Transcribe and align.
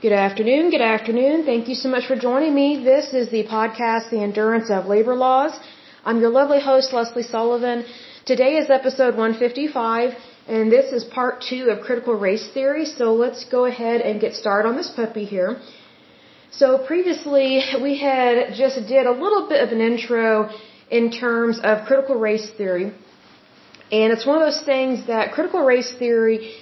Good 0.00 0.12
afternoon. 0.12 0.70
Good 0.70 0.80
afternoon. 0.80 1.44
Thank 1.44 1.66
you 1.68 1.74
so 1.74 1.88
much 1.88 2.06
for 2.06 2.14
joining 2.14 2.54
me. 2.54 2.84
This 2.84 3.12
is 3.20 3.30
the 3.30 3.42
podcast, 3.48 4.10
The 4.10 4.20
Endurance 4.22 4.70
of 4.70 4.86
Labor 4.86 5.16
Laws. 5.16 5.58
I'm 6.04 6.20
your 6.20 6.30
lovely 6.30 6.60
host, 6.60 6.92
Lesley 6.92 7.24
Sullivan. 7.24 7.84
Today 8.24 8.58
is 8.58 8.70
episode 8.70 9.16
155, 9.16 10.14
and 10.46 10.70
this 10.70 10.92
is 10.92 11.02
part 11.02 11.42
two 11.42 11.70
of 11.70 11.80
critical 11.80 12.14
race 12.14 12.46
theory. 12.54 12.84
So 12.84 13.12
let's 13.12 13.44
go 13.46 13.64
ahead 13.64 14.00
and 14.02 14.20
get 14.20 14.34
started 14.34 14.68
on 14.68 14.76
this 14.76 14.88
puppy 14.88 15.24
here. 15.24 15.60
So 16.52 16.78
previously, 16.78 17.64
we 17.82 17.98
had 17.98 18.54
just 18.54 18.76
did 18.86 19.04
a 19.04 19.10
little 19.24 19.48
bit 19.48 19.60
of 19.64 19.72
an 19.72 19.80
intro 19.80 20.48
in 20.92 21.10
terms 21.10 21.58
of 21.58 21.86
critical 21.88 22.14
race 22.14 22.48
theory. 22.56 22.92
And 23.90 24.12
it's 24.12 24.24
one 24.24 24.40
of 24.40 24.46
those 24.46 24.62
things 24.64 25.08
that 25.08 25.32
critical 25.32 25.64
race 25.64 25.92
theory 25.98 26.54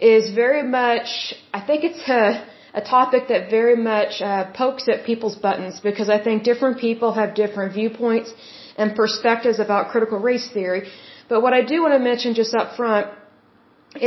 is 0.00 0.32
very 0.32 0.62
much, 0.62 1.34
I 1.52 1.60
think 1.60 1.82
it's 1.82 2.08
a, 2.08 2.53
a 2.74 2.80
topic 2.80 3.28
that 3.28 3.50
very 3.50 3.76
much 3.76 4.20
uh, 4.20 4.50
pokes 4.52 4.88
at 4.88 5.04
people's 5.06 5.36
buttons 5.36 5.80
because 5.80 6.08
I 6.08 6.18
think 6.22 6.42
different 6.42 6.78
people 6.78 7.12
have 7.12 7.34
different 7.34 7.72
viewpoints 7.72 8.32
and 8.76 8.96
perspectives 8.96 9.60
about 9.60 9.90
critical 9.92 10.18
race 10.18 10.48
theory. 10.52 10.88
But 11.28 11.40
what 11.40 11.52
I 11.52 11.62
do 11.62 11.82
want 11.82 11.94
to 11.94 12.00
mention 12.00 12.34
just 12.34 12.54
up 12.54 12.76
front 12.76 13.06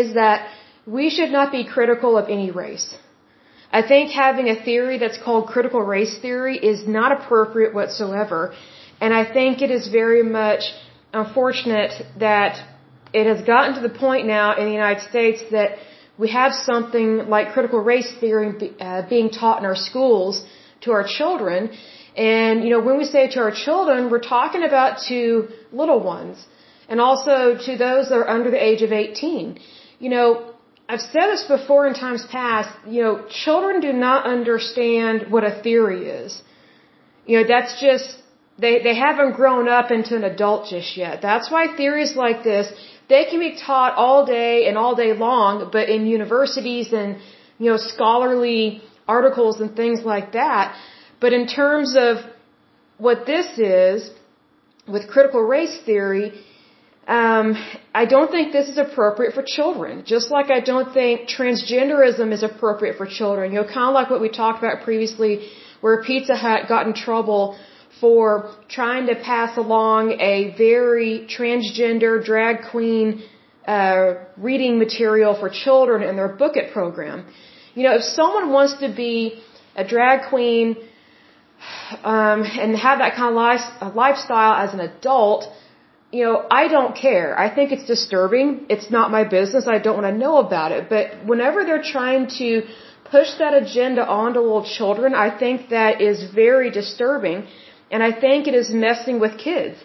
is 0.01 0.13
that 0.15 0.49
we 0.85 1.09
should 1.09 1.31
not 1.31 1.51
be 1.51 1.63
critical 1.65 2.17
of 2.17 2.29
any 2.29 2.51
race. 2.51 2.87
I 3.71 3.81
think 3.87 4.11
having 4.11 4.49
a 4.49 4.57
theory 4.67 4.97
that's 4.97 5.17
called 5.17 5.47
critical 5.47 5.81
race 5.81 6.17
theory 6.17 6.57
is 6.57 6.87
not 6.87 7.11
appropriate 7.17 7.73
whatsoever. 7.73 8.53
And 8.99 9.13
I 9.13 9.23
think 9.31 9.61
it 9.61 9.71
is 9.71 9.87
very 9.87 10.23
much 10.23 10.63
unfortunate 11.13 11.93
that 12.19 12.53
it 13.13 13.25
has 13.27 13.45
gotten 13.45 13.75
to 13.75 13.81
the 13.81 13.95
point 14.05 14.25
now 14.25 14.55
in 14.57 14.65
the 14.65 14.71
United 14.71 15.03
States 15.09 15.41
that 15.51 15.77
we 16.17 16.29
have 16.29 16.51
something 16.53 17.09
like 17.35 17.53
critical 17.53 17.79
race 17.79 18.11
theory 18.19 18.49
uh, 18.79 19.01
being 19.07 19.29
taught 19.29 19.59
in 19.59 19.65
our 19.65 19.75
schools 19.75 20.43
to 20.81 20.91
our 20.91 21.05
children. 21.05 21.71
And, 22.15 22.63
you 22.63 22.71
know, 22.71 22.81
when 22.81 22.97
we 22.97 23.05
say 23.05 23.27
to 23.35 23.39
our 23.39 23.51
children, 23.51 24.09
we're 24.09 24.27
talking 24.37 24.63
about 24.63 24.93
to 25.09 25.49
little 25.71 26.01
ones 26.01 26.45
and 26.89 26.99
also 26.99 27.57
to 27.65 27.77
those 27.77 28.09
that 28.09 28.17
are 28.23 28.29
under 28.37 28.49
the 28.49 28.63
age 28.69 28.81
of 28.81 28.91
18. 28.91 29.59
You 29.99 30.09
know, 30.09 30.53
I've 30.89 31.01
said 31.01 31.27
this 31.33 31.43
before 31.43 31.85
in 31.87 31.93
times 31.93 32.25
past, 32.31 32.69
you 32.87 33.01
know, 33.03 33.25
children 33.29 33.81
do 33.81 33.91
not 33.91 34.25
understand 34.25 35.25
what 35.29 35.43
a 35.43 35.61
theory 35.61 36.09
is. 36.09 36.41
You 37.25 37.41
know, 37.41 37.47
that's 37.47 37.81
just, 37.81 38.17
they, 38.57 38.81
they 38.81 38.95
haven't 38.95 39.33
grown 39.33 39.67
up 39.67 39.91
into 39.91 40.15
an 40.15 40.23
adult 40.23 40.69
just 40.69 40.95
yet. 40.95 41.21
That's 41.21 41.51
why 41.51 41.75
theories 41.75 42.15
like 42.15 42.43
this, 42.43 42.71
they 43.09 43.25
can 43.29 43.39
be 43.39 43.55
taught 43.55 43.93
all 43.95 44.25
day 44.25 44.67
and 44.67 44.77
all 44.77 44.95
day 44.95 45.13
long, 45.13 45.69
but 45.71 45.89
in 45.89 46.05
universities 46.07 46.91
and, 46.91 47.17
you 47.57 47.69
know, 47.69 47.77
scholarly 47.77 48.81
articles 49.07 49.61
and 49.61 49.75
things 49.75 50.01
like 50.03 50.33
that. 50.33 50.75
But 51.19 51.33
in 51.33 51.47
terms 51.47 51.95
of 51.97 52.17
what 52.97 53.25
this 53.25 53.47
is, 53.57 54.11
with 54.87 55.07
critical 55.07 55.41
race 55.41 55.77
theory, 55.85 56.33
um, 57.07 57.55
I 57.93 58.05
don't 58.05 58.29
think 58.29 58.51
this 58.51 58.67
is 58.67 58.77
appropriate 58.77 59.33
for 59.33 59.43
children. 59.45 60.03
Just 60.05 60.29
like 60.29 60.49
I 60.51 60.59
don't 60.59 60.93
think 60.93 61.29
transgenderism 61.29 62.33
is 62.33 62.43
appropriate 62.43 62.97
for 62.97 63.05
children. 63.05 63.53
You 63.53 63.61
know, 63.61 63.67
kind 63.67 63.87
of 63.89 63.93
like 63.93 64.09
what 64.09 64.21
we 64.21 64.29
talked 64.29 64.59
about 64.59 64.83
previously, 64.83 65.49
where 65.81 66.03
Pizza 66.03 66.35
Hut 66.35 66.67
got 66.67 66.85
in 66.87 66.93
trouble 66.93 67.57
for 67.99 68.55
trying 68.69 69.07
to 69.07 69.15
pass 69.15 69.57
along 69.57 70.11
a 70.19 70.55
very 70.57 71.27
transgender 71.37 72.23
drag 72.23 72.69
queen 72.71 73.23
uh, 73.67 74.13
reading 74.37 74.79
material 74.79 75.37
for 75.39 75.49
children 75.49 76.01
in 76.01 76.15
their 76.15 76.29
Book 76.29 76.55
It 76.55 76.71
program. 76.73 77.25
You 77.75 77.83
know, 77.83 77.95
if 77.95 78.03
someone 78.03 78.51
wants 78.51 78.79
to 78.79 78.93
be 78.93 79.41
a 79.75 79.83
drag 79.87 80.29
queen 80.29 80.77
um, 82.03 82.43
and 82.43 82.75
have 82.75 82.99
that 82.99 83.15
kind 83.15 83.29
of 83.29 83.35
life, 83.35 83.95
lifestyle 83.95 84.53
as 84.65 84.73
an 84.73 84.79
adult, 84.79 85.45
you 86.11 86.23
know, 86.23 86.47
I 86.49 86.67
don't 86.69 86.95
care. 86.95 87.37
I 87.37 87.53
think 87.53 87.71
it's 87.71 87.85
disturbing. 87.85 88.65
It's 88.69 88.89
not 88.89 89.11
my 89.11 89.23
business. 89.25 89.67
I 89.67 89.79
don't 89.79 90.01
want 90.01 90.13
to 90.13 90.17
know 90.17 90.37
about 90.37 90.71
it. 90.71 90.89
But 90.89 91.25
whenever 91.25 91.65
they're 91.65 91.83
trying 91.83 92.27
to 92.37 92.63
push 93.11 93.29
that 93.39 93.53
agenda 93.53 94.07
onto 94.07 94.39
little 94.39 94.63
children, 94.63 95.13
I 95.13 95.37
think 95.37 95.69
that 95.69 96.01
is 96.01 96.33
very 96.33 96.71
disturbing 96.71 97.47
and 97.91 98.03
I 98.03 98.11
think 98.11 98.47
it 98.47 98.53
is 98.53 98.69
messing 98.69 99.19
with 99.19 99.37
kids. 99.37 99.77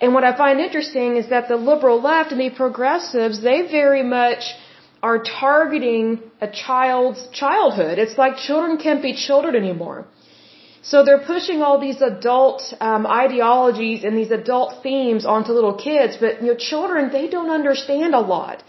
And 0.00 0.14
what 0.14 0.24
I 0.24 0.36
find 0.36 0.60
interesting 0.60 1.16
is 1.16 1.28
that 1.28 1.48
the 1.48 1.56
liberal 1.56 2.00
left 2.00 2.32
and 2.32 2.40
the 2.40 2.50
progressives, 2.50 3.42
they 3.42 3.58
very 3.80 4.02
much 4.02 4.42
are 5.02 5.18
targeting 5.22 6.20
a 6.40 6.48
child's 6.48 7.26
childhood. 7.42 7.98
It's 7.98 8.16
like 8.16 8.36
children 8.36 8.78
can't 8.78 9.02
be 9.02 9.14
children 9.14 9.54
anymore. 9.56 10.06
So 10.82 11.04
they're 11.04 11.26
pushing 11.34 11.60
all 11.60 11.78
these 11.78 12.00
adult 12.00 12.62
um, 12.80 13.06
ideologies 13.06 14.02
and 14.04 14.16
these 14.16 14.30
adult 14.30 14.82
themes 14.82 15.26
onto 15.26 15.52
little 15.52 15.76
kids, 15.76 16.16
but 16.18 16.40
you 16.40 16.48
know, 16.48 16.54
children 16.54 17.10
they 17.12 17.28
don't 17.28 17.50
understand 17.50 18.14
a 18.14 18.20
lot. 18.20 18.62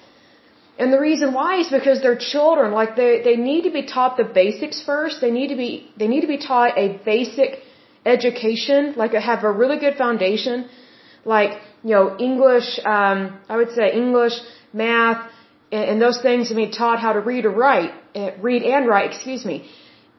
And 0.78 0.92
the 0.92 1.00
reason 1.00 1.34
why 1.34 1.60
is 1.60 1.70
because 1.70 2.02
they're 2.02 2.18
children. 2.34 2.72
Like 2.72 2.96
they 2.98 3.22
they 3.28 3.38
need 3.38 3.64
to 3.70 3.74
be 3.80 3.84
taught 3.96 4.18
the 4.18 4.28
basics 4.42 4.82
first. 4.92 5.22
They 5.22 5.32
need 5.32 5.50
to 5.54 5.56
be 5.56 5.72
they 5.98 6.08
need 6.14 6.22
to 6.22 6.32
be 6.36 6.42
taught 6.50 6.78
a 6.78 6.88
basic 7.06 7.60
education, 8.06 8.94
like 8.98 9.14
have 9.14 9.44
a 9.44 9.52
really 9.52 9.78
good 9.78 9.98
foundation, 9.98 10.68
like, 11.26 11.60
you 11.84 11.92
know, 11.92 12.18
English, 12.18 12.80
um, 12.86 13.40
I 13.48 13.58
would 13.58 13.72
say 13.72 13.94
English, 13.94 14.34
math, 14.74 15.30
and, 15.72 15.84
and 15.92 16.02
those 16.02 16.22
things 16.22 16.50
to 16.50 16.56
be 16.56 16.70
taught 16.70 17.00
how 17.00 17.14
to 17.14 17.20
read 17.20 17.46
or 17.46 17.52
write, 17.52 17.94
uh, 18.16 18.32
read 18.42 18.64
and 18.64 18.88
write, 18.88 19.12
excuse 19.12 19.46
me. 19.46 19.70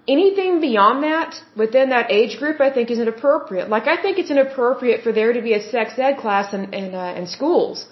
Anything 0.09 0.60
beyond 0.60 1.04
that, 1.04 1.41
within 1.56 1.91
that 1.91 2.10
age 2.10 2.38
group, 2.38 2.60
I 2.60 2.70
think 2.70 2.91
is 2.91 2.98
inappropriate. 2.98 3.69
Like, 3.69 3.87
I 3.87 3.97
think 4.03 4.19
it's 4.19 4.31
inappropriate 4.31 5.03
for 5.04 5.12
there 5.12 5.32
to 5.32 5.41
be 5.41 5.53
a 5.54 5.62
sex 5.62 5.93
ed 5.97 6.16
class 6.19 6.53
in, 6.53 6.75
in, 6.75 6.94
uh, 6.94 7.14
in 7.16 7.26
schools. 7.26 7.87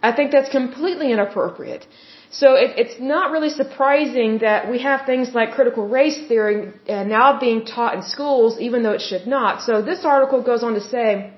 I 0.00 0.12
think 0.12 0.30
that's 0.30 0.48
completely 0.48 1.10
inappropriate. 1.12 1.86
So 2.30 2.54
it, 2.54 2.74
it's 2.76 3.00
not 3.00 3.30
really 3.30 3.48
surprising 3.48 4.38
that 4.38 4.70
we 4.70 4.78
have 4.80 5.06
things 5.06 5.34
like 5.34 5.52
critical 5.52 5.88
race 5.88 6.18
theory 6.28 6.72
uh, 6.88 7.04
now 7.04 7.38
being 7.40 7.64
taught 7.64 7.94
in 7.94 8.02
schools, 8.02 8.60
even 8.60 8.82
though 8.82 8.92
it 8.92 9.00
should 9.00 9.26
not. 9.26 9.62
So 9.62 9.80
this 9.80 10.04
article 10.04 10.42
goes 10.42 10.62
on 10.62 10.74
to 10.74 10.80
say 10.80 11.32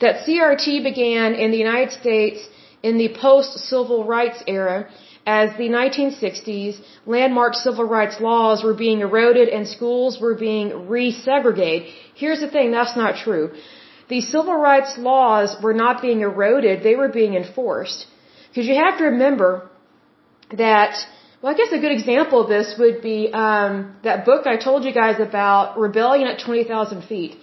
that 0.00 0.24
CRT 0.24 0.82
began 0.84 1.34
in 1.34 1.50
the 1.50 1.58
United 1.58 1.92
States 1.92 2.48
in 2.82 2.98
the 2.98 3.08
post-civil 3.14 4.04
rights 4.04 4.42
era 4.46 4.88
as 5.26 5.56
the 5.56 5.68
1960s 5.68 6.80
landmark 7.06 7.54
civil 7.54 7.84
rights 7.84 8.20
laws 8.20 8.62
were 8.64 8.74
being 8.74 9.00
eroded 9.00 9.48
and 9.48 9.68
schools 9.68 10.20
were 10.20 10.34
being 10.34 10.70
resegregated. 10.70 11.88
Here's 12.14 12.40
the 12.40 12.48
thing, 12.48 12.72
that's 12.72 12.96
not 12.96 13.16
true. 13.16 13.52
The 14.08 14.20
civil 14.20 14.56
rights 14.56 14.98
laws 14.98 15.56
were 15.62 15.74
not 15.74 16.02
being 16.02 16.20
eroded, 16.20 16.82
they 16.82 16.96
were 16.96 17.08
being 17.08 17.34
enforced. 17.34 18.06
Because 18.48 18.66
you 18.66 18.74
have 18.74 18.98
to 18.98 19.04
remember 19.04 19.70
that 20.58 20.94
well, 21.42 21.52
I 21.52 21.56
guess 21.56 21.72
a 21.72 21.80
good 21.80 21.90
example 21.90 22.42
of 22.42 22.48
this 22.48 22.76
would 22.78 23.02
be 23.02 23.18
um, 23.32 23.96
that 24.04 24.24
book 24.24 24.46
I 24.46 24.56
told 24.56 24.84
you 24.84 24.92
guys 24.92 25.18
about, 25.18 25.76
Rebellion 25.76 26.28
at 26.28 26.38
20,000 26.38 27.02
Feet. 27.02 27.36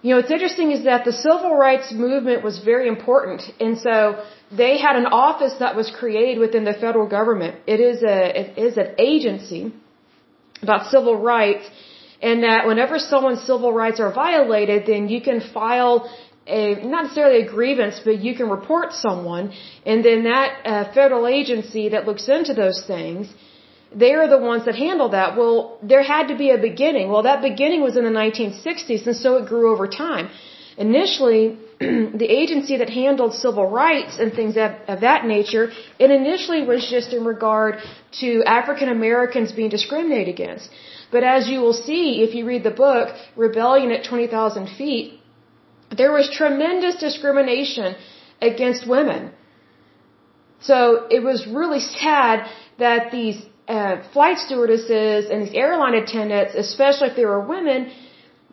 You 0.00 0.10
know, 0.10 0.16
what's 0.16 0.30
interesting 0.30 0.70
is 0.72 0.84
that 0.84 1.04
the 1.04 1.12
civil 1.12 1.54
rights 1.54 1.92
movement 1.92 2.42
was 2.42 2.58
very 2.60 2.86
important, 2.88 3.42
and 3.60 3.76
so 3.78 4.24
they 4.50 4.78
had 4.78 4.96
an 4.96 5.06
office 5.06 5.54
that 5.58 5.74
was 5.76 5.90
created 5.90 6.38
within 6.38 6.64
the 6.64 6.72
federal 6.72 7.08
government. 7.08 7.56
It 7.66 7.80
is 7.80 8.02
a 8.02 8.18
it 8.40 8.58
is 8.66 8.78
an 8.78 8.94
agency 8.96 9.72
about 10.62 10.86
civil 10.86 11.16
rights, 11.20 11.68
and 12.22 12.44
that 12.44 12.66
whenever 12.66 12.98
someone's 13.00 13.42
civil 13.42 13.72
rights 13.72 13.98
are 13.98 14.12
violated, 14.12 14.86
then 14.86 15.08
you 15.08 15.20
can 15.20 15.40
file 15.40 16.08
a 16.48 16.86
not 16.94 17.04
necessarily 17.04 17.46
a 17.46 17.48
grievance, 17.50 18.00
but 18.04 18.18
you 18.18 18.34
can 18.34 18.48
report 18.48 18.92
someone, 18.92 19.52
and 19.86 20.04
then 20.04 20.24
that 20.24 20.50
uh, 20.64 20.92
federal 20.92 21.26
agency 21.26 21.90
that 21.90 22.06
looks 22.06 22.28
into 22.28 22.54
those 22.54 22.84
things, 22.86 23.28
they 23.94 24.12
are 24.14 24.28
the 24.28 24.38
ones 24.38 24.64
that 24.66 24.74
handle 24.74 25.10
that. 25.10 25.36
Well, 25.36 25.78
there 25.82 26.02
had 26.02 26.28
to 26.28 26.36
be 26.36 26.50
a 26.50 26.58
beginning. 26.58 27.10
Well, 27.10 27.22
that 27.22 27.40
beginning 27.42 27.82
was 27.82 27.96
in 27.96 28.04
the 28.04 28.10
1960s, 28.10 29.06
and 29.06 29.16
so 29.16 29.36
it 29.36 29.46
grew 29.46 29.72
over 29.72 29.86
time. 29.88 30.30
Initially, 30.76 31.58
the 31.80 32.26
agency 32.42 32.76
that 32.76 32.90
handled 32.90 33.34
civil 33.34 33.68
rights 33.68 34.18
and 34.18 34.32
things 34.32 34.56
of, 34.56 34.72
of 34.86 35.00
that 35.00 35.26
nature, 35.26 35.70
it 35.98 36.10
initially 36.10 36.62
was 36.64 36.88
just 36.88 37.12
in 37.12 37.24
regard 37.24 37.76
to 38.20 38.44
African 38.44 38.88
Americans 38.88 39.52
being 39.52 39.70
discriminated 39.70 40.34
against. 40.34 40.70
But 41.10 41.24
as 41.24 41.48
you 41.48 41.60
will 41.60 41.72
see 41.72 42.22
if 42.22 42.34
you 42.34 42.44
read 42.46 42.62
the 42.62 42.70
book, 42.70 43.14
Rebellion 43.36 43.90
at 43.90 44.04
20,000 44.04 44.68
Feet, 44.76 45.17
there 45.96 46.12
was 46.12 46.30
tremendous 46.30 46.96
discrimination 46.96 47.96
against 48.40 48.86
women. 48.86 49.32
So 50.60 51.06
it 51.10 51.22
was 51.22 51.46
really 51.46 51.80
sad 51.80 52.48
that 52.78 53.10
these 53.10 53.38
uh, 53.68 54.02
flight 54.12 54.38
stewardesses 54.38 55.30
and 55.30 55.42
these 55.42 55.54
airline 55.54 55.94
attendants, 55.94 56.54
especially 56.54 57.08
if 57.08 57.16
they 57.16 57.24
were 57.24 57.40
women, 57.40 57.92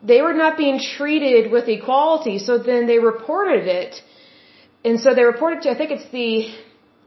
they 0.04 0.22
were 0.22 0.34
not 0.34 0.58
being 0.58 0.80
treated 0.80 1.52
with 1.52 1.68
equality. 1.68 2.38
So 2.40 2.58
then 2.58 2.86
they 2.88 3.00
reported 3.00 3.68
it. 3.68 4.02
And 4.84 5.00
so 5.00 5.16
they 5.16 5.24
reported 5.24 5.64
to, 5.64 5.72
I 5.72 5.78
think 5.78 5.92
it's 5.92 6.10
the, 6.12 6.54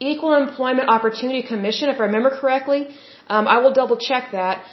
Equal 0.01 0.35
Employment 0.35 0.89
Opportunity 0.89 1.43
Commission, 1.43 1.89
if 1.89 1.99
I 1.99 2.05
remember 2.05 2.31
correctly. 2.31 2.89
Um, 3.29 3.47
I 3.49 3.59
will 3.59 3.73
double 3.73 3.97
check 3.97 4.31
that. 4.33 4.65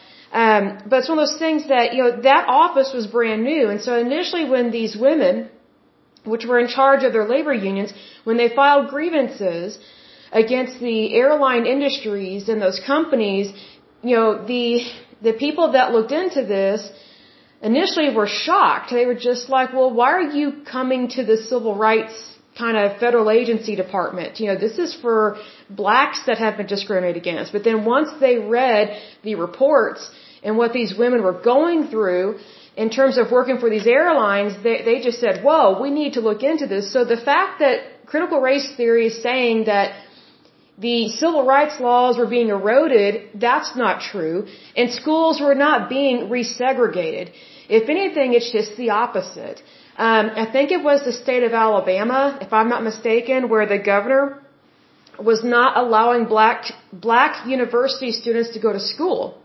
Um, 0.43 0.63
but 0.89 0.95
it's 0.99 1.09
one 1.09 1.17
of 1.17 1.27
those 1.27 1.39
things 1.45 1.61
that, 1.73 1.93
you 1.95 2.01
know, 2.03 2.13
that 2.29 2.43
office 2.61 2.91
was 2.97 3.07
brand 3.07 3.43
new. 3.51 3.69
And 3.73 3.79
so 3.87 3.91
initially 4.07 4.43
when 4.53 4.69
these 4.79 4.93
women, 5.07 5.49
which 6.25 6.45
were 6.49 6.59
in 6.59 6.67
charge 6.67 7.03
of 7.07 7.13
their 7.13 7.27
labor 7.35 7.53
unions, 7.53 7.93
when 8.25 8.35
they 8.41 8.49
filed 8.61 8.89
grievances 8.89 9.79
against 10.33 10.75
the 10.81 10.99
airline 11.21 11.65
industries 11.65 12.49
and 12.49 12.61
those 12.61 12.81
companies, 12.93 13.53
you 14.03 14.15
know, 14.17 14.45
the, 14.53 14.67
the 15.21 15.31
people 15.45 15.71
that 15.77 15.93
looked 15.93 16.11
into 16.11 16.43
this 16.43 16.81
initially 17.61 18.13
were 18.13 18.27
shocked. 18.27 18.91
They 18.91 19.05
were 19.05 19.21
just 19.31 19.47
like, 19.47 19.71
well, 19.71 19.91
why 19.99 20.11
are 20.17 20.29
you 20.39 20.47
coming 20.75 21.07
to 21.15 21.23
the 21.23 21.37
civil 21.37 21.75
rights 21.87 22.15
kind 22.57 22.75
of 22.75 22.99
federal 22.99 23.31
agency 23.39 23.77
department? 23.77 24.41
You 24.41 24.47
know, 24.49 24.57
this 24.57 24.77
is 24.79 24.93
for 24.93 25.37
blacks 25.69 26.19
that 26.27 26.37
have 26.39 26.57
been 26.57 26.67
discriminated 26.67 27.21
against. 27.23 27.53
But 27.53 27.63
then 27.63 27.85
once 27.85 28.09
they 28.19 28.37
read 28.37 29.01
the 29.23 29.35
reports 29.35 30.11
and 30.45 30.57
what 30.61 30.71
these 30.79 30.91
women 31.03 31.19
were 31.27 31.39
going 31.53 31.87
through 31.91 32.39
in 32.83 32.89
terms 32.97 33.17
of 33.21 33.31
working 33.31 33.57
for 33.63 33.69
these 33.75 33.87
airlines, 33.87 34.51
they, 34.65 34.77
they 34.87 34.97
just 35.07 35.19
said, 35.19 35.43
whoa, 35.43 35.81
we 35.83 35.89
need 35.99 36.13
to 36.17 36.21
look 36.29 36.41
into 36.51 36.65
this. 36.73 36.93
So 36.93 36.99
the 37.15 37.21
fact 37.31 37.59
that 37.63 37.77
critical 38.05 38.39
race 38.49 38.67
theory 38.77 39.07
is 39.11 39.21
saying 39.29 39.65
that 39.73 39.87
the 40.77 41.09
civil 41.21 41.43
rights 41.45 41.79
laws 41.79 42.17
were 42.17 42.31
being 42.37 42.49
eroded, 42.49 43.13
that's 43.45 43.75
not 43.75 44.01
true. 44.11 44.47
And 44.75 44.91
schools 44.91 45.39
were 45.45 45.55
not 45.55 45.89
being 45.89 46.29
resegregated. 46.35 47.31
If 47.69 47.89
anything, 47.89 48.33
it's 48.33 48.51
just 48.51 48.75
the 48.77 48.89
opposite. 48.89 49.61
Um, 49.97 50.25
I 50.43 50.45
think 50.51 50.71
it 50.71 50.83
was 50.83 51.05
the 51.05 51.13
state 51.13 51.43
of 51.43 51.53
Alabama, 51.53 52.37
if 52.41 52.51
I'm 52.51 52.69
not 52.69 52.83
mistaken, 52.83 53.47
where 53.47 53.65
the 53.65 53.79
governor 53.79 54.41
was 55.17 55.43
not 55.45 55.77
allowing 55.77 56.25
black 56.25 56.65
black 56.91 57.47
university 57.47 58.11
students 58.11 58.49
to 58.55 58.59
go 58.59 58.73
to 58.73 58.81
school. 58.93 59.41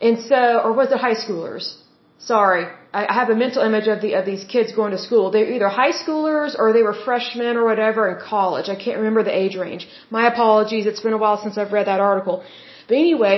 And 0.00 0.20
so, 0.30 0.60
or 0.64 0.72
was 0.72 0.92
it 0.92 0.98
high 0.98 1.14
schoolers? 1.14 1.74
Sorry, 2.18 2.66
I 2.92 3.12
have 3.20 3.30
a 3.30 3.36
mental 3.36 3.62
image 3.62 3.86
of 3.86 4.00
the 4.00 4.14
of 4.14 4.24
these 4.26 4.44
kids 4.44 4.72
going 4.72 4.90
to 4.90 4.98
school. 4.98 5.30
They're 5.30 5.52
either 5.52 5.68
high 5.68 5.92
schoolers 5.92 6.58
or 6.58 6.72
they 6.72 6.82
were 6.82 6.94
freshmen 6.94 7.56
or 7.56 7.64
whatever 7.64 8.08
in 8.10 8.16
college. 8.20 8.68
I 8.68 8.74
can't 8.74 8.98
remember 8.98 9.22
the 9.22 9.36
age 9.44 9.56
range. 9.56 9.88
My 10.10 10.26
apologies. 10.26 10.86
It's 10.86 11.00
been 11.00 11.12
a 11.12 11.22
while 11.24 11.38
since 11.42 11.56
I've 11.58 11.72
read 11.72 11.86
that 11.86 12.00
article. 12.00 12.42
But 12.88 12.96
anyway, 12.96 13.36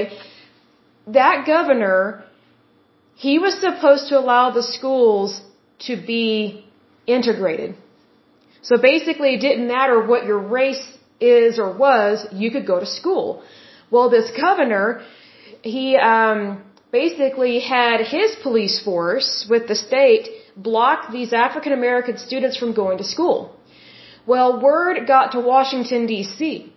that 1.08 1.46
governor, 1.46 2.24
he 3.16 3.38
was 3.38 3.60
supposed 3.60 4.08
to 4.08 4.18
allow 4.18 4.50
the 4.50 4.62
schools 4.62 5.42
to 5.80 5.96
be 5.96 6.64
integrated. 7.06 7.76
So 8.62 8.76
basically, 8.78 9.34
it 9.34 9.40
didn't 9.40 9.66
matter 9.66 10.06
what 10.06 10.24
your 10.24 10.38
race 10.38 10.86
is 11.20 11.58
or 11.58 11.76
was, 11.76 12.26
you 12.32 12.50
could 12.50 12.66
go 12.66 12.80
to 12.80 12.86
school. 12.86 13.42
Well, 13.90 14.08
this 14.08 14.30
governor, 14.30 15.02
he 15.62 15.96
um, 15.96 16.62
basically 16.90 17.60
had 17.60 18.00
his 18.00 18.36
police 18.42 18.82
force 18.82 19.46
with 19.48 19.68
the 19.68 19.74
state 19.74 20.28
block 20.56 21.12
these 21.12 21.32
African 21.32 21.72
American 21.72 22.18
students 22.18 22.56
from 22.56 22.72
going 22.72 22.98
to 22.98 23.04
school. 23.04 23.54
Well, 24.26 24.60
word 24.60 25.06
got 25.06 25.32
to 25.32 25.40
Washington, 25.40 26.06
D.C., 26.06 26.72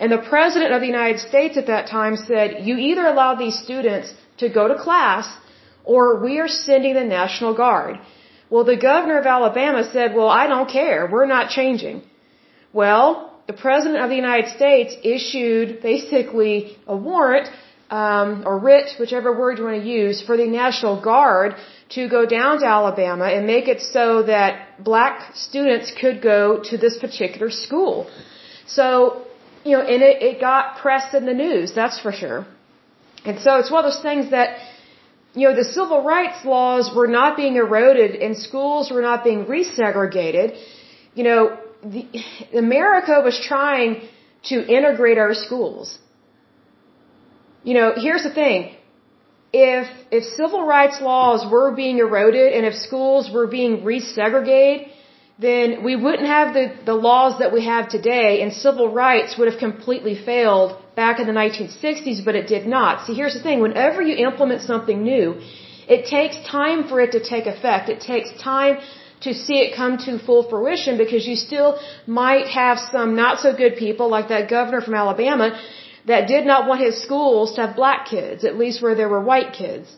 and 0.00 0.12
the 0.12 0.24
President 0.32 0.72
of 0.72 0.80
the 0.80 0.86
United 0.86 1.20
States 1.20 1.56
at 1.56 1.66
that 1.66 1.88
time 1.88 2.16
said, 2.16 2.66
You 2.66 2.76
either 2.76 3.04
allow 3.06 3.34
these 3.34 3.58
students 3.58 4.14
to 4.38 4.48
go 4.48 4.68
to 4.68 4.76
class 4.76 5.26
or 5.84 6.20
we 6.20 6.38
are 6.38 6.48
sending 6.48 6.94
the 6.94 7.04
National 7.04 7.54
Guard. 7.54 7.98
Well, 8.50 8.64
the 8.64 8.76
governor 8.76 9.18
of 9.18 9.26
Alabama 9.26 9.82
said, 9.92 10.14
Well, 10.14 10.28
I 10.28 10.46
don't 10.46 10.70
care. 10.70 11.08
We're 11.10 11.26
not 11.26 11.50
changing. 11.50 12.02
Well, 12.72 13.32
the 13.46 13.54
President 13.54 14.02
of 14.04 14.10
the 14.10 14.16
United 14.16 14.50
States 14.50 14.94
issued 15.02 15.82
basically 15.82 16.76
a 16.86 16.96
warrant 16.96 17.48
um, 17.90 18.42
or 18.46 18.58
writ, 18.58 18.90
whichever 18.98 19.36
word 19.36 19.58
you 19.58 19.64
want 19.64 19.80
to 19.82 19.88
use, 19.88 20.22
for 20.22 20.36
the 20.36 20.46
National 20.46 21.00
Guard 21.00 21.54
to 21.90 22.08
go 22.08 22.26
down 22.26 22.60
to 22.60 22.66
Alabama 22.66 23.24
and 23.24 23.46
make 23.46 23.66
it 23.68 23.80
so 23.80 24.22
that 24.24 24.84
black 24.84 25.34
students 25.34 25.90
could 26.00 26.20
go 26.22 26.62
to 26.64 26.76
this 26.76 26.98
particular 26.98 27.50
school. 27.50 28.10
So, 28.66 29.24
you 29.64 29.72
know, 29.72 29.80
and 29.80 30.02
it, 30.02 30.22
it 30.22 30.40
got 30.40 30.76
press 30.78 31.14
in 31.14 31.24
the 31.24 31.32
news, 31.32 31.74
that's 31.74 31.98
for 31.98 32.12
sure. 32.12 32.46
And 33.24 33.40
so 33.40 33.56
it's 33.56 33.70
one 33.70 33.84
of 33.84 33.90
those 33.90 34.02
things 34.02 34.30
that, 34.30 34.58
you 35.34 35.48
know, 35.48 35.54
the 35.56 35.64
civil 35.64 36.02
rights 36.02 36.44
laws 36.44 36.94
were 36.94 37.08
not 37.08 37.36
being 37.36 37.56
eroded 37.56 38.16
and 38.16 38.36
schools 38.36 38.90
were 38.90 39.02
not 39.02 39.24
being 39.24 39.46
resegregated. 39.46 40.58
You 41.14 41.24
know, 41.24 41.58
the, 41.82 42.06
America 42.56 43.20
was 43.24 43.40
trying 43.40 44.08
to 44.44 44.56
integrate 44.66 45.18
our 45.18 45.34
schools 45.34 45.98
you 47.62 47.74
know, 47.74 47.92
here's 47.96 48.22
the 48.22 48.32
thing. 48.32 48.74
If, 49.52 49.86
if 50.10 50.24
civil 50.24 50.66
rights 50.66 51.00
laws 51.00 51.50
were 51.50 51.74
being 51.74 51.98
eroded 51.98 52.52
and 52.52 52.66
if 52.66 52.74
schools 52.74 53.30
were 53.32 53.46
being 53.46 53.82
resegregated, 53.82 54.90
then 55.38 55.84
we 55.84 55.94
wouldn't 55.94 56.26
have 56.26 56.52
the, 56.52 56.66
the 56.84 56.94
laws 56.94 57.38
that 57.38 57.52
we 57.52 57.64
have 57.64 57.88
today 57.88 58.42
and 58.42 58.52
civil 58.52 58.92
rights 58.92 59.38
would 59.38 59.48
have 59.50 59.60
completely 59.60 60.16
failed 60.30 60.76
back 60.96 61.20
in 61.20 61.26
the 61.26 61.32
1960s, 61.32 62.24
but 62.24 62.34
it 62.34 62.48
did 62.48 62.66
not. 62.66 63.06
See, 63.06 63.14
here's 63.14 63.34
the 63.34 63.42
thing. 63.42 63.60
Whenever 63.60 64.02
you 64.02 64.16
implement 64.28 64.62
something 64.62 65.02
new, 65.02 65.40
it 65.96 66.06
takes 66.06 66.36
time 66.46 66.88
for 66.88 67.00
it 67.00 67.12
to 67.12 67.20
take 67.22 67.46
effect. 67.46 67.88
It 67.88 68.00
takes 68.00 68.30
time 68.42 68.78
to 69.20 69.32
see 69.32 69.58
it 69.64 69.76
come 69.76 69.96
to 69.98 70.18
full 70.18 70.42
fruition 70.48 70.98
because 70.98 71.26
you 71.26 71.36
still 71.36 71.78
might 72.06 72.46
have 72.48 72.78
some 72.92 73.14
not 73.14 73.38
so 73.38 73.56
good 73.56 73.76
people 73.76 74.08
like 74.08 74.28
that 74.28 74.50
governor 74.50 74.80
from 74.80 74.94
Alabama 74.94 75.48
that 76.06 76.26
did 76.26 76.46
not 76.46 76.68
want 76.68 76.80
his 76.80 77.00
schools 77.02 77.54
to 77.54 77.66
have 77.66 77.76
black 77.76 78.06
kids, 78.06 78.44
at 78.44 78.58
least 78.58 78.82
where 78.82 78.94
there 78.94 79.08
were 79.08 79.20
white 79.20 79.52
kids. 79.52 79.96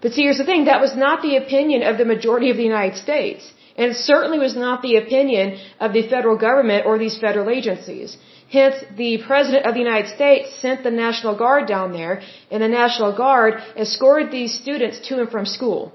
But 0.00 0.12
see, 0.12 0.22
here's 0.22 0.38
the 0.38 0.44
thing, 0.44 0.64
that 0.64 0.80
was 0.80 0.96
not 0.96 1.22
the 1.22 1.36
opinion 1.36 1.82
of 1.82 1.96
the 1.96 2.04
majority 2.04 2.50
of 2.50 2.56
the 2.56 2.64
United 2.64 2.96
States. 2.96 3.52
And 3.76 3.96
certainly 3.96 4.38
was 4.38 4.54
not 4.54 4.82
the 4.82 4.96
opinion 4.96 5.58
of 5.80 5.92
the 5.94 6.06
federal 6.08 6.36
government 6.36 6.84
or 6.84 6.98
these 6.98 7.16
federal 7.18 7.48
agencies. 7.48 8.18
Hence, 8.50 8.76
the 8.96 9.12
President 9.26 9.64
of 9.64 9.72
the 9.72 9.80
United 9.80 10.10
States 10.14 10.54
sent 10.60 10.82
the 10.82 10.90
National 10.90 11.34
Guard 11.34 11.66
down 11.66 11.92
there, 11.92 12.20
and 12.50 12.62
the 12.62 12.68
National 12.68 13.16
Guard 13.16 13.54
escorted 13.76 14.30
these 14.30 14.52
students 14.62 15.00
to 15.08 15.20
and 15.20 15.30
from 15.30 15.46
school. 15.46 15.94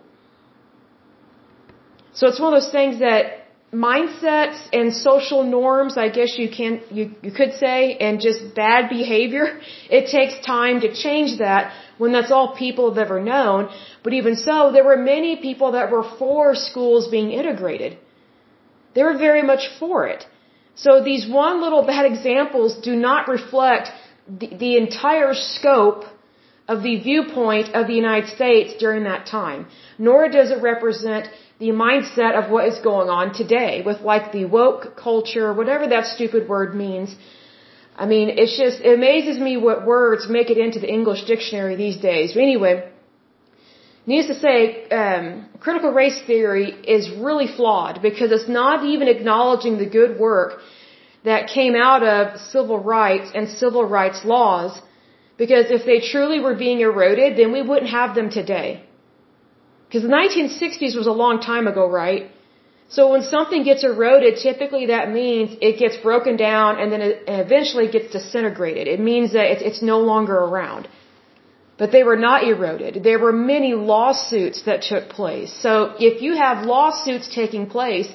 So 2.13 2.27
it's 2.27 2.39
one 2.39 2.51
of 2.51 2.59
those 2.59 2.71
things 2.71 2.99
that 2.99 3.36
mindsets 3.73 4.59
and 4.71 4.93
social 4.93 5.43
norms, 5.43 5.97
I 5.97 6.09
guess 6.09 6.37
you 6.37 6.49
can 6.49 6.81
you, 6.89 7.11
you 7.21 7.31
could 7.31 7.53
say, 7.53 7.97
and 7.97 8.21
just 8.21 8.55
bad 8.55 8.89
behavior, 8.89 9.59
it 9.89 10.09
takes 10.09 10.45
time 10.45 10.81
to 10.81 10.93
change 10.93 11.39
that 11.39 11.73
when 11.97 12.11
that's 12.13 12.31
all 12.31 12.55
people 12.55 12.89
have 12.89 12.97
ever 12.97 13.19
known. 13.21 13.69
But 14.03 14.13
even 14.13 14.35
so, 14.35 14.71
there 14.71 14.85
were 14.85 14.97
many 14.97 15.35
people 15.37 15.73
that 15.73 15.91
were 15.91 16.07
for 16.17 16.55
schools 16.55 17.07
being 17.09 17.31
integrated. 17.31 17.97
They 18.95 19.03
were 19.03 19.17
very 19.17 19.43
much 19.43 19.69
for 19.79 20.07
it. 20.07 20.25
So 20.75 21.03
these 21.03 21.27
one 21.29 21.61
little 21.61 21.85
bad 21.85 22.05
examples 22.05 22.79
do 22.81 22.95
not 22.95 23.27
reflect 23.27 23.89
the, 24.27 24.47
the 24.55 24.77
entire 24.77 25.33
scope 25.33 26.05
of 26.67 26.83
the 26.83 26.99
viewpoint 26.99 27.73
of 27.73 27.87
the 27.87 27.93
United 27.93 28.29
States 28.29 28.73
during 28.79 29.03
that 29.05 29.25
time, 29.25 29.67
nor 29.97 30.29
does 30.29 30.51
it 30.51 30.61
represent 30.61 31.27
the 31.59 31.69
mindset 31.69 32.33
of 32.39 32.51
what 32.51 32.67
is 32.67 32.77
going 32.79 33.09
on 33.09 33.33
today 33.33 33.81
with 33.85 34.01
like 34.01 34.31
the 34.31 34.45
woke 34.45 34.95
culture, 34.95 35.53
whatever 35.53 35.87
that 35.87 36.05
stupid 36.05 36.47
word 36.47 36.75
means. 36.75 37.15
I 37.95 38.05
mean, 38.05 38.29
it's 38.41 38.55
just, 38.57 38.79
it 38.81 38.93
amazes 38.93 39.39
me 39.39 39.57
what 39.57 39.85
words 39.85 40.29
make 40.29 40.51
it 40.51 40.59
into 40.59 40.79
the 40.79 40.91
English 40.97 41.23
dictionary 41.25 41.75
these 41.75 41.97
days. 41.97 42.33
But 42.33 42.43
anyway, 42.43 42.73
needless 44.05 44.27
to 44.35 44.39
say, 44.39 44.87
um, 44.89 45.47
critical 45.59 45.91
race 45.91 46.21
theory 46.27 46.67
is 46.97 47.09
really 47.09 47.47
flawed 47.47 48.01
because 48.03 48.31
it's 48.31 48.47
not 48.47 48.85
even 48.85 49.07
acknowledging 49.07 49.79
the 49.79 49.89
good 49.99 50.19
work 50.19 50.59
that 51.23 51.47
came 51.47 51.75
out 51.75 52.03
of 52.03 52.39
civil 52.39 52.79
rights 52.79 53.31
and 53.33 53.49
civil 53.49 53.83
rights 53.83 54.23
laws. 54.23 54.79
Because 55.37 55.65
if 55.71 55.85
they 55.85 55.99
truly 55.99 56.39
were 56.39 56.55
being 56.55 56.79
eroded, 56.81 57.35
then 57.37 57.51
we 57.51 57.61
wouldn't 57.63 57.89
have 57.89 58.13
them 58.13 58.29
today. 58.29 58.83
Because 59.87 60.03
the 60.03 60.09
1960s 60.09 60.95
was 60.97 61.07
a 61.07 61.17
long 61.23 61.39
time 61.39 61.65
ago, 61.67 61.89
right? 61.89 62.29
So 62.89 63.11
when 63.11 63.21
something 63.21 63.63
gets 63.63 63.83
eroded, 63.83 64.37
typically 64.41 64.87
that 64.87 65.11
means 65.11 65.57
it 65.61 65.77
gets 65.77 65.97
broken 65.97 66.37
down 66.37 66.79
and 66.79 66.91
then 66.91 67.01
it 67.01 67.23
eventually 67.27 67.87
gets 67.89 68.11
disintegrated. 68.11 68.87
It 68.87 68.99
means 68.99 69.33
that 69.33 69.45
it's, 69.51 69.61
it's 69.61 69.81
no 69.81 69.99
longer 69.99 70.35
around. 70.35 70.87
But 71.77 71.91
they 71.91 72.03
were 72.03 72.15
not 72.15 72.43
eroded. 72.43 73.03
There 73.03 73.19
were 73.19 73.33
many 73.33 73.73
lawsuits 73.73 74.63
that 74.63 74.81
took 74.81 75.09
place. 75.09 75.53
So 75.53 75.95
if 75.99 76.21
you 76.21 76.35
have 76.35 76.65
lawsuits 76.65 77.33
taking 77.33 77.67
place 77.67 78.09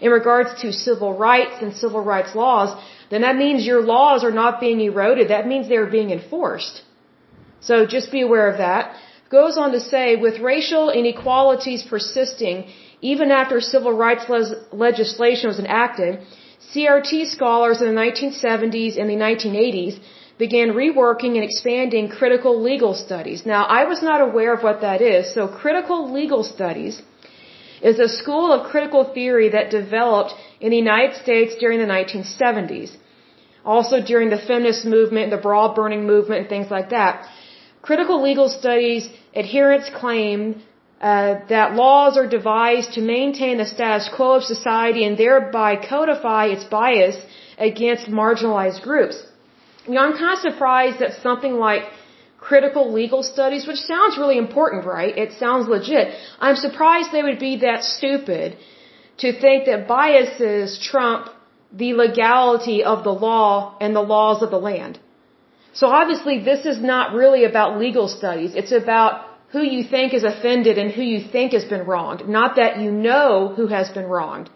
in 0.00 0.10
regards 0.10 0.60
to 0.62 0.72
civil 0.72 1.16
rights 1.16 1.56
and 1.60 1.74
civil 1.74 2.02
rights 2.02 2.34
laws, 2.34 2.70
then 3.10 3.22
that 3.22 3.36
means 3.36 3.66
your 3.66 3.82
laws 3.82 4.22
are 4.22 4.30
not 4.30 4.60
being 4.60 4.80
eroded. 4.80 5.28
That 5.28 5.46
means 5.46 5.68
they're 5.68 5.94
being 5.98 6.10
enforced. 6.10 6.82
So 7.60 7.84
just 7.84 8.12
be 8.12 8.20
aware 8.20 8.48
of 8.50 8.58
that 8.58 8.96
goes 9.30 9.56
on 9.56 9.72
to 9.72 9.80
say, 9.80 10.16
with 10.16 10.40
racial 10.52 10.90
inequalities 10.90 11.82
persisting 11.82 12.66
even 13.00 13.30
after 13.30 13.60
civil 13.60 13.92
rights 13.92 14.24
legislation 14.86 15.48
was 15.48 15.58
enacted, 15.58 16.18
CRT 16.72 17.30
scholars 17.36 17.80
in 17.80 17.86
the 17.90 18.00
1970s 18.00 18.98
and 19.00 19.08
the 19.08 19.20
1980s 19.28 19.98
began 20.38 20.68
reworking 20.82 21.32
and 21.36 21.44
expanding 21.44 22.08
critical 22.08 22.52
legal 22.70 22.94
studies. 22.94 23.40
Now, 23.54 23.62
I 23.78 23.84
was 23.92 24.02
not 24.02 24.20
aware 24.20 24.52
of 24.54 24.62
what 24.62 24.80
that 24.86 25.00
is. 25.00 25.32
So, 25.34 25.48
critical 25.62 25.98
legal 26.12 26.42
studies 26.44 27.02
is 27.82 27.98
a 27.98 28.08
school 28.08 28.52
of 28.52 28.70
critical 28.70 29.04
theory 29.16 29.48
that 29.56 29.70
developed 29.70 30.32
in 30.60 30.70
the 30.70 30.76
United 30.76 31.14
States 31.24 31.54
during 31.62 31.78
the 31.78 31.90
1970s. 31.98 32.90
Also 33.64 33.96
during 34.00 34.30
the 34.30 34.38
feminist 34.38 34.84
movement, 34.96 35.30
the 35.30 35.42
bra 35.48 35.74
burning 35.74 36.06
movement, 36.06 36.40
and 36.40 36.48
things 36.48 36.70
like 36.70 36.90
that. 36.90 37.26
Critical 37.82 38.22
legal 38.22 38.48
studies 38.48 39.08
adherents 39.34 39.90
claim 40.00 40.62
uh, 41.00 41.40
that 41.48 41.74
laws 41.74 42.18
are 42.18 42.26
devised 42.26 42.92
to 42.92 43.00
maintain 43.00 43.56
the 43.56 43.64
status 43.64 44.10
quo 44.14 44.32
of 44.32 44.42
society 44.44 45.04
and 45.04 45.16
thereby 45.16 45.76
codify 45.76 46.46
its 46.46 46.64
bias 46.64 47.16
against 47.58 48.06
marginalized 48.08 48.82
groups. 48.82 49.16
You 49.86 49.94
know, 49.94 50.02
I'm 50.02 50.16
kind 50.16 50.34
of 50.34 50.40
surprised 50.40 50.98
that 50.98 51.14
something 51.22 51.54
like 51.54 51.84
critical 52.38 52.92
legal 52.92 53.22
studies, 53.22 53.66
which 53.66 53.78
sounds 53.78 54.18
really 54.18 54.38
important, 54.38 54.84
right? 54.84 55.16
It 55.16 55.32
sounds 55.32 55.68
legit. 55.68 56.14
I'm 56.38 56.56
surprised 56.56 57.12
they 57.12 57.22
would 57.22 57.38
be 57.38 57.56
that 57.66 57.82
stupid 57.82 58.58
to 59.18 59.38
think 59.38 59.66
that 59.66 59.88
biases 59.88 60.78
trump 60.90 61.28
the 61.72 61.94
legality 61.94 62.82
of 62.82 63.04
the 63.04 63.12
law 63.12 63.76
and 63.80 63.94
the 63.94 64.00
laws 64.00 64.42
of 64.42 64.50
the 64.50 64.58
land. 64.58 64.98
So 65.72 65.86
obviously 65.86 66.42
this 66.44 66.66
is 66.66 66.80
not 66.80 67.14
really 67.14 67.44
about 67.44 67.78
legal 67.78 68.08
studies. 68.08 68.54
It's 68.54 68.72
about 68.72 69.26
who 69.52 69.62
you 69.62 69.82
think 69.84 70.14
is 70.14 70.24
offended 70.24 70.78
and 70.78 70.90
who 70.92 71.02
you 71.02 71.20
think 71.34 71.52
has 71.52 71.64
been 71.64 71.84
wronged, 71.86 72.28
not 72.28 72.56
that 72.56 72.78
you 72.78 72.90
know 72.90 73.52
who 73.56 73.66
has 73.66 73.88
been 73.90 74.06
wronged. 74.06 74.48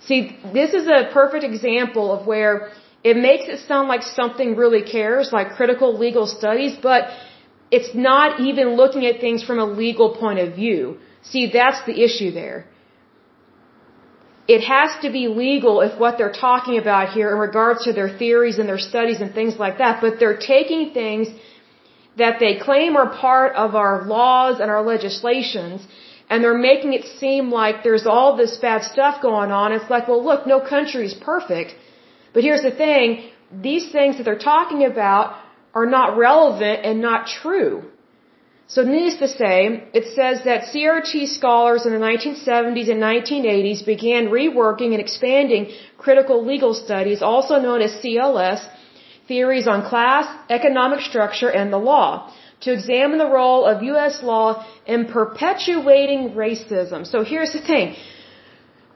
See, 0.00 0.36
this 0.52 0.74
is 0.74 0.86
a 0.88 1.10
perfect 1.12 1.44
example 1.44 2.12
of 2.12 2.26
where 2.26 2.70
it 3.04 3.16
makes 3.16 3.44
it 3.48 3.60
sound 3.66 3.88
like 3.88 4.02
something 4.02 4.56
really 4.56 4.82
cares, 4.82 5.32
like 5.32 5.50
critical 5.50 5.96
legal 5.96 6.26
studies, 6.26 6.76
but 6.82 7.10
it's 7.70 7.94
not 7.94 8.40
even 8.40 8.76
looking 8.76 9.06
at 9.06 9.20
things 9.20 9.44
from 9.44 9.58
a 9.58 9.64
legal 9.64 10.16
point 10.16 10.38
of 10.40 10.54
view. 10.54 10.98
See, 11.22 11.50
that's 11.52 11.84
the 11.84 12.02
issue 12.02 12.30
there. 12.32 12.66
It 14.56 14.62
has 14.74 14.90
to 15.02 15.10
be 15.18 15.24
legal 15.28 15.82
if 15.86 15.98
what 16.02 16.16
they're 16.18 16.38
talking 16.48 16.76
about 16.78 17.12
here 17.16 17.28
in 17.34 17.38
regards 17.38 17.84
to 17.84 17.92
their 17.92 18.10
theories 18.20 18.58
and 18.58 18.66
their 18.68 18.84
studies 18.90 19.20
and 19.20 19.34
things 19.40 19.56
like 19.64 19.76
that, 19.78 20.00
but 20.00 20.18
they're 20.18 20.42
taking 20.54 20.82
things 21.00 21.28
that 22.16 22.40
they 22.40 22.52
claim 22.66 22.96
are 22.96 23.10
part 23.28 23.54
of 23.64 23.74
our 23.82 23.94
laws 24.16 24.54
and 24.60 24.70
our 24.70 24.82
legislations 24.94 25.86
and 26.30 26.44
they're 26.44 26.62
making 26.70 26.92
it 26.92 27.04
seem 27.20 27.50
like 27.50 27.82
there's 27.82 28.06
all 28.06 28.36
this 28.36 28.56
bad 28.58 28.82
stuff 28.82 29.22
going 29.22 29.50
on. 29.50 29.72
It's 29.72 29.90
like, 29.90 30.08
well, 30.08 30.22
look, 30.22 30.46
no 30.46 30.60
country 30.60 31.06
is 31.06 31.14
perfect. 31.14 31.74
But 32.34 32.42
here's 32.42 32.62
the 32.62 32.70
thing, 32.70 33.30
these 33.50 33.90
things 33.90 34.18
that 34.18 34.24
they're 34.24 34.46
talking 34.54 34.84
about 34.84 35.36
are 35.74 35.86
not 35.86 36.18
relevant 36.18 36.84
and 36.84 37.00
not 37.00 37.26
true. 37.26 37.84
So 38.74 38.82
needless 38.82 39.16
to 39.24 39.28
say, 39.28 39.58
it 39.98 40.06
says 40.14 40.42
that 40.44 40.64
CRT 40.70 41.28
scholars 41.36 41.86
in 41.86 41.92
the 41.96 42.04
1970s 42.08 42.90
and 42.94 43.00
1980s 43.02 43.84
began 43.86 44.28
reworking 44.28 44.90
and 44.94 45.00
expanding 45.00 45.70
critical 45.96 46.44
legal 46.44 46.74
studies, 46.74 47.22
also 47.22 47.58
known 47.58 47.80
as 47.80 47.92
CLS, 48.02 48.60
theories 49.26 49.66
on 49.66 49.86
class, 49.88 50.26
economic 50.50 51.00
structure, 51.00 51.48
and 51.48 51.72
the 51.72 51.78
law, 51.78 52.30
to 52.60 52.72
examine 52.72 53.18
the 53.24 53.30
role 53.40 53.64
of 53.64 53.82
U.S. 53.94 54.22
law 54.22 54.66
in 54.86 55.06
perpetuating 55.06 56.32
racism. 56.44 57.06
So 57.06 57.24
here's 57.24 57.54
the 57.54 57.62
thing. 57.72 57.96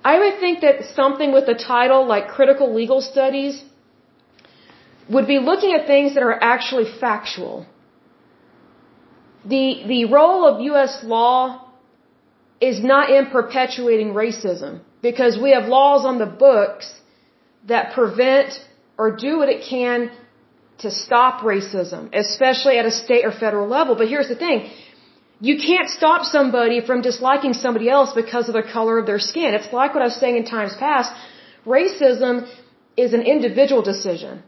I 0.05 0.19
would 0.19 0.39
think 0.39 0.61
that 0.61 0.85
something 1.01 1.33
with 1.33 1.49
a 1.49 1.55
title 1.55 2.07
like 2.07 2.29
critical 2.29 2.75
legal 2.75 3.01
studies 3.01 3.63
would 5.09 5.27
be 5.27 5.39
looking 5.39 5.73
at 5.73 5.87
things 5.87 6.15
that 6.15 6.23
are 6.23 6.39
actually 6.55 6.89
factual. 7.01 7.67
The, 9.45 9.83
the 9.87 10.05
role 10.07 10.47
of 10.47 10.61
U.S. 10.61 11.01
law 11.03 11.69
is 12.61 12.83
not 12.83 13.11
in 13.11 13.27
perpetuating 13.27 14.15
racism 14.15 14.81
because 15.03 15.39
we 15.45 15.51
have 15.53 15.65
laws 15.67 16.05
on 16.05 16.19
the 16.19 16.27
books 16.27 16.95
that 17.67 17.93
prevent 17.93 18.51
or 18.97 19.17
do 19.17 19.39
what 19.39 19.49
it 19.49 19.65
can 19.69 20.11
to 20.79 20.91
stop 20.91 21.43
racism, 21.43 22.03
especially 22.15 22.79
at 22.79 22.87
a 22.87 22.91
state 22.91 23.25
or 23.25 23.33
federal 23.33 23.69
level. 23.69 23.95
But 23.97 24.09
here's 24.09 24.29
the 24.29 24.37
thing. 24.37 24.71
You 25.41 25.57
can't 25.69 25.89
stop 25.89 26.25
somebody 26.25 26.81
from 26.89 27.03
disliking 27.03 27.55
somebody 27.55 27.89
else 27.89 28.13
because 28.23 28.49
of 28.49 28.55
the 28.55 28.63
color 28.63 28.99
of 28.99 29.07
their 29.07 29.19
skin. 29.19 29.55
It's 29.55 29.73
like 29.73 29.93
what 29.95 30.03
I 30.03 30.09
was 30.13 30.19
saying 30.25 30.37
in 30.37 30.45
times 30.45 30.75
past. 30.77 31.13
Racism 31.67 32.49
is 32.97 33.13
an 33.13 33.23
individual 33.23 33.83
decision. 33.83 34.43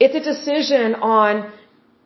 It's 0.00 0.16
a 0.22 0.24
decision 0.32 0.96
on 0.96 1.52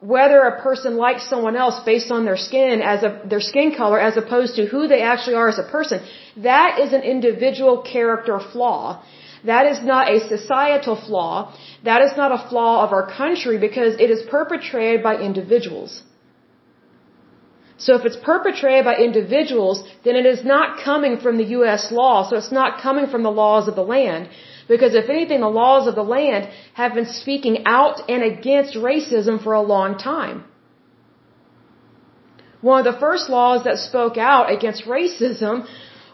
whether 0.00 0.40
a 0.42 0.60
person 0.60 0.96
likes 0.96 1.28
someone 1.28 1.56
else 1.56 1.80
based 1.84 2.10
on 2.10 2.24
their 2.24 2.36
skin 2.36 2.82
as 2.82 3.02
a, 3.02 3.22
their 3.24 3.40
skin 3.40 3.74
color 3.74 3.98
as 3.98 4.16
opposed 4.16 4.56
to 4.56 4.66
who 4.66 4.88
they 4.88 5.00
actually 5.00 5.34
are 5.34 5.48
as 5.48 5.58
a 5.58 5.62
person. 5.62 6.00
That 6.36 6.78
is 6.80 6.92
an 6.92 7.02
individual 7.02 7.82
character 7.82 8.38
flaw. 8.38 9.02
That 9.44 9.66
is 9.66 9.82
not 9.82 10.10
a 10.10 10.20
societal 10.28 10.96
flaw. 10.96 11.54
That 11.84 12.02
is 12.02 12.16
not 12.16 12.32
a 12.32 12.48
flaw 12.48 12.84
of 12.84 12.92
our 12.92 13.06
country 13.10 13.58
because 13.58 13.94
it 13.94 14.10
is 14.10 14.22
perpetrated 14.22 15.02
by 15.02 15.16
individuals. 15.18 16.02
So 17.78 17.94
if 17.96 18.04
it's 18.06 18.16
perpetrated 18.16 18.84
by 18.84 18.96
individuals, 18.96 19.84
then 20.04 20.16
it 20.16 20.26
is 20.26 20.44
not 20.44 20.82
coming 20.82 21.18
from 21.18 21.36
the 21.36 21.48
U.S. 21.58 21.92
law, 21.92 22.28
so 22.28 22.36
it's 22.36 22.52
not 22.52 22.80
coming 22.80 23.06
from 23.06 23.22
the 23.22 23.30
laws 23.30 23.68
of 23.68 23.76
the 23.76 23.82
land. 23.82 24.28
Because 24.68 24.94
if 24.94 25.08
anything, 25.08 25.40
the 25.40 25.56
laws 25.62 25.86
of 25.86 25.94
the 25.94 26.02
land 26.02 26.48
have 26.74 26.94
been 26.94 27.06
speaking 27.06 27.56
out 27.66 28.10
and 28.10 28.22
against 28.22 28.74
racism 28.74 29.42
for 29.42 29.52
a 29.52 29.62
long 29.62 29.96
time. 29.96 30.44
One 32.60 32.78
of 32.84 32.92
the 32.92 32.98
first 32.98 33.28
laws 33.28 33.64
that 33.64 33.78
spoke 33.78 34.16
out 34.16 34.50
against 34.50 34.86
racism 34.86 35.66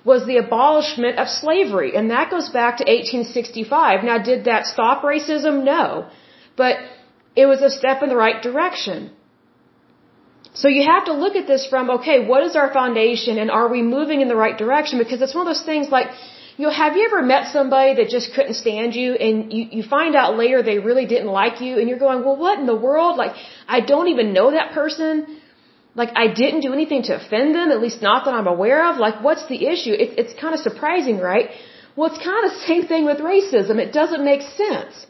was 0.05 0.27
the 0.27 0.37
abolishment 0.37 1.19
of 1.19 1.29
slavery, 1.29 1.91
and 1.97 2.11
that 2.11 2.31
goes 2.31 2.49
back 2.51 2.79
to 2.79 2.85
1865. 2.85 4.05
Now, 4.05 4.19
did 4.19 4.45
that 4.45 4.67
stop 4.67 5.03
racism? 5.03 5.65
No. 5.65 6.09
But 6.57 6.79
it 7.37 7.47
was 7.47 7.63
a 7.63 7.71
step 7.71 8.03
in 8.03 8.09
the 8.09 8.17
right 8.17 8.43
direction. 8.43 9.13
So 10.55 10.69
you 10.69 10.85
have 10.85 11.07
to 11.07 11.15
look 11.15 11.37
at 11.37 11.47
this 11.47 11.67
from, 11.67 11.89
okay, 11.99 12.27
what 12.27 12.43
is 12.43 12.57
our 12.57 12.71
foundation 12.73 13.39
and 13.39 13.51
are 13.51 13.69
we 13.69 13.81
moving 13.81 14.21
in 14.21 14.29
the 14.29 14.37
right 14.37 14.57
direction? 14.65 14.99
Because 14.99 15.23
it's 15.23 15.35
one 15.35 15.47
of 15.47 15.51
those 15.55 15.65
things 15.65 15.89
like, 15.89 16.09
you 16.57 16.67
know, 16.67 16.73
have 16.73 16.97
you 16.97 17.05
ever 17.07 17.23
met 17.23 17.53
somebody 17.53 17.95
that 17.95 18.09
just 18.09 18.35
couldn't 18.35 18.55
stand 18.55 18.95
you 18.95 19.15
and 19.15 19.53
you, 19.53 19.63
you 19.77 19.83
find 19.83 20.15
out 20.15 20.37
later 20.37 20.63
they 20.63 20.79
really 20.79 21.07
didn't 21.07 21.33
like 21.43 21.61
you 21.61 21.79
and 21.79 21.89
you're 21.89 21.99
going, 21.99 22.25
well, 22.25 22.37
what 22.37 22.59
in 22.59 22.67
the 22.67 22.81
world? 22.89 23.17
Like, 23.17 23.35
I 23.67 23.81
don't 23.81 24.09
even 24.09 24.33
know 24.33 24.51
that 24.51 24.73
person. 24.73 25.41
Like, 25.95 26.11
I 26.15 26.27
didn't 26.43 26.61
do 26.61 26.73
anything 26.73 27.03
to 27.05 27.17
offend 27.21 27.55
them, 27.55 27.71
at 27.71 27.81
least 27.81 28.03
not 28.03 28.25
that 28.27 28.35
I'm 28.35 28.47
aware 28.47 28.81
of. 28.91 28.99
Like, 28.99 29.23
what's 29.23 29.47
the 29.47 29.67
issue? 29.73 29.93
It, 29.93 30.19
it's 30.19 30.35
kind 30.41 30.55
of 30.55 30.61
surprising, 30.61 31.19
right? 31.19 31.51
Well, 31.97 32.11
it's 32.11 32.23
kind 32.23 32.45
of 32.47 32.53
the 32.53 32.67
same 32.67 32.87
thing 32.87 33.05
with 33.05 33.19
racism. 33.19 33.79
It 33.87 33.93
doesn't 33.93 34.25
make 34.25 34.43
sense. 34.43 35.07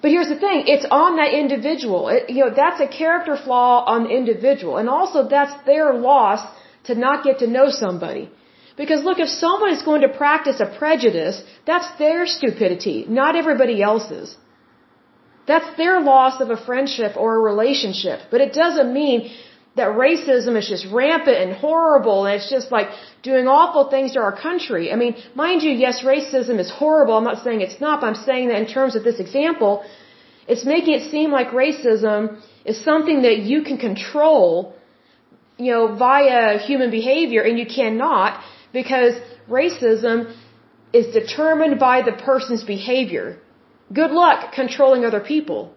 But 0.00 0.10
here's 0.12 0.28
the 0.28 0.38
thing, 0.38 0.64
it's 0.74 0.86
on 0.90 1.16
that 1.16 1.32
individual. 1.34 2.08
It, 2.08 2.30
you 2.30 2.44
know, 2.44 2.50
that's 2.54 2.80
a 2.80 2.86
character 2.86 3.36
flaw 3.36 3.84
on 3.84 4.04
the 4.04 4.10
individual. 4.10 4.76
And 4.76 4.88
also 4.88 5.28
that's 5.28 5.54
their 5.66 5.92
loss 5.92 6.40
to 6.84 6.94
not 6.94 7.24
get 7.24 7.40
to 7.40 7.46
know 7.46 7.68
somebody. 7.68 8.30
Because 8.80 9.02
look, 9.08 9.18
if 9.26 9.28
someone 9.28 9.72
is 9.76 9.82
going 9.82 10.02
to 10.02 10.12
practice 10.24 10.60
a 10.66 10.68
prejudice, 10.82 11.42
that's 11.66 11.88
their 12.02 12.26
stupidity, 12.26 12.98
not 13.20 13.34
everybody 13.42 13.82
else's. 13.90 14.36
That's 15.50 15.70
their 15.76 16.00
loss 16.00 16.40
of 16.40 16.50
a 16.50 16.58
friendship 16.68 17.12
or 17.16 17.28
a 17.36 17.40
relationship. 17.52 18.18
But 18.30 18.40
it 18.46 18.52
doesn't 18.62 18.90
mean 19.00 19.30
that 19.78 19.88
racism 20.06 20.56
is 20.60 20.68
just 20.74 20.84
rampant 21.00 21.38
and 21.44 21.52
horrible 21.64 22.26
and 22.26 22.34
it's 22.36 22.50
just 22.56 22.70
like 22.76 22.88
doing 23.22 23.48
awful 23.48 23.84
things 23.94 24.12
to 24.12 24.20
our 24.26 24.36
country. 24.46 24.92
I 24.92 24.96
mean, 25.02 25.16
mind 25.34 25.62
you, 25.62 25.72
yes, 25.84 26.02
racism 26.14 26.58
is 26.64 26.70
horrible. 26.70 27.14
I'm 27.16 27.28
not 27.32 27.42
saying 27.44 27.60
it's 27.68 27.80
not, 27.80 28.00
but 28.00 28.08
I'm 28.10 28.22
saying 28.30 28.48
that 28.48 28.58
in 28.64 28.68
terms 28.78 28.94
of 28.98 29.02
this 29.08 29.18
example, 29.24 29.72
it's 30.46 30.64
making 30.74 30.94
it 30.98 31.10
seem 31.10 31.30
like 31.38 31.48
racism 31.64 32.40
is 32.64 32.76
something 32.90 33.22
that 33.22 33.38
you 33.50 33.62
can 33.62 33.78
control, 33.78 34.74
you 35.56 35.72
know, 35.72 35.84
via 35.96 36.58
human 36.58 36.90
behavior 36.90 37.42
and 37.42 37.58
you 37.58 37.66
cannot 37.66 38.40
because 38.72 39.14
racism 39.48 40.34
is 40.92 41.06
determined 41.12 41.78
by 41.78 42.02
the 42.02 42.12
person's 42.12 42.64
behavior. 42.64 43.38
Good 43.92 44.10
luck 44.10 44.52
controlling 44.52 45.04
other 45.04 45.20
people. 45.20 45.74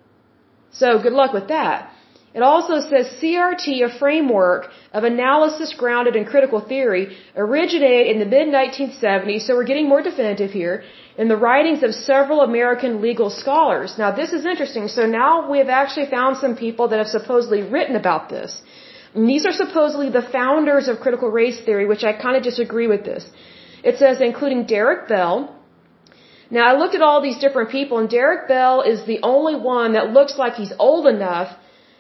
So 0.72 1.00
good 1.02 1.14
luck 1.14 1.34
with 1.34 1.48
that. 1.50 1.92
It 2.34 2.44
also 2.44 2.80
says 2.80 3.08
CRT, 3.20 3.84
a 3.84 3.90
framework 4.00 4.70
of 4.94 5.04
analysis 5.04 5.74
grounded 5.78 6.16
in 6.16 6.24
critical 6.24 6.62
theory, 6.62 7.18
originated 7.36 8.08
in 8.08 8.20
the 8.20 8.26
mid 8.26 8.48
1970s, 8.48 9.42
so 9.42 9.56
we're 9.56 9.72
getting 9.72 9.90
more 9.90 10.02
definitive 10.02 10.52
here, 10.52 10.84
in 11.18 11.28
the 11.28 11.36
writings 11.36 11.84
of 11.84 11.94
several 11.94 12.40
American 12.42 13.02
legal 13.02 13.30
scholars. 13.30 13.96
Now, 13.98 14.12
this 14.12 14.32
is 14.32 14.46
interesting. 14.46 14.88
So 14.88 15.06
now 15.06 15.52
we 15.52 15.58
have 15.58 15.68
actually 15.68 16.06
found 16.06 16.38
some 16.38 16.56
people 16.56 16.88
that 16.88 17.00
have 17.00 17.08
supposedly 17.08 17.64
written 17.64 17.98
about 17.98 18.30
this. 18.30 18.62
And 19.14 19.28
these 19.28 19.46
are 19.46 19.52
supposedly 19.64 20.10
the 20.10 20.28
founders 20.38 20.88
of 20.88 21.00
critical 21.06 21.30
race 21.30 21.60
theory, 21.60 21.86
which 21.86 22.04
I 22.04 22.14
kind 22.14 22.38
of 22.38 22.44
disagree 22.44 22.88
with 22.88 23.04
this. 23.04 23.26
It 23.84 23.98
says, 23.98 24.22
including 24.22 24.66
Derek 24.66 25.08
Bell, 25.08 25.36
Now 26.58 26.64
I 26.70 26.78
looked 26.78 26.96
at 26.96 27.02
all 27.08 27.22
these 27.22 27.40
different 27.40 27.70
people 27.78 27.98
and 28.00 28.10
Derek 28.10 28.48
Bell 28.48 28.82
is 28.82 29.06
the 29.06 29.20
only 29.24 29.56
one 29.56 29.94
that 29.94 30.12
looks 30.18 30.38
like 30.38 30.56
he's 30.56 30.74
old 30.78 31.08
enough 31.08 31.50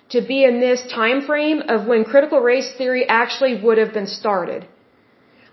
to 0.09 0.21
be 0.21 0.43
in 0.43 0.59
this 0.59 0.81
time 0.99 1.21
frame 1.29 1.61
of 1.73 1.87
when 1.87 2.03
critical 2.03 2.39
race 2.39 2.69
theory 2.77 3.03
actually 3.07 3.53
would 3.63 3.77
have 3.77 3.93
been 3.93 4.07
started. 4.07 4.67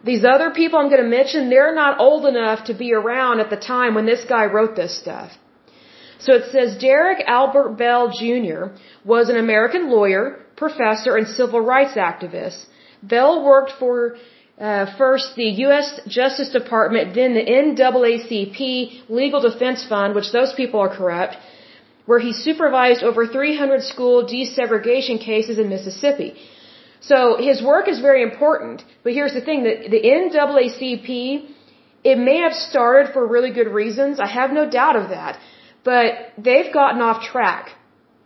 These 0.05 0.25
other 0.25 0.51
people 0.51 0.79
I'm 0.79 0.91
going 0.91 1.03
to 1.03 1.17
mention, 1.19 1.51
they're 1.51 1.75
not 1.75 2.01
old 2.01 2.25
enough 2.27 2.65
to 2.67 2.75
be 2.75 2.93
around 2.93 3.41
at 3.41 3.51
the 3.51 3.63
time 3.75 3.95
when 3.95 4.07
this 4.07 4.25
guy 4.25 4.45
wrote 4.47 4.75
this 4.77 4.99
stuff. 4.99 5.31
So 6.19 6.35
it 6.35 6.51
says 6.51 6.79
Derek 6.79 7.21
Albert 7.27 7.71
Bell 7.83 8.11
Jr. 8.11 8.63
was 9.05 9.29
an 9.29 9.37
American 9.37 9.91
lawyer, 9.91 10.25
professor, 10.65 11.17
and 11.19 11.27
civil 11.41 11.61
rights 11.61 11.95
activist. 12.11 12.61
Bell 13.03 13.45
worked 13.45 13.73
for 13.79 14.17
uh, 14.59 14.87
first 14.99 15.37
the 15.37 15.51
U.S. 15.67 15.89
Justice 16.09 16.51
Department, 16.61 17.15
then 17.15 17.35
the 17.35 17.47
NAACP 17.65 19.09
Legal 19.09 19.41
Defense 19.41 19.87
Fund, 19.89 20.15
which 20.15 20.31
those 20.33 20.53
people 20.61 20.81
are 20.81 20.93
corrupt, 20.99 21.37
where 22.07 22.19
he 22.19 22.33
supervised 22.33 23.03
over 23.03 23.27
300 23.27 23.83
school 23.83 24.27
desegregation 24.35 25.21
cases 25.21 25.59
in 25.59 25.69
Mississippi. 25.69 26.31
So 27.01 27.37
his 27.49 27.63
work 27.63 27.87
is 27.87 28.01
very 28.01 28.23
important, 28.23 28.85
but 29.05 29.13
here's 29.13 29.35
the 29.35 29.45
thing, 29.49 29.63
the, 29.63 29.75
the 29.95 30.03
NAACP, 30.03 31.09
it 32.03 32.19
may 32.19 32.39
have 32.39 32.53
started 32.53 33.13
for 33.13 33.27
really 33.27 33.53
good 33.53 33.69
reasons, 33.69 34.19
I 34.19 34.27
have 34.27 34.51
no 34.53 34.69
doubt 34.69 34.97
of 34.97 35.11
that, 35.11 35.39
but 35.85 36.33
they've 36.37 36.73
gotten 36.73 37.01
off 37.01 37.23
track. 37.23 37.78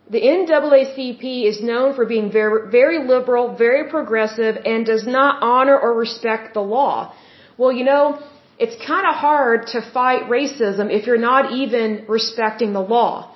The 0.09 0.19
NAACP 0.19 1.47
is 1.47 1.61
known 1.61 1.95
for 1.95 2.05
being 2.05 2.31
very, 2.31 2.69
very 2.69 3.07
liberal, 3.07 3.55
very 3.55 3.89
progressive, 3.89 4.57
and 4.65 4.85
does 4.85 5.07
not 5.07 5.41
honor 5.41 5.77
or 5.79 5.97
respect 5.97 6.53
the 6.53 6.61
law. 6.61 7.13
Well, 7.57 7.71
you 7.71 7.85
know, 7.85 8.19
it's 8.59 8.75
kind 8.85 9.07
of 9.07 9.15
hard 9.15 9.67
to 9.67 9.81
fight 9.81 10.23
racism 10.23 10.91
if 10.91 11.07
you're 11.07 11.25
not 11.31 11.53
even 11.53 12.05
respecting 12.07 12.73
the 12.73 12.81
law. 12.81 13.33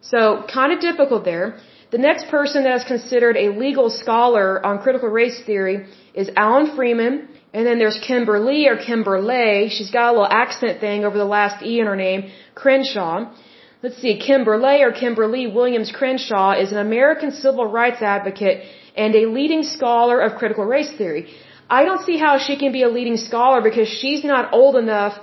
So, 0.00 0.44
kind 0.52 0.72
of 0.72 0.80
difficult 0.80 1.24
there. 1.24 1.58
The 1.90 1.98
next 1.98 2.28
person 2.28 2.64
that 2.64 2.76
is 2.76 2.84
considered 2.84 3.36
a 3.36 3.48
legal 3.48 3.90
scholar 3.90 4.64
on 4.64 4.78
critical 4.78 5.08
race 5.08 5.42
theory 5.44 5.86
is 6.14 6.30
Alan 6.36 6.76
Freeman, 6.76 7.28
and 7.52 7.66
then 7.66 7.78
there's 7.78 7.98
Kimberly 8.06 8.66
or 8.68 8.76
Kimberlé. 8.76 9.70
She's 9.70 9.90
got 9.90 10.10
a 10.10 10.12
little 10.12 10.32
accent 10.44 10.80
thing 10.80 11.04
over 11.04 11.16
the 11.18 11.24
last 11.24 11.62
E 11.62 11.80
in 11.80 11.86
her 11.86 11.96
name, 11.96 12.30
Crenshaw. 12.54 13.32
Let's 13.80 13.98
see, 14.02 14.18
Kimberly 14.18 14.82
or 14.82 14.90
Kimberlé 14.90 15.42
Williams 15.54 15.92
Crenshaw 15.92 16.50
is 16.62 16.72
an 16.72 16.78
American 16.78 17.30
civil 17.30 17.66
rights 17.66 18.02
advocate 18.02 18.64
and 18.96 19.14
a 19.14 19.26
leading 19.26 19.62
scholar 19.62 20.18
of 20.18 20.36
critical 20.40 20.64
race 20.64 20.90
theory. 21.00 21.28
I 21.70 21.84
don't 21.84 22.04
see 22.04 22.16
how 22.18 22.38
she 22.38 22.56
can 22.62 22.72
be 22.72 22.82
a 22.82 22.88
leading 22.88 23.16
scholar 23.16 23.60
because 23.60 23.88
she's 23.88 24.24
not 24.24 24.52
old 24.52 24.74
enough 24.74 25.14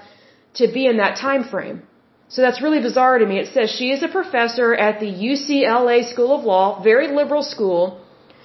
to 0.53 0.71
be 0.71 0.85
in 0.85 0.97
that 0.97 1.17
time 1.17 1.43
frame. 1.43 1.83
So 2.29 2.41
that's 2.41 2.61
really 2.61 2.79
bizarre 2.79 3.17
to 3.19 3.25
me. 3.25 3.39
It 3.39 3.53
says 3.53 3.69
she 3.71 3.91
is 3.91 4.03
a 4.03 4.07
professor 4.07 4.73
at 4.73 5.01
the 5.01 5.11
UCLA 5.31 6.09
School 6.13 6.31
of 6.37 6.45
Law, 6.45 6.81
very 6.81 7.09
liberal 7.09 7.43
school. 7.43 7.99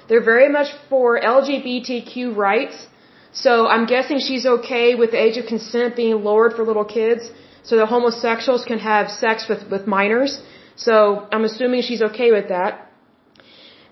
They're 0.09 0.29
very 0.35 0.49
much 0.49 0.73
for 0.89 1.21
LGBTQ 1.21 2.35
rights. 2.37 2.89
So 3.31 3.69
I'm 3.69 3.87
guessing 3.87 4.19
she's 4.19 4.45
okay 4.57 4.97
with 4.97 5.13
the 5.13 5.23
age 5.27 5.37
of 5.37 5.47
consent 5.47 5.95
being 5.95 6.25
lowered 6.25 6.55
for 6.55 6.65
little 6.65 6.85
kids 6.85 7.31
so 7.63 7.77
that 7.77 7.87
homosexuals 7.87 8.65
can 8.65 8.79
have 8.79 9.11
sex 9.11 9.49
with, 9.49 9.71
with 9.71 9.87
minors. 9.87 10.41
So 10.77 11.27
I'm 11.33 11.45
assuming 11.45 11.83
she's 11.83 12.03
okay 12.11 12.31
with 12.33 12.49
that. 12.49 12.91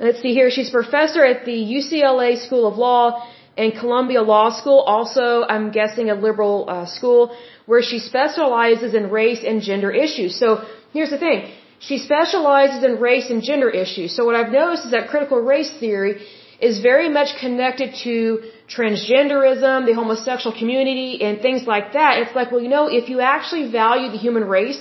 Let's 0.01 0.21
see 0.23 0.33
here. 0.33 0.51
She's 0.51 0.71
professor 0.71 1.25
at 1.25 1.45
the 1.45 1.59
UCLA 1.79 2.39
School 2.47 2.67
of 2.67 2.79
Law 2.79 3.27
and 3.57 3.75
Columbia 3.75 4.23
Law 4.23 4.51
School, 4.51 4.81
also 4.97 5.45
I'm 5.55 5.71
guessing 5.73 6.11
a 6.11 6.15
liberal 6.15 6.57
uh, 6.69 6.87
school, 6.87 7.37
where 7.67 7.83
she 7.83 7.99
specializes 7.99 8.95
in 8.95 9.11
race 9.11 9.43
and 9.45 9.61
gender 9.61 9.91
issues. 9.91 10.39
So 10.39 10.65
here's 10.93 11.11
the 11.11 11.19
thing. 11.19 11.51
She 11.81 11.99
specializes 11.99 12.85
in 12.85 13.01
race 13.01 13.31
and 13.31 13.43
gender 13.43 13.69
issues. 13.69 14.15
So 14.17 14.25
what 14.25 14.37
I've 14.37 14.53
noticed 14.53 14.85
is 14.87 14.93
that 14.93 15.09
critical 15.09 15.41
race 15.41 15.73
theory 15.81 16.23
is 16.61 16.81
very 16.81 17.09
much 17.09 17.37
connected 17.41 17.95
to 18.05 18.43
transgenderism, 18.77 19.87
the 19.87 19.95
homosexual 19.95 20.55
community, 20.57 21.23
and 21.23 21.41
things 21.41 21.67
like 21.67 21.93
that. 21.95 22.19
It's 22.19 22.35
like, 22.35 22.51
well, 22.53 22.61
you 22.61 22.69
know, 22.69 22.87
if 22.87 23.09
you 23.09 23.21
actually 23.21 23.71
value 23.71 24.11
the 24.11 24.19
human 24.19 24.45
race, 24.45 24.81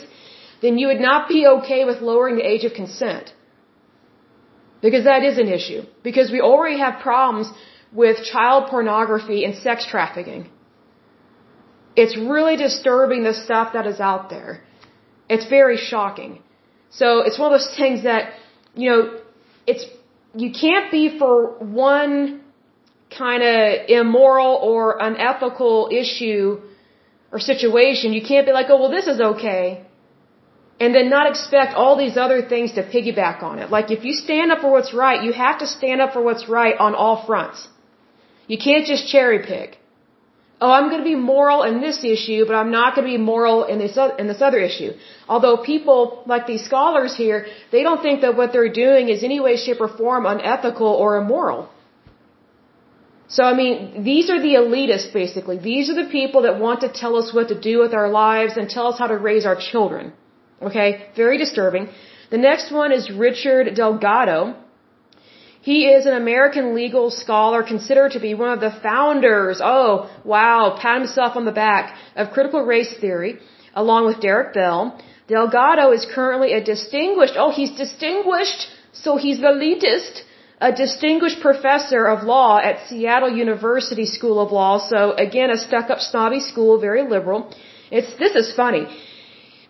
then 0.61 0.77
you 0.77 0.87
would 0.87 0.99
not 0.99 1.29
be 1.29 1.47
okay 1.55 1.85
with 1.85 2.01
lowering 2.01 2.35
the 2.35 2.47
age 2.53 2.63
of 2.65 2.73
consent. 2.73 3.33
Because 4.81 5.05
that 5.05 5.23
is 5.23 5.37
an 5.37 5.47
issue. 5.47 5.81
Because 6.03 6.31
we 6.31 6.41
already 6.41 6.79
have 6.79 6.99
problems 6.99 7.49
with 7.91 8.23
child 8.23 8.69
pornography 8.69 9.43
and 9.45 9.55
sex 9.55 9.87
trafficking. 9.89 10.49
It's 11.95 12.15
really 12.15 12.57
disturbing 12.57 13.23
the 13.23 13.33
stuff 13.33 13.73
that 13.73 13.87
is 13.87 13.99
out 13.99 14.29
there. 14.29 14.61
It's 15.29 15.47
very 15.49 15.77
shocking. 15.77 16.43
So 16.89 17.21
it's 17.21 17.39
one 17.39 17.51
of 17.51 17.59
those 17.59 17.75
things 17.75 18.03
that, 18.03 18.33
you 18.75 18.89
know, 18.91 19.19
it's 19.65 19.85
you 20.35 20.51
can't 20.51 20.91
be 20.91 21.17
for 21.17 21.57
one 21.59 22.41
kind 23.09 23.43
of 23.43 23.89
immoral 23.89 24.55
or 24.55 24.97
unethical 24.99 25.89
issue 25.91 26.59
or 27.31 27.39
situation. 27.39 28.13
You 28.13 28.21
can't 28.21 28.45
be 28.45 28.51
like, 28.51 28.67
oh, 28.69 28.79
well, 28.81 28.91
this 28.91 29.07
is 29.07 29.19
okay. 29.19 29.85
And 30.79 30.93
then 30.93 31.09
not 31.09 31.29
expect 31.29 31.73
all 31.73 31.95
these 31.97 32.17
other 32.17 32.41
things 32.41 32.73
to 32.73 32.83
piggyback 32.83 33.41
on 33.41 33.59
it. 33.59 33.71
Like 33.71 33.89
if 33.89 34.05
you 34.05 34.13
stand 34.13 34.51
up 34.51 34.59
for 34.61 34.71
what's 34.71 34.93
right, 34.93 35.23
you 35.23 35.33
have 35.33 35.59
to 35.59 35.67
stand 35.67 36.01
up 36.01 36.13
for 36.13 36.21
what's 36.21 36.47
right 36.47 36.75
on 36.77 36.93
all 36.93 37.25
fronts. 37.25 37.67
You 38.47 38.57
can't 38.57 38.85
just 38.85 39.07
cherry 39.07 39.39
pick. 39.45 39.77
Oh, 40.59 40.71
I'm 40.71 40.89
going 40.89 41.01
to 41.01 41.09
be 41.15 41.15
moral 41.15 41.63
in 41.63 41.81
this 41.81 42.03
issue, 42.03 42.45
but 42.47 42.55
I'm 42.55 42.71
not 42.71 42.95
going 42.95 43.05
to 43.07 43.13
be 43.17 43.23
moral 43.23 43.65
in 43.65 43.77
this 43.77 43.95
in 44.17 44.27
this 44.27 44.41
other 44.41 44.57
issue. 44.57 44.91
Although 45.29 45.57
people 45.57 46.23
like 46.25 46.47
these 46.47 46.65
scholars 46.65 47.15
here, 47.15 47.45
they 47.71 47.83
don't 47.83 48.01
think 48.01 48.21
that 48.21 48.35
what 48.35 48.53
they're 48.53 48.73
doing 48.85 49.09
is 49.09 49.23
any 49.23 49.39
way, 49.39 49.55
shape, 49.57 49.81
or 49.81 49.87
form 49.87 50.25
unethical 50.25 50.87
or 50.87 51.17
immoral. 51.17 51.69
So 53.29 53.43
I 53.43 53.53
mean, 53.53 54.03
these 54.03 54.29
are 54.29 54.41
the 54.41 54.55
elitists 54.55 55.11
basically. 55.13 55.57
These 55.59 55.89
are 55.89 55.95
the 56.03 56.09
people 56.09 56.43
that 56.43 56.59
want 56.59 56.81
to 56.81 56.89
tell 56.89 57.15
us 57.17 57.33
what 57.33 57.49
to 57.49 57.59
do 57.59 57.79
with 57.79 57.93
our 57.93 58.09
lives 58.09 58.55
and 58.57 58.69
tell 58.69 58.87
us 58.87 58.97
how 58.97 59.07
to 59.07 59.17
raise 59.17 59.45
our 59.45 59.57
children. 59.71 60.13
Okay, 60.61 61.07
very 61.15 61.37
disturbing. 61.37 61.89
The 62.29 62.37
next 62.37 62.71
one 62.71 62.91
is 62.91 63.11
Richard 63.11 63.75
Delgado. 63.75 64.55
He 65.61 65.79
is 65.95 66.05
an 66.05 66.13
American 66.13 66.75
legal 66.75 67.11
scholar 67.11 67.61
considered 67.61 68.13
to 68.13 68.21
be 68.21 68.33
one 68.33 68.51
of 68.51 68.61
the 68.61 68.71
founders, 68.81 69.59
oh, 69.61 70.09
wow, 70.23 70.77
pat 70.81 70.99
himself 71.01 71.35
on 71.35 71.43
the 71.43 71.51
back, 71.51 71.95
of 72.15 72.31
critical 72.31 72.63
race 72.63 72.93
theory, 73.01 73.39
along 73.73 74.05
with 74.05 74.21
Derek 74.21 74.53
Bell. 74.53 74.97
Delgado 75.27 75.91
is 75.91 76.05
currently 76.05 76.53
a 76.53 76.63
distinguished, 76.63 77.35
oh, 77.37 77.51
he's 77.51 77.71
distinguished, 77.71 78.67
so 78.93 79.17
he's 79.17 79.39
the 79.39 79.47
elitist, 79.47 80.21
a 80.59 80.71
distinguished 80.71 81.39
professor 81.41 82.07
of 82.07 82.23
law 82.23 82.57
at 82.57 82.87
Seattle 82.87 83.29
University 83.29 84.05
School 84.05 84.39
of 84.39 84.51
Law. 84.51 84.79
So 84.79 85.13
again, 85.13 85.51
a 85.51 85.57
stuck-up 85.57 85.99
snobby 85.99 86.39
school, 86.39 86.79
very 86.79 87.03
liberal. 87.07 87.53
It's, 87.91 88.11
this 88.17 88.35
is 88.35 88.55
funny. 88.55 88.87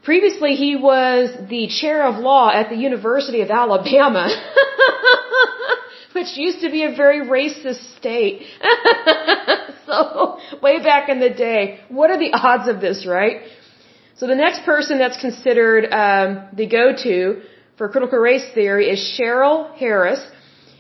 Previously, 0.04 0.56
he 0.56 0.78
was 0.78 1.30
the 1.50 1.68
chair 1.68 2.08
of 2.08 2.16
law 2.16 2.50
at 2.50 2.70
the 2.70 2.78
University 2.78 3.42
of 3.42 3.52
Alabama. 3.52 4.30
which 6.18 6.36
used 6.36 6.62
to 6.62 6.70
be 6.72 6.84
a 6.84 6.94
very 6.96 7.22
racist 7.38 7.84
state. 7.98 8.42
so, 9.86 10.40
way 10.64 10.82
back 10.82 11.10
in 11.10 11.20
the 11.20 11.30
day, 11.30 11.80
what 11.90 12.10
are 12.10 12.18
the 12.18 12.32
odds 12.34 12.68
of 12.68 12.82
this, 12.82 13.06
right? 13.06 13.42
So 14.16 14.26
the 14.26 14.36
next 14.36 14.64
person 14.66 14.98
that's 14.98 15.20
considered 15.22 15.84
um, 16.04 16.48
the 16.54 16.66
go-to 16.66 17.42
for 17.78 17.88
critical 17.90 18.18
race 18.18 18.48
theory 18.56 18.90
is 18.90 19.00
Cheryl 19.16 19.76
Harris. 19.76 20.22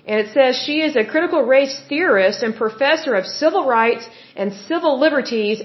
And 0.07 0.21
it 0.21 0.29
says 0.33 0.63
she 0.65 0.77
is 0.87 0.95
a 0.95 1.05
critical 1.13 1.41
race 1.43 1.75
theorist 1.89 2.41
and 2.41 2.55
professor 2.55 3.13
of 3.13 3.25
civil 3.25 3.65
rights 3.65 4.05
and 4.35 4.53
civil 4.71 4.99
liberties, 4.99 5.61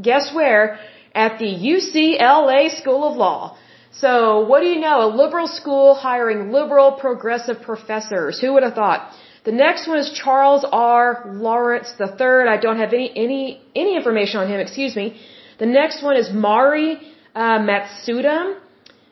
guess 0.00 0.32
where? 0.34 0.80
At 1.14 1.38
the 1.38 1.52
UCLA 1.72 2.62
School 2.80 3.02
of 3.10 3.16
Law. 3.16 3.58
So, 3.92 4.40
what 4.48 4.60
do 4.62 4.66
you 4.66 4.80
know? 4.80 4.96
A 5.06 5.10
liberal 5.22 5.46
school 5.46 5.94
hiring 5.94 6.50
liberal 6.50 6.92
progressive 6.92 7.60
professors. 7.62 8.40
Who 8.40 8.54
would 8.54 8.64
have 8.64 8.74
thought? 8.74 9.12
The 9.44 9.52
next 9.52 9.86
one 9.86 9.98
is 9.98 10.10
Charles 10.10 10.64
R. 10.72 11.22
Lawrence 11.26 11.94
III. 12.00 12.48
I 12.48 12.56
don't 12.56 12.78
have 12.78 12.92
any, 12.94 13.12
any, 13.14 13.60
any 13.76 13.94
information 13.94 14.40
on 14.40 14.48
him, 14.48 14.58
excuse 14.58 14.96
me. 14.96 15.20
The 15.58 15.66
next 15.66 16.02
one 16.02 16.16
is 16.16 16.32
Mari 16.32 16.98
uh, 17.34 17.58
Matsuda. 17.58 18.58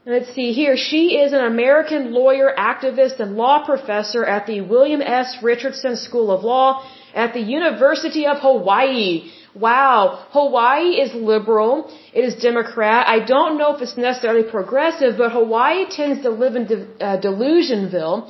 Let's 0.04 0.34
see 0.34 0.52
here. 0.52 0.76
She 0.76 1.16
is 1.16 1.32
an 1.32 1.44
American 1.44 2.12
lawyer, 2.12 2.52
activist, 2.58 3.20
and 3.20 3.36
law 3.36 3.64
professor 3.64 4.24
at 4.24 4.48
the 4.48 4.60
William 4.60 5.00
S. 5.00 5.36
Richardson 5.44 5.94
School 5.94 6.32
of 6.32 6.42
Law 6.42 6.84
at 7.14 7.34
the 7.34 7.40
University 7.40 8.26
of 8.26 8.38
Hawaii. 8.38 9.30
Wow, 9.54 10.26
Hawaii 10.30 11.00
is 11.00 11.14
liberal. 11.14 11.88
It 12.12 12.24
is 12.24 12.34
Democrat. 12.34 13.06
I 13.06 13.20
don't 13.24 13.58
know 13.58 13.76
if 13.76 13.80
it's 13.80 13.96
necessarily 13.96 14.42
progressive, 14.42 15.18
but 15.18 15.30
Hawaii 15.30 15.86
tends 15.88 16.22
to 16.22 16.30
live 16.30 16.56
in 16.56 16.66
de 16.66 16.78
uh, 17.00 17.20
Delusionville 17.20 18.28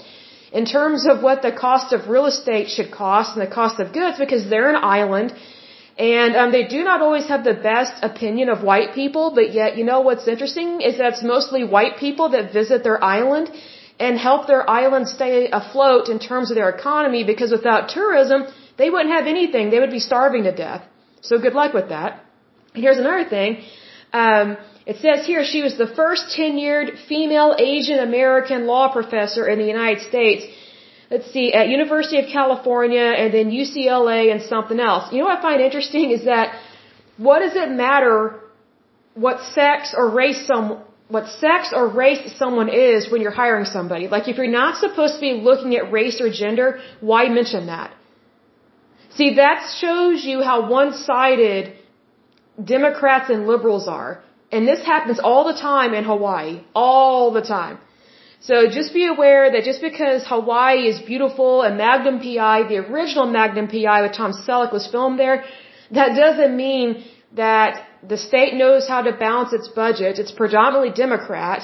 in 0.52 0.66
terms 0.66 1.06
of 1.06 1.22
what 1.22 1.40
the 1.40 1.52
cost 1.52 1.94
of 1.94 2.11
real 2.11 2.26
estate 2.26 2.68
should 2.68 2.90
cost 2.90 3.35
and 3.35 3.40
the 3.46 3.54
cost 3.61 3.80
of 3.80 3.94
goods 3.94 4.18
because 4.18 4.46
they're 4.50 4.68
an 4.68 4.76
island. 4.76 5.32
And 5.98 6.37
um, 6.37 6.52
they 6.52 6.66
do 6.66 6.83
not 6.85 7.02
always 7.02 7.26
have 7.28 7.44
the 7.44 7.55
best 7.55 7.92
opinion 8.02 8.48
of 8.48 8.62
white 8.62 8.94
people, 8.94 9.33
but 9.35 9.52
yet, 9.52 9.76
you 9.76 9.85
know 9.85 10.00
what's 10.00 10.26
interesting 10.26 10.81
is 10.81 10.96
that 10.98 11.12
it's 11.12 11.22
mostly 11.22 11.64
white 11.64 11.98
people 11.98 12.31
that 12.31 12.52
visit 12.52 12.83
their 12.83 13.02
island 13.05 13.50
and 14.00 14.18
help 14.18 14.46
their 14.46 14.68
island 14.68 15.07
stay 15.09 15.50
afloat 15.50 16.09
in 16.09 16.18
terms 16.18 16.50
of 16.50 16.57
their 16.57 16.70
economy 16.70 17.24
because 17.24 17.50
without 17.50 17.90
tourism, 17.90 18.46
they 18.78 18.88
wouldn't 18.88 19.14
have 19.14 19.26
anything. 19.26 19.70
They 19.70 19.81
would 19.81 19.90
be 19.90 20.05
starving 20.11 20.44
to 20.44 20.55
death. 20.55 20.83
So 21.20 21.38
good 21.38 21.52
luck 21.52 21.74
with 21.74 21.90
that. 21.90 22.20
And 22.74 22.83
here's 22.83 22.98
another 22.98 23.28
thing. 23.28 23.62
Um, 24.12 24.57
it 24.87 24.96
says 24.96 25.26
here 25.26 25.44
she 25.44 25.62
was 25.62 25.76
the 25.76 25.87
first 25.87 26.37
tenured 26.37 26.98
female 27.07 27.55
Asian 27.59 27.98
American 27.98 28.66
law 28.66 28.92
professor 28.92 29.46
in 29.46 29.59
the 29.59 29.66
United 29.76 30.02
States 30.09 30.44
let's 31.12 31.31
see, 31.35 31.46
at 31.53 31.68
University 31.79 32.18
of 32.22 32.27
California 32.38 33.09
and 33.20 33.29
then 33.35 33.46
UCLA 33.62 34.22
and 34.33 34.40
something 34.55 34.81
else. 34.90 35.12
You 35.12 35.18
know 35.20 35.27
what 35.31 35.38
I 35.40 35.42
find 35.48 35.61
interesting 35.68 36.11
is 36.16 36.25
that 36.25 36.46
what 37.27 37.40
does 37.44 37.57
it 37.64 37.70
matter 37.70 38.14
what 39.14 39.37
sex 39.59 39.94
or 39.98 40.07
race 40.22 40.40
some 40.51 40.66
what 41.14 41.27
sex 41.44 41.72
or 41.79 41.85
race 42.03 42.22
someone 42.42 42.70
is 42.70 43.11
when 43.12 43.20
you're 43.22 43.38
hiring 43.44 43.66
somebody? 43.66 44.09
Like 44.09 44.29
if 44.29 44.38
you're 44.38 44.57
not 44.62 44.79
supposed 44.85 45.14
to 45.16 45.20
be 45.29 45.33
looking 45.48 45.77
at 45.81 45.92
race 45.92 46.18
or 46.22 46.29
gender, 46.42 46.81
why 47.01 47.29
mention 47.29 47.66
that? 47.66 47.92
See, 49.16 49.35
that 49.35 49.59
shows 49.81 50.25
you 50.25 50.40
how 50.40 50.70
one-sided 50.70 51.75
Democrats 52.77 53.29
and 53.29 53.46
liberals 53.46 53.87
are. 53.87 54.22
And 54.51 54.66
this 54.66 54.83
happens 54.92 55.18
all 55.18 55.44
the 55.53 55.59
time 55.70 55.92
in 55.92 56.05
Hawaii. 56.05 56.62
All 56.75 57.31
the 57.31 57.42
time. 57.42 57.79
So 58.48 58.55
just 58.78 58.92
be 58.92 59.07
aware 59.07 59.52
that 59.52 59.62
just 59.70 59.81
because 59.81 60.26
Hawaii 60.26 60.88
is 60.92 60.98
beautiful 61.12 61.62
and 61.62 61.76
Magnum 61.78 62.18
PI, 62.18 62.57
the 62.68 62.78
original 62.78 63.26
Magnum 63.26 63.68
PI 63.68 64.02
with 64.02 64.14
Tom 64.20 64.33
Selleck 64.33 64.72
was 64.72 64.87
filmed 64.94 65.18
there, 65.18 65.44
that 65.92 66.16
doesn't 66.16 66.57
mean 66.57 67.05
that 67.35 67.87
the 68.12 68.18
state 68.18 68.55
knows 68.55 68.88
how 68.88 69.02
to 69.02 69.12
balance 69.12 69.52
its 69.52 69.68
budget. 69.68 70.18
It's 70.18 70.33
predominantly 70.33 70.92
Democrat. 71.05 71.61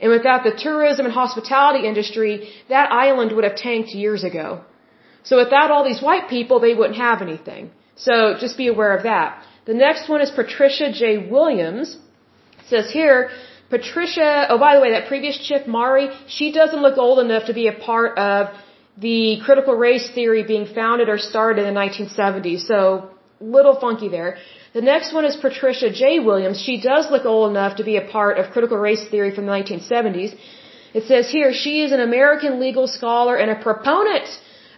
And 0.00 0.12
without 0.12 0.44
the 0.44 0.52
tourism 0.52 1.04
and 1.06 1.12
hospitality 1.12 1.86
industry, 1.86 2.48
that 2.68 2.92
island 2.92 3.32
would 3.34 3.44
have 3.44 3.56
tanked 3.56 3.90
years 3.90 4.22
ago. 4.22 4.64
So 5.24 5.36
without 5.36 5.70
all 5.72 5.84
these 5.84 6.00
white 6.00 6.28
people, 6.28 6.60
they 6.60 6.74
wouldn't 6.74 7.00
have 7.08 7.22
anything. 7.22 7.72
So 7.96 8.34
just 8.38 8.56
be 8.56 8.68
aware 8.68 8.96
of 8.96 9.02
that. 9.02 9.44
The 9.66 9.74
next 9.74 10.08
one 10.08 10.20
is 10.20 10.30
Patricia 10.30 10.92
J. 10.92 11.28
Williams. 11.28 11.96
It 12.60 12.66
says 12.68 12.90
here, 12.90 13.30
Patricia, 13.70 14.46
oh, 14.50 14.58
by 14.58 14.74
the 14.74 14.80
way, 14.80 14.90
that 14.90 15.06
previous 15.06 15.38
chick, 15.48 15.66
Mari, 15.68 16.08
she 16.26 16.50
doesn't 16.50 16.82
look 16.86 16.98
old 16.98 17.20
enough 17.20 17.44
to 17.46 17.54
be 17.54 17.68
a 17.68 17.72
part 17.72 18.18
of 18.18 18.48
the 18.98 19.40
critical 19.44 19.74
race 19.74 20.10
theory 20.10 20.42
being 20.42 20.66
founded 20.66 21.08
or 21.08 21.18
started 21.18 21.64
in 21.64 21.72
the 21.72 21.80
1970s. 21.80 22.66
So, 22.66 23.10
little 23.40 23.76
funky 23.78 24.08
there. 24.08 24.38
The 24.74 24.82
next 24.82 25.14
one 25.14 25.24
is 25.24 25.36
Patricia 25.36 25.90
J. 25.92 26.18
Williams. 26.18 26.60
She 26.60 26.80
does 26.80 27.10
look 27.10 27.24
old 27.24 27.50
enough 27.50 27.76
to 27.76 27.84
be 27.84 27.96
a 27.96 28.06
part 28.16 28.38
of 28.38 28.50
critical 28.50 28.76
race 28.76 29.04
theory 29.08 29.32
from 29.34 29.46
the 29.46 29.52
1970s. 29.52 30.36
It 30.92 31.04
says 31.04 31.30
here, 31.30 31.52
she 31.52 31.82
is 31.82 31.92
an 31.92 32.00
American 32.00 32.60
legal 32.60 32.88
scholar 32.88 33.36
and 33.36 33.50
a 33.52 33.58
proponent 33.68 34.28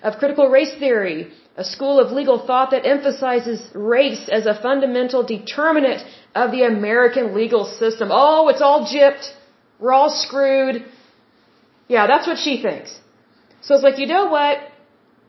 of 0.02 0.18
critical 0.18 0.48
race 0.48 0.74
theory 0.78 1.32
a 1.56 1.64
school 1.64 2.00
of 2.00 2.12
legal 2.12 2.38
thought 2.46 2.70
that 2.70 2.86
emphasizes 2.86 3.60
race 3.74 4.28
as 4.30 4.46
a 4.46 4.54
fundamental 4.54 5.22
determinant 5.22 6.02
of 6.34 6.50
the 6.50 6.62
American 6.62 7.34
legal 7.34 7.64
system. 7.64 8.08
Oh, 8.10 8.48
it's 8.48 8.62
all 8.62 8.86
gypped. 8.86 9.26
We're 9.78 9.92
all 9.92 10.10
screwed. 10.10 10.84
Yeah, 11.88 12.06
that's 12.06 12.26
what 12.26 12.38
she 12.38 12.62
thinks. 12.62 12.98
So 13.60 13.74
it's 13.74 13.84
like, 13.84 13.98
you 13.98 14.06
know 14.06 14.26
what? 14.26 14.58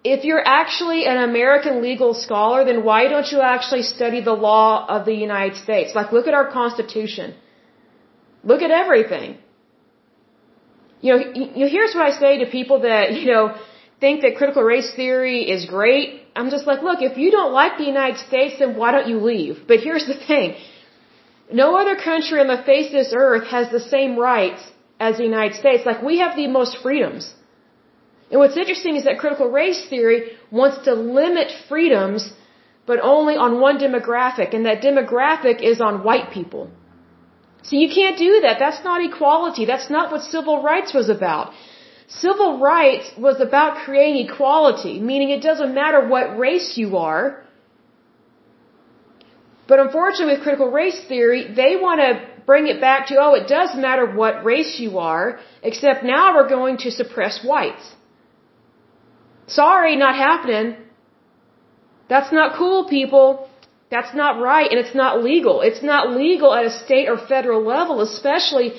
If 0.04 0.26
you're 0.26 0.46
actually 0.46 1.06
an 1.06 1.18
American 1.30 1.82
legal 1.82 2.14
scholar, 2.14 2.66
then 2.66 2.84
why 2.84 3.08
don't 3.08 3.30
you 3.32 3.42
actually 3.42 3.84
study 3.84 4.22
the 4.22 4.34
law 4.34 4.86
of 4.96 5.06
the 5.06 5.14
United 5.14 5.56
States? 5.58 5.96
Like, 5.96 6.12
look 6.12 6.28
at 6.28 6.34
our 6.34 6.52
Constitution. 6.52 7.36
Look 8.44 8.62
at 8.62 8.72
everything. 8.72 9.38
You 11.02 11.14
know, 11.14 11.20
you, 11.60 11.68
here's 11.68 11.94
what 11.96 12.06
I 12.06 12.12
say 12.24 12.32
to 12.44 12.48
people 12.52 12.82
that, 12.82 13.14
you 13.14 13.28
know, 13.32 13.56
think 14.00 14.22
that 14.24 14.36
critical 14.36 14.64
race 14.64 14.92
theory 15.00 15.40
is 15.56 15.66
great. 15.66 16.22
I'm 16.36 16.50
just 16.50 16.66
like, 16.68 16.82
look, 16.82 17.02
if 17.02 17.18
you 17.18 17.30
don't 17.32 17.54
like 17.54 17.78
the 17.78 17.90
United 17.96 18.20
States, 18.28 18.60
then 18.60 18.76
why 18.76 18.92
don't 18.92 19.08
you 19.08 19.20
leave? 19.20 19.56
But 19.68 19.80
here's 19.88 20.06
the 20.06 20.18
thing. 20.28 20.56
No 21.62 21.76
other 21.82 21.96
country 21.96 22.40
on 22.44 22.48
the 22.48 22.64
face 22.70 22.88
of 22.88 22.98
this 23.00 23.14
earth 23.16 23.48
has 23.56 23.70
the 23.70 23.86
same 23.96 24.18
rights 24.18 24.62
as 25.00 25.18
the 25.18 25.24
United 25.24 25.56
States. 25.64 25.86
Like, 25.86 26.02
we 26.02 26.18
have 26.24 26.36
the 26.36 26.48
most 26.48 26.78
freedoms. 26.84 27.26
And 28.32 28.40
what's 28.42 28.58
interesting 28.58 28.96
is 28.96 29.04
that 29.04 29.20
critical 29.20 29.50
race 29.52 29.82
theory 29.92 30.20
wants 30.50 30.80
to 30.86 30.94
limit 30.94 31.52
freedoms, 31.70 32.34
but 32.88 33.00
only 33.00 33.36
on 33.36 33.60
one 33.60 33.78
demographic, 33.78 34.56
and 34.56 34.66
that 34.66 34.82
demographic 34.82 35.62
is 35.72 35.80
on 35.80 36.04
white 36.04 36.32
people. 36.32 36.72
So 37.62 37.76
you 37.76 37.90
can't 38.00 38.18
do 38.18 38.32
that. 38.46 38.58
That's 38.58 38.84
not 38.84 39.06
equality. 39.10 39.66
That's 39.66 39.90
not 39.90 40.12
what 40.12 40.24
civil 40.24 40.64
rights 40.64 40.94
was 40.94 41.10
about. 41.10 41.54
Civil 42.08 42.60
rights 42.60 43.12
was 43.18 43.40
about 43.40 43.78
creating 43.86 44.28
equality, 44.28 45.00
meaning 45.00 45.30
it 45.30 45.44
doesn't 45.44 45.74
matter 45.74 46.08
what 46.08 46.38
race 46.38 46.74
you 46.78 46.98
are. 46.98 47.43
But 49.68 49.80
unfortunately, 49.80 50.36
with 50.36 50.44
critical 50.44 50.70
race 50.70 51.00
theory, 51.08 51.42
they 51.54 51.76
want 51.76 52.00
to 52.02 52.10
bring 52.46 52.68
it 52.68 52.82
back 52.82 53.08
to, 53.08 53.16
oh, 53.24 53.34
it 53.34 53.48
does 53.48 53.76
matter 53.76 54.06
what 54.22 54.44
race 54.44 54.78
you 54.80 55.00
are, 55.00 55.40
except 55.62 56.04
now 56.04 56.36
we're 56.36 56.50
going 56.50 56.78
to 56.86 56.92
suppress 56.92 57.44
whites. 57.44 57.96
Sorry, 59.48 59.96
not 59.96 60.16
happening. 60.16 60.76
That's 62.10 62.32
not 62.32 62.58
cool, 62.58 62.86
people. 62.88 63.50
That's 63.90 64.14
not 64.16 64.42
right, 64.42 64.70
and 64.72 64.80
it's 64.84 64.96
not 64.96 65.24
legal. 65.24 65.62
It's 65.62 65.84
not 65.84 66.12
legal 66.12 66.54
at 66.54 66.66
a 66.66 66.72
state 66.84 67.08
or 67.08 67.18
federal 67.18 67.64
level, 67.64 68.02
especially 68.02 68.74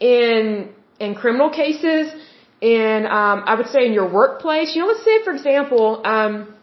in 0.00 0.72
in 1.00 1.14
criminal 1.14 1.50
cases 1.50 2.12
in 2.60 3.06
um, 3.06 3.38
I 3.50 3.54
would 3.54 3.68
say 3.74 3.86
in 3.86 3.92
your 3.92 4.10
workplace. 4.20 4.74
You 4.74 4.82
know, 4.82 4.88
let's 4.88 5.04
say 5.04 5.16
for 5.24 5.32
example, 5.32 6.02
um, 6.04 6.54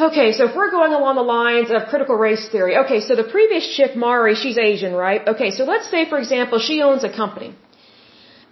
okay, 0.00 0.32
so 0.32 0.48
if 0.48 0.56
we're 0.56 0.70
going 0.70 0.92
along 0.92 1.16
the 1.16 1.22
lines 1.22 1.70
of 1.70 1.88
critical 1.88 2.16
race 2.16 2.48
theory, 2.48 2.76
okay, 2.76 3.00
so 3.00 3.14
the 3.14 3.24
previous 3.24 3.66
chick 3.76 3.96
Mari, 3.96 4.34
she's 4.34 4.58
Asian, 4.58 4.94
right? 4.94 5.26
Okay, 5.26 5.50
so 5.50 5.64
let's 5.64 5.90
say 5.90 6.08
for 6.08 6.18
example 6.18 6.58
she 6.58 6.82
owns 6.82 7.04
a 7.04 7.12
company. 7.14 7.54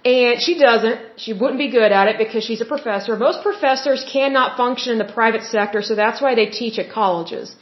And 0.04 0.40
she 0.40 0.58
doesn't. 0.58 0.98
She 1.16 1.32
wouldn't 1.34 1.58
be 1.58 1.70
good 1.70 1.92
at 1.92 2.08
it 2.08 2.16
because 2.16 2.42
she's 2.42 2.62
a 2.62 2.64
professor. 2.64 3.16
Most 3.16 3.42
professors 3.42 4.02
cannot 4.10 4.56
function 4.56 4.92
in 4.92 4.98
the 4.98 5.12
private 5.12 5.42
sector, 5.42 5.82
so 5.82 5.94
that's 5.94 6.22
why 6.22 6.34
they 6.34 6.46
teach 6.46 6.78
at 6.78 6.90
colleges. 6.90 7.54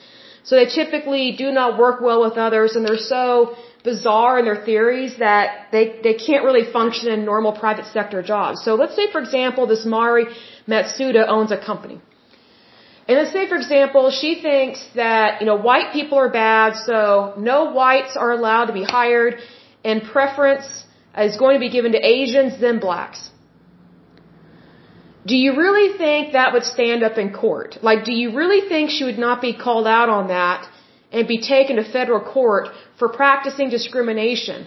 So 0.45 0.55
they 0.55 0.67
typically 0.67 1.33
do 1.33 1.51
not 1.51 1.79
work 1.79 2.01
well 2.01 2.21
with 2.23 2.37
others 2.47 2.77
and 2.77 2.87
they're 2.87 2.97
so 3.19 3.57
bizarre 3.83 4.38
in 4.38 4.45
their 4.45 4.62
theories 4.69 5.17
that 5.19 5.69
they, 5.73 6.01
they 6.03 6.14
can't 6.14 6.45
really 6.45 6.64
function 6.73 7.12
in 7.12 7.25
normal 7.25 7.53
private 7.53 7.87
sector 7.87 8.23
jobs. 8.23 8.62
So 8.64 8.75
let's 8.75 8.95
say, 8.95 9.11
for 9.11 9.21
example, 9.21 9.67
this 9.67 9.85
Mari 9.85 10.27
Matsuda 10.67 11.27
owns 11.29 11.51
a 11.53 11.59
company. 11.59 12.01
And 13.09 13.16
let's 13.18 13.33
say, 13.33 13.49
for 13.49 13.57
example, 13.57 14.11
she 14.11 14.31
thinks 14.42 14.81
that, 14.94 15.40
you 15.40 15.47
know, 15.47 15.57
white 15.57 15.92
people 15.92 16.18
are 16.18 16.29
bad, 16.29 16.77
so 16.77 17.35
no 17.38 17.73
whites 17.73 18.16
are 18.16 18.33
allowed 18.33 18.66
to 18.66 18.75
be 18.75 18.85
hired, 18.85 19.40
and 19.83 20.03
preference 20.03 20.66
is 21.16 21.38
going 21.38 21.55
to 21.59 21.62
be 21.66 21.71
given 21.71 21.92
to 21.92 22.01
Asians, 22.16 22.61
then 22.61 22.79
blacks. 22.79 23.31
Do 25.27 25.37
you 25.37 25.57
really 25.57 25.97
think 25.97 26.33
that 26.33 26.53
would 26.53 26.64
stand 26.64 27.03
up 27.03 27.16
in 27.18 27.33
court? 27.33 27.79
Like, 27.83 28.05
do 28.05 28.12
you 28.12 28.37
really 28.37 28.68
think 28.68 28.90
she 28.90 29.05
would 29.05 29.18
not 29.18 29.40
be 29.40 29.53
called 29.55 29.87
out 29.87 30.09
on 30.11 30.29
that 30.29 30.68
and 31.12 31.27
be 31.27 31.40
taken 31.40 31.77
to 31.77 31.85
federal 31.85 32.21
court 32.21 32.68
for 32.99 33.09
practicing 33.09 33.71
discrimination, 33.71 34.66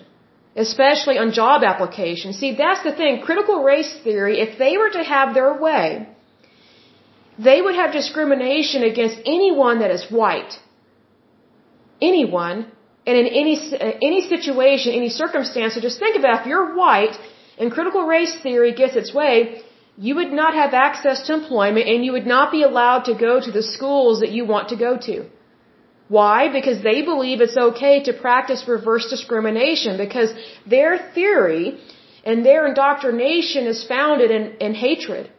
especially 0.56 1.18
on 1.18 1.32
job 1.32 1.64
applications. 1.64 2.40
See, 2.40 2.56
that's 2.56 2.84
the 2.84 2.94
thing. 2.96 3.22
Critical 3.22 3.64
race 3.64 3.94
theory, 4.04 4.40
if 4.40 4.58
they 4.58 4.78
were 4.78 4.90
to 4.90 5.04
have 5.04 5.34
their 5.34 5.54
way, 5.54 6.10
they 7.48 7.60
would 7.62 7.76
have 7.82 7.92
discrimination 8.02 8.84
against 8.92 9.18
anyone 9.26 9.80
that 9.80 9.92
is 9.98 10.04
white. 10.20 10.54
Anyone, 12.02 12.58
and 13.08 13.18
in 13.22 13.28
any, 13.42 13.56
uh, 13.58 13.92
any 14.10 14.22
situation, 14.34 14.94
any 14.94 15.10
circumstance. 15.10 15.74
So 15.76 15.82
just 15.82 16.00
think 16.00 16.16
about 16.22 16.42
if 16.42 16.48
you're 16.48 16.76
white 16.76 17.18
and 17.58 17.72
critical 17.72 18.06
race 18.06 18.36
theory 18.44 18.74
gets 18.82 18.96
its 18.96 19.14
way, 19.14 19.62
you 19.98 20.16
would 20.16 20.32
not 20.42 20.54
have 20.54 20.74
access 20.74 21.24
to 21.28 21.34
employment 21.34 21.88
and 21.88 22.06
you 22.06 22.12
would 22.12 22.30
not 22.36 22.52
be 22.52 22.64
allowed 22.64 23.04
to 23.10 23.14
go 23.28 23.34
to 23.40 23.52
the 23.58 23.64
schools 23.76 24.22
that 24.22 24.32
you 24.32 24.46
want 24.46 24.70
to 24.70 24.78
go 24.88 24.98
to. 25.08 25.16
Why? 26.08 26.40
Because 26.60 26.80
they 26.84 27.02
believe 27.02 27.42
it's 27.42 27.58
okay 27.58 28.04
to 28.04 28.14
practice 28.14 28.64
reverse 28.68 29.10
discrimination 29.10 29.98
because 29.98 30.32
their 30.68 30.98
theory 31.16 31.80
and 32.26 32.46
their 32.46 32.68
indoctrination 32.68 33.66
is 33.66 33.86
founded 33.88 34.30
in, 34.30 34.44
in 34.66 34.74
hatred. 34.74 35.32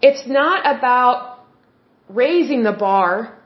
It's 0.00 0.26
not 0.26 0.60
about 0.64 1.40
raising 2.08 2.62
the 2.62 2.72
bar. 2.72 3.36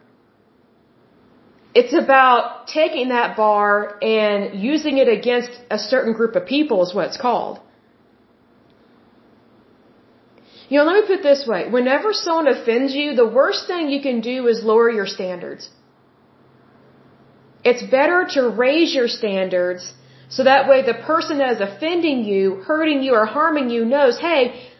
It's 1.74 1.94
about 1.94 2.66
taking 2.66 3.08
that 3.08 3.36
bar 3.36 3.98
and 4.02 4.60
using 4.60 4.98
it 4.98 5.08
against 5.08 5.50
a 5.70 5.78
certain 5.78 6.12
group 6.12 6.36
of 6.36 6.46
people 6.46 6.82
is 6.82 6.94
what 6.94 7.06
it's 7.08 7.16
called. 7.16 7.60
You 10.68 10.78
know, 10.78 10.84
let 10.84 10.94
me 11.00 11.02
put 11.06 11.20
it 11.20 11.22
this 11.22 11.46
way. 11.46 11.68
Whenever 11.68 12.12
someone 12.12 12.48
offends 12.48 12.94
you, 12.94 13.14
the 13.14 13.28
worst 13.28 13.66
thing 13.66 13.88
you 13.88 14.02
can 14.02 14.20
do 14.20 14.46
is 14.46 14.62
lower 14.62 14.90
your 14.90 15.06
standards. 15.06 15.68
It's 17.64 17.82
better 17.82 18.26
to 18.34 18.48
raise 18.48 18.94
your 18.94 19.08
standards 19.08 19.92
so 20.28 20.44
that 20.44 20.68
way 20.68 20.82
the 20.82 20.94
person 20.94 21.38
that 21.38 21.52
is 21.52 21.60
offending 21.60 22.24
you, 22.24 22.62
hurting 22.66 23.02
you, 23.02 23.14
or 23.14 23.26
harming 23.26 23.68
you 23.70 23.84
knows, 23.84 24.18
hey, 24.18 24.71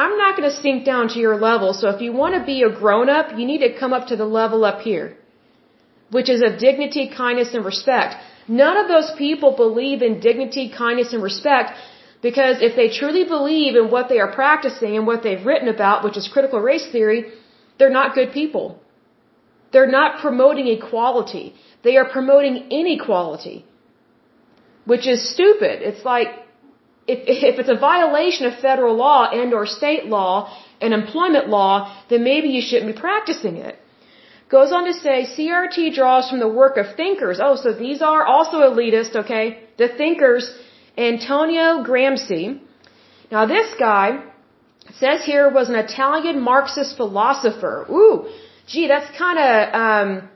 I'm 0.00 0.14
not 0.22 0.36
going 0.36 0.48
to 0.50 0.56
sink 0.64 0.84
down 0.92 1.04
to 1.12 1.18
your 1.24 1.36
level. 1.48 1.68
So 1.80 1.88
if 1.94 2.00
you 2.04 2.12
want 2.22 2.34
to 2.38 2.42
be 2.52 2.56
a 2.68 2.70
grown 2.80 3.08
up, 3.18 3.26
you 3.38 3.46
need 3.50 3.62
to 3.66 3.72
come 3.82 3.92
up 3.98 4.08
to 4.08 4.16
the 4.22 4.30
level 4.40 4.64
up 4.70 4.80
here, 4.88 5.06
which 6.16 6.28
is 6.34 6.42
of 6.48 6.58
dignity, 6.66 7.04
kindness, 7.22 7.54
and 7.54 7.64
respect. 7.64 8.16
None 8.62 8.76
of 8.82 8.88
those 8.94 9.10
people 9.24 9.50
believe 9.64 10.02
in 10.08 10.20
dignity, 10.28 10.64
kindness, 10.84 11.12
and 11.14 11.22
respect 11.22 11.70
because 12.28 12.56
if 12.68 12.76
they 12.80 12.88
truly 12.98 13.24
believe 13.24 13.74
in 13.80 13.90
what 13.94 14.08
they 14.10 14.18
are 14.24 14.32
practicing 14.40 14.96
and 14.98 15.06
what 15.10 15.22
they've 15.22 15.44
written 15.50 15.68
about, 15.76 16.04
which 16.04 16.16
is 16.20 16.28
critical 16.36 16.60
race 16.60 16.86
theory, 16.94 17.20
they're 17.78 17.96
not 18.00 18.14
good 18.14 18.32
people. 18.32 18.66
They're 19.72 19.92
not 20.00 20.20
promoting 20.24 20.68
equality. 20.78 21.46
They 21.86 21.96
are 21.96 22.08
promoting 22.16 22.56
inequality, 22.80 23.58
which 24.84 25.06
is 25.06 25.18
stupid. 25.34 25.82
It's 25.90 26.04
like, 26.04 26.28
if, 27.06 27.18
if 27.48 27.58
it's 27.60 27.68
a 27.68 27.78
violation 27.78 28.46
of 28.46 28.58
federal 28.58 28.94
law 28.96 29.28
and 29.30 29.54
or 29.54 29.66
state 29.66 30.06
law 30.06 30.52
and 30.80 30.92
employment 30.92 31.48
law, 31.48 31.74
then 32.10 32.24
maybe 32.24 32.48
you 32.48 32.60
shouldn't 32.60 32.94
be 32.94 33.00
practicing 33.00 33.56
it. 33.56 33.76
Goes 34.48 34.70
on 34.72 34.84
to 34.86 34.94
say, 34.94 35.26
CRT 35.36 35.94
draws 35.94 36.30
from 36.30 36.38
the 36.38 36.48
work 36.48 36.76
of 36.76 36.94
thinkers. 36.96 37.40
Oh, 37.42 37.56
so 37.56 37.72
these 37.72 38.00
are 38.02 38.24
also 38.24 38.58
elitist, 38.58 39.16
okay? 39.16 39.64
The 39.76 39.88
thinkers 39.88 40.44
Antonio 40.96 41.82
Gramsci. 41.82 42.60
Now 43.30 43.46
this 43.46 43.74
guy 43.78 44.22
says 45.00 45.24
here 45.24 45.50
was 45.50 45.68
an 45.68 45.74
Italian 45.74 46.40
Marxist 46.40 46.96
philosopher. 46.96 47.86
Ooh, 47.90 48.28
gee, 48.66 48.86
that's 48.86 49.10
kind 49.18 49.38
of, 49.38 49.74
um, 49.74 50.28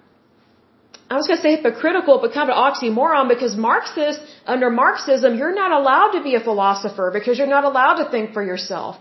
I 1.11 1.17
was 1.17 1.27
going 1.27 1.39
to 1.39 1.43
say 1.43 1.57
hypocritical, 1.57 2.19
but 2.23 2.33
kind 2.33 2.49
of 2.49 2.57
an 2.57 2.63
oxymoron 2.67 3.29
because 3.29 3.57
Marxist, 3.57 4.21
under 4.47 4.71
Marxism, 4.71 5.37
you're 5.39 5.57
not 5.63 5.73
allowed 5.79 6.13
to 6.17 6.23
be 6.23 6.37
a 6.37 6.43
philosopher 6.49 7.11
because 7.13 7.37
you're 7.39 7.55
not 7.59 7.65
allowed 7.71 7.97
to 8.03 8.09
think 8.15 8.33
for 8.37 8.45
yourself. 8.51 8.97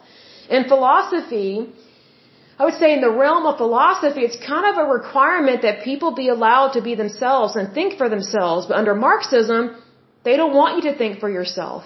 In 0.50 0.64
philosophy, 0.68 1.52
I 2.58 2.66
would 2.66 2.80
say 2.84 2.90
in 2.94 3.02
the 3.02 3.12
realm 3.12 3.46
of 3.46 3.58
philosophy, 3.58 4.22
it's 4.22 4.40
kind 4.54 4.66
of 4.72 4.76
a 4.84 4.86
requirement 4.98 5.62
that 5.62 5.84
people 5.84 6.16
be 6.24 6.30
allowed 6.30 6.72
to 6.78 6.82
be 6.82 6.96
themselves 6.96 7.56
and 7.56 7.74
think 7.78 8.00
for 8.00 8.10
themselves. 8.10 8.66
But 8.66 8.78
under 8.78 8.96
Marxism, 8.96 9.62
they 10.24 10.36
don't 10.36 10.56
want 10.62 10.78
you 10.78 10.92
to 10.92 10.98
think 10.98 11.20
for 11.20 11.30
yourself. 11.30 11.84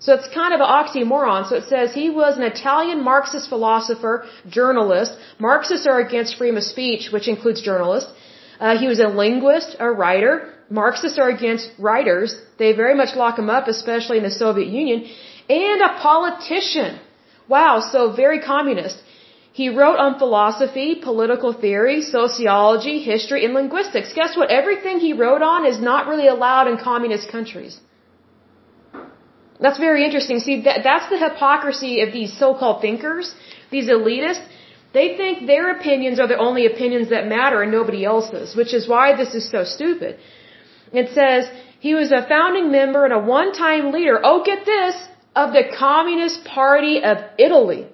So 0.00 0.14
it's 0.14 0.28
kind 0.40 0.52
of 0.54 0.60
an 0.60 0.70
oxymoron. 0.80 1.48
So 1.48 1.56
it 1.56 1.64
says 1.72 1.94
he 1.94 2.10
was 2.10 2.36
an 2.36 2.44
Italian 2.44 3.02
Marxist 3.02 3.48
philosopher, 3.48 4.14
journalist. 4.48 5.16
Marxists 5.38 5.86
are 5.86 5.98
against 6.06 6.36
freedom 6.36 6.58
of 6.58 6.64
speech, 6.64 7.10
which 7.10 7.26
includes 7.26 7.62
journalists. 7.62 8.12
Uh, 8.60 8.76
he 8.82 8.86
was 8.92 9.00
a 9.00 9.08
linguist, 9.22 9.76
a 9.78 9.90
writer. 9.90 10.32
Marxists 10.68 11.18
are 11.18 11.30
against 11.30 11.70
writers. 11.78 12.30
They 12.58 12.72
very 12.72 12.94
much 12.94 13.14
lock 13.16 13.38
him 13.38 13.50
up, 13.56 13.68
especially 13.68 14.18
in 14.18 14.24
the 14.24 14.36
Soviet 14.44 14.68
Union. 14.68 15.04
And 15.48 15.80
a 15.82 15.92
politician. 16.08 16.98
Wow, 17.48 17.80
so 17.80 18.12
very 18.12 18.40
communist. 18.40 18.98
He 19.60 19.68
wrote 19.70 19.98
on 19.98 20.18
philosophy, 20.18 20.88
political 21.10 21.52
theory, 21.52 22.02
sociology, 22.02 22.96
history, 23.12 23.44
and 23.44 23.54
linguistics. 23.54 24.12
Guess 24.12 24.36
what? 24.36 24.50
Everything 24.50 25.00
he 25.00 25.12
wrote 25.22 25.42
on 25.42 25.66
is 25.66 25.80
not 25.80 26.06
really 26.06 26.28
allowed 26.28 26.68
in 26.68 26.76
communist 26.76 27.26
countries. 27.36 27.80
That's 29.60 29.78
very 29.78 30.04
interesting. 30.04 30.38
See, 30.38 30.56
that, 30.62 30.84
that's 30.84 31.08
the 31.08 31.18
hypocrisy 31.18 32.00
of 32.02 32.12
these 32.12 32.32
so-called 32.38 32.80
thinkers, 32.82 33.34
these 33.70 33.88
elitists. 33.88 34.44
They 34.92 35.16
think 35.16 35.46
their 35.46 35.70
opinions 35.76 36.18
are 36.18 36.28
the 36.28 36.38
only 36.38 36.66
opinions 36.66 37.10
that 37.10 37.26
matter 37.26 37.62
and 37.62 37.70
nobody 37.70 38.04
else's, 38.04 38.56
which 38.56 38.72
is 38.72 38.88
why 38.88 39.16
this 39.16 39.34
is 39.34 39.50
so 39.50 39.64
stupid. 39.64 40.18
It 40.92 41.10
says, 41.14 41.50
he 41.80 41.94
was 41.94 42.10
a 42.10 42.26
founding 42.26 42.72
member 42.72 43.04
and 43.04 43.12
a 43.12 43.18
one-time 43.18 43.92
leader, 43.92 44.18
oh 44.22 44.42
get 44.44 44.64
this, 44.64 44.96
of 45.36 45.52
the 45.52 45.64
Communist 45.78 46.44
Party 46.44 47.02
of 47.02 47.18
Italy. 47.38 47.86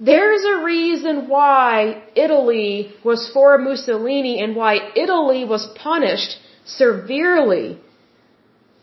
There's 0.00 0.44
a 0.44 0.64
reason 0.64 1.28
why 1.28 2.02
Italy 2.16 2.92
was 3.04 3.30
for 3.32 3.56
Mussolini 3.58 4.42
and 4.42 4.56
why 4.56 4.90
Italy 4.96 5.44
was 5.44 5.66
punished 5.76 6.38
severely 6.64 7.78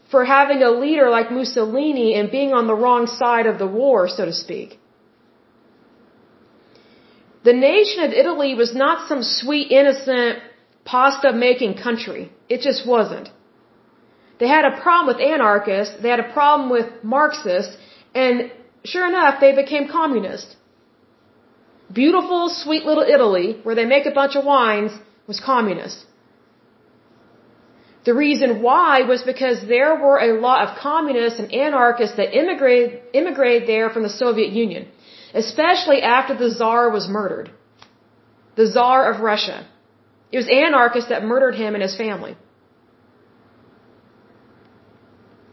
for 0.10 0.24
having 0.26 0.64
a 0.64 0.72
leader 0.72 1.10
like 1.10 1.32
Mussolini 1.32 2.16
and 2.16 2.32
being 2.32 2.54
on 2.54 2.68
the 2.68 2.76
wrong 2.76 3.08
side 3.08 3.46
of 3.46 3.60
the 3.60 3.68
war, 3.68 4.08
so 4.08 4.26
to 4.26 4.34
speak. 4.34 4.80
The 7.44 7.54
nation 7.54 8.04
of 8.04 8.12
Italy 8.12 8.54
was 8.56 8.74
not 8.76 9.08
some 9.10 9.24
sweet, 9.24 9.72
innocent, 9.72 10.40
pasta 10.86 11.34
making 11.34 11.78
country. 11.88 12.32
It 12.50 12.62
just 12.62 12.86
wasn't. 12.86 13.30
They 14.40 14.48
had 14.48 14.66
a 14.66 14.76
problem 14.82 15.08
with 15.12 15.22
anarchists, 15.34 15.96
they 16.02 16.10
had 16.10 16.20
a 16.20 16.32
problem 16.40 16.70
with 16.70 16.88
Marxists, 17.04 17.78
and 18.16 18.52
sure 18.84 19.08
enough, 19.08 19.40
they 19.40 19.54
became 19.56 19.88
communist 19.88 20.58
beautiful, 21.94 22.50
sweet 22.50 22.86
little 22.86 23.04
Italy, 23.04 23.60
where 23.64 23.76
they 23.76 23.86
make 23.86 24.06
a 24.06 24.12
bunch 24.12 24.36
of 24.36 24.46
wines, 24.46 24.92
was 25.28 25.40
communist. 25.40 26.06
The 28.06 28.14
reason 28.14 28.62
why 28.62 29.02
was 29.04 29.22
because 29.22 29.58
there 29.68 29.96
were 30.04 30.20
a 30.20 30.40
lot 30.40 30.68
of 30.68 30.78
communists 30.80 31.40
and 31.40 31.54
anarchists 31.54 32.18
that 32.18 32.36
immigrated, 32.36 33.02
immigrated 33.14 33.68
there 33.68 33.90
from 33.90 34.04
the 34.04 34.10
Soviet 34.10 34.52
Union, 34.52 34.88
especially 35.34 36.02
after 36.02 36.36
the 36.36 36.50
Tsar 36.50 36.90
was 36.90 37.08
murdered. 37.08 37.52
The 38.56 38.68
Tsar 38.68 39.12
of 39.12 39.22
Russia. 39.22 39.68
It 40.32 40.38
was 40.38 40.48
anarchists 40.48 41.10
that 41.10 41.24
murdered 41.24 41.56
him 41.56 41.74
and 41.76 41.84
his 41.84 41.96
family. 41.96 42.36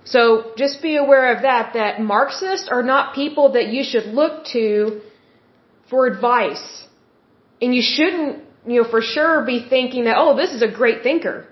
So 0.04 0.52
just 0.56 0.80
be 0.80 0.96
aware 0.96 1.34
of 1.34 1.42
that, 1.42 1.74
that 1.74 2.00
Marxists 2.00 2.68
are 2.68 2.82
not 2.82 3.14
people 3.14 3.52
that 3.52 3.66
you 3.68 3.82
should 3.84 4.06
look 4.06 4.46
to 4.52 5.00
for 5.90 6.06
advice. 6.06 6.84
And 7.60 7.74
you 7.74 7.82
shouldn't, 7.82 8.44
you 8.66 8.82
know, 8.82 8.88
for 8.88 9.02
sure 9.02 9.44
be 9.44 9.66
thinking 9.68 10.04
that, 10.04 10.16
oh, 10.16 10.34
this 10.36 10.52
is 10.52 10.62
a 10.62 10.70
great 10.80 11.02
thinker. 11.02 11.46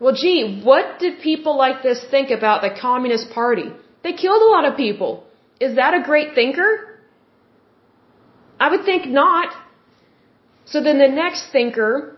Well, 0.00 0.14
gee, 0.14 0.60
what 0.64 0.98
did 0.98 1.20
people 1.20 1.56
like 1.56 1.82
this 1.82 2.02
think 2.10 2.30
about 2.30 2.62
the 2.62 2.70
Communist 2.80 3.30
Party? 3.30 3.70
They 4.02 4.12
killed 4.12 4.42
a 4.42 4.50
lot 4.56 4.64
of 4.64 4.76
people. 4.76 5.24
Is 5.60 5.76
that 5.76 5.94
a 5.94 6.02
great 6.02 6.34
thinker? 6.34 6.93
I 8.58 8.70
would 8.70 8.84
think 8.84 9.06
not. 9.06 9.54
So 10.66 10.82
then 10.82 10.98
the 10.98 11.08
next 11.08 11.50
thinker 11.52 12.16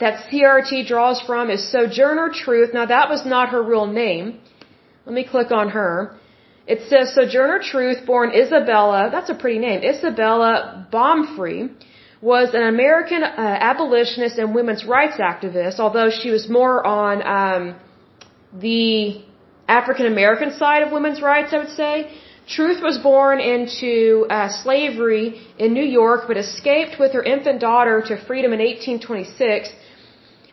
that 0.00 0.14
CRT 0.28 0.86
draws 0.86 1.20
from 1.22 1.50
is 1.50 1.70
Sojourner 1.70 2.30
Truth. 2.32 2.70
Now 2.74 2.86
that 2.86 3.08
was 3.08 3.24
not 3.24 3.50
her 3.50 3.62
real 3.62 3.86
name. 3.86 4.40
Let 5.06 5.14
me 5.14 5.24
click 5.24 5.50
on 5.50 5.70
her. 5.70 6.16
It 6.66 6.80
says 6.88 7.14
Sojourner 7.14 7.60
Truth, 7.60 8.06
born 8.06 8.30
Isabella, 8.42 9.08
that's 9.10 9.30
a 9.30 9.34
pretty 9.34 9.58
name, 9.58 9.82
Isabella 9.82 10.86
Baumfree, 10.92 11.70
was 12.20 12.54
an 12.54 12.62
American 12.62 13.24
uh, 13.24 13.34
abolitionist 13.70 14.38
and 14.38 14.54
women's 14.54 14.84
rights 14.84 15.16
activist, 15.16 15.80
although 15.80 16.08
she 16.10 16.30
was 16.30 16.48
more 16.48 16.86
on 16.86 17.16
um, 17.38 17.74
the 18.66 19.24
African 19.66 20.06
American 20.06 20.52
side 20.52 20.82
of 20.84 20.92
women's 20.92 21.20
rights, 21.20 21.52
I 21.52 21.58
would 21.58 21.70
say. 21.70 22.12
Truth 22.46 22.82
was 22.82 22.98
born 22.98 23.40
into 23.40 24.26
uh, 24.28 24.48
slavery 24.48 25.40
in 25.58 25.72
New 25.72 25.84
York, 25.84 26.24
but 26.26 26.36
escaped 26.36 26.98
with 26.98 27.12
her 27.12 27.22
infant 27.22 27.60
daughter 27.60 28.02
to 28.08 28.16
freedom 28.16 28.52
in 28.52 28.58
1826. 28.58 29.70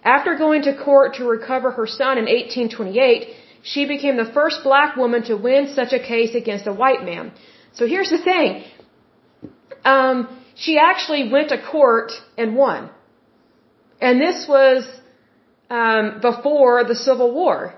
After 0.04 0.36
going 0.36 0.62
to 0.64 0.78
court 0.78 1.16
to 1.16 1.26
recover 1.26 1.72
her 1.72 1.88
son 1.88 2.18
in 2.18 2.26
1828, 2.26 3.28
she 3.64 3.86
became 3.86 4.18
the 4.18 4.32
first 4.34 4.64
black 4.64 4.96
woman 4.96 5.24
to 5.24 5.36
win 5.36 5.74
such 5.74 5.92
a 5.92 6.00
case 6.00 6.36
against 6.36 6.68
a 6.68 6.74
white 6.74 7.04
man. 7.04 7.32
So 7.74 7.88
here's 7.88 8.10
the 8.10 8.20
thing. 8.20 8.64
Um, 9.84 10.28
she 10.56 10.78
actually 10.78 11.30
went 11.30 11.50
to 11.50 11.62
court 11.62 12.12
and 12.38 12.56
won. 12.56 12.90
And 14.00 14.22
this 14.22 14.48
was 14.48 14.88
um, 15.70 16.20
before 16.22 16.84
the 16.84 16.96
Civil 16.96 17.34
War. 17.34 17.74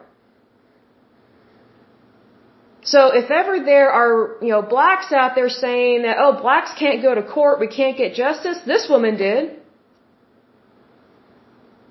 So 2.83 3.15
if 3.15 3.29
ever 3.29 3.59
there 3.63 3.91
are, 3.91 4.37
you 4.41 4.49
know, 4.49 4.61
blacks 4.61 5.11
out 5.11 5.35
there 5.35 5.49
saying 5.49 6.01
that, 6.03 6.17
oh, 6.19 6.41
blacks 6.41 6.71
can't 6.77 7.01
go 7.01 7.13
to 7.13 7.21
court, 7.21 7.59
we 7.59 7.67
can't 7.67 7.97
get 7.97 8.15
justice, 8.15 8.59
this 8.65 8.89
woman 8.89 9.17
did. 9.17 9.59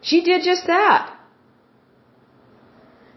She 0.02 0.22
did 0.22 0.42
just 0.42 0.66
that. 0.66 1.16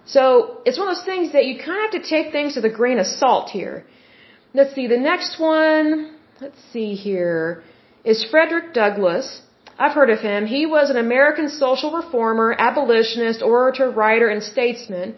So 0.05 0.61
it's 0.65 0.77
one 0.77 0.87
of 0.89 0.95
those 0.95 1.05
things 1.05 1.31
that 1.31 1.45
you 1.45 1.57
kind 1.57 1.77
of 1.77 1.91
have 1.91 2.01
to 2.01 2.07
take 2.07 2.31
things 2.31 2.55
with 2.55 2.65
a 2.65 2.69
grain 2.69 2.99
of 2.99 3.07
salt 3.07 3.49
here. 3.49 3.85
Let's 4.53 4.75
see, 4.75 4.87
the 4.87 4.97
next 4.97 5.39
one, 5.39 6.15
let's 6.41 6.61
see 6.71 6.93
here, 6.93 7.63
is 8.03 8.23
Frederick 8.29 8.73
Douglass. 8.73 9.41
I've 9.79 9.93
heard 9.93 10.11
of 10.11 10.19
him. 10.19 10.45
He 10.45 10.67
was 10.67 10.91
an 10.91 10.97
American 10.97 11.49
social 11.49 11.91
reformer, 11.91 12.55
abolitionist, 12.57 13.41
orator, 13.41 13.89
writer, 13.89 14.27
and 14.27 14.43
statesman. 14.43 15.15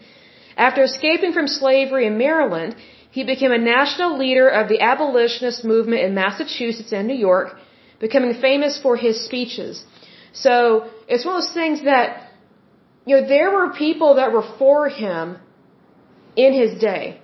After 0.56 0.82
escaping 0.82 1.32
from 1.32 1.48
slavery 1.48 2.06
in 2.06 2.16
Maryland, 2.18 2.76
he 3.10 3.24
became 3.24 3.52
a 3.52 3.58
national 3.58 4.18
leader 4.18 4.48
of 4.48 4.68
the 4.68 4.80
abolitionist 4.80 5.64
movement 5.64 6.02
in 6.02 6.14
Massachusetts 6.14 6.92
and 6.92 7.06
New 7.08 7.20
York, 7.30 7.56
becoming 8.00 8.34
famous 8.34 8.78
for 8.78 8.96
his 8.96 9.24
speeches. 9.24 9.84
So 10.32 10.88
it's 11.08 11.24
one 11.24 11.36
of 11.36 11.42
those 11.42 11.52
things 11.52 11.84
that, 11.84 12.30
you 13.06 13.16
know, 13.16 13.26
there 13.26 13.50
were 13.50 13.68
people 13.70 14.16
that 14.16 14.32
were 14.32 14.48
for 14.58 14.88
him 14.88 15.38
in 16.36 16.52
his 16.52 16.78
day. 16.80 17.20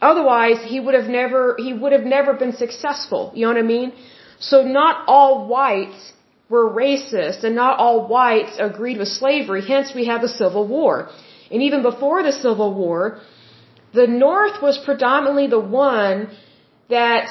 Otherwise, 0.00 0.58
he 0.72 0.80
would 0.80 0.94
have 0.94 1.08
never, 1.08 1.56
he 1.58 1.72
would 1.72 1.92
have 1.92 2.04
never 2.16 2.34
been 2.34 2.54
successful. 2.64 3.32
You 3.34 3.42
know 3.46 3.52
what 3.54 3.58
I 3.58 3.68
mean? 3.76 3.92
So 4.38 4.62
not 4.62 5.04
all 5.06 5.46
whites 5.46 6.12
were 6.48 6.66
racist 6.70 7.44
and 7.44 7.54
not 7.54 7.78
all 7.78 8.06
whites 8.06 8.56
agreed 8.58 8.98
with 8.98 9.08
slavery. 9.08 9.62
Hence 9.66 9.94
we 9.94 10.06
have 10.06 10.20
the 10.20 10.28
Civil 10.28 10.66
War. 10.66 11.08
And 11.54 11.62
even 11.68 11.82
before 11.90 12.20
the 12.24 12.36
Civil 12.44 12.70
War, 12.82 13.20
the 13.98 14.08
North 14.08 14.56
was 14.60 14.76
predominantly 14.88 15.46
the 15.46 15.64
one 15.88 16.16
that 16.90 17.28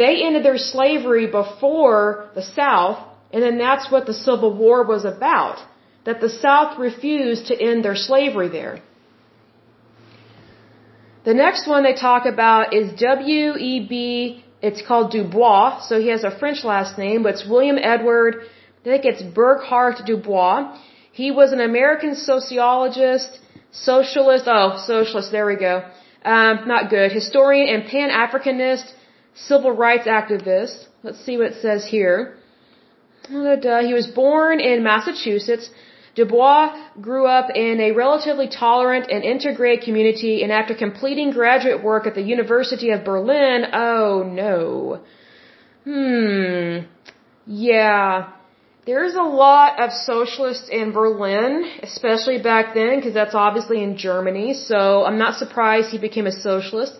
they 0.00 0.14
ended 0.26 0.42
their 0.44 0.58
slavery 0.58 1.26
before 1.40 2.00
the 2.34 2.46
South, 2.60 2.98
and 3.32 3.40
then 3.40 3.58
that's 3.66 3.86
what 3.92 4.06
the 4.06 4.18
Civil 4.28 4.52
War 4.62 4.78
was 4.94 5.04
about. 5.04 5.58
That 6.06 6.20
the 6.20 6.32
South 6.44 6.70
refused 6.86 7.46
to 7.50 7.54
end 7.68 7.84
their 7.84 7.94
slavery 7.94 8.48
there. 8.48 8.80
The 11.24 11.34
next 11.34 11.68
one 11.68 11.84
they 11.84 11.94
talk 11.94 12.26
about 12.26 12.74
is 12.74 12.86
W.E.B. 12.98 13.98
It's 14.60 14.82
called 14.88 15.12
Du 15.12 15.22
Bois, 15.22 15.82
so 15.88 16.00
he 16.00 16.08
has 16.08 16.24
a 16.24 16.36
French 16.40 16.64
last 16.64 16.98
name, 16.98 17.22
but 17.22 17.34
it's 17.34 17.46
William 17.54 17.78
Edward, 17.94 18.32
I 18.80 18.84
think 18.84 19.04
it's 19.04 19.22
Burghardt 19.22 20.04
Du 20.04 20.16
Bois. 20.16 20.76
He 21.12 21.30
was 21.30 21.52
an 21.52 21.60
American 21.60 22.16
sociologist, 22.16 23.38
socialist, 23.72 24.44
oh, 24.46 24.82
socialist, 24.86 25.32
there 25.32 25.46
we 25.46 25.56
go. 25.56 25.84
Um, 26.24 26.68
not 26.68 26.90
good. 26.90 27.10
Historian 27.10 27.68
and 27.74 27.84
Pan-Africanist, 27.90 28.92
civil 29.34 29.72
rights 29.72 30.06
activist. 30.06 30.86
Let's 31.02 31.24
see 31.24 31.36
what 31.36 31.46
it 31.52 31.62
says 31.62 31.84
here. 31.84 32.36
He 33.28 33.94
was 33.94 34.06
born 34.14 34.60
in 34.60 34.82
Massachusetts. 34.82 35.70
Du 36.14 36.26
Bois 36.26 36.76
grew 37.00 37.26
up 37.26 37.48
in 37.54 37.80
a 37.80 37.92
relatively 37.92 38.46
tolerant 38.48 39.10
and 39.10 39.24
integrated 39.24 39.84
community, 39.84 40.42
and 40.42 40.52
after 40.52 40.74
completing 40.74 41.30
graduate 41.30 41.82
work 41.82 42.06
at 42.06 42.14
the 42.14 42.20
University 42.20 42.90
of 42.90 43.02
Berlin, 43.04 43.64
oh 43.72 44.22
no. 44.22 45.00
Hmm. 45.84 46.86
Yeah. 47.46 48.32
There's 48.84 49.14
a 49.14 49.22
lot 49.22 49.78
of 49.78 49.92
socialists 49.92 50.68
in 50.68 50.90
Berlin, 50.90 51.70
especially 51.84 52.38
back 52.42 52.74
then, 52.74 52.96
because 52.96 53.14
that's 53.14 53.34
obviously 53.34 53.80
in 53.80 53.96
Germany, 53.96 54.54
so 54.54 55.04
I'm 55.04 55.18
not 55.18 55.38
surprised 55.38 55.90
he 55.90 55.98
became 55.98 56.26
a 56.26 56.32
socialist. 56.32 56.94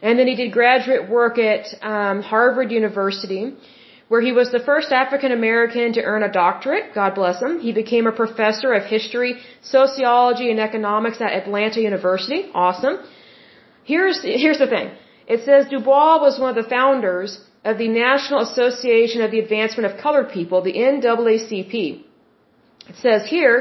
And 0.00 0.18
then 0.18 0.26
he 0.26 0.36
did 0.36 0.52
graduate 0.52 1.10
work 1.10 1.38
at 1.38 1.66
um, 1.82 2.22
Harvard 2.22 2.72
University 2.72 3.52
where 4.08 4.22
he 4.22 4.32
was 4.32 4.50
the 4.50 4.64
first 4.70 4.90
African 4.90 5.32
American 5.32 5.92
to 5.92 6.02
earn 6.02 6.22
a 6.22 6.32
doctorate. 6.32 6.94
God 6.94 7.14
bless 7.14 7.42
him. 7.42 7.60
He 7.60 7.72
became 7.72 8.06
a 8.06 8.12
professor 8.12 8.72
of 8.72 8.84
history, 8.84 9.34
sociology, 9.62 10.50
and 10.50 10.58
economics 10.58 11.20
at 11.20 11.32
Atlanta 11.32 11.80
University. 11.80 12.50
Awesome. 12.54 12.98
Here's, 13.84 14.22
here's 14.22 14.58
the 14.58 14.66
thing. 14.66 14.90
It 15.26 15.44
says 15.44 15.68
Du 15.68 15.80
Bois 15.80 16.20
was 16.20 16.40
one 16.40 16.56
of 16.56 16.62
the 16.62 16.68
founders 16.70 17.38
of 17.68 17.76
the 17.76 17.88
National 17.88 18.40
Association 18.48 19.20
of 19.22 19.30
the 19.30 19.40
Advancement 19.46 19.86
of 19.88 20.00
Colored 20.04 20.30
People, 20.38 20.62
the 20.62 20.76
NAACP. 20.92 21.74
It 22.92 22.96
says 23.04 23.22
here, 23.36 23.56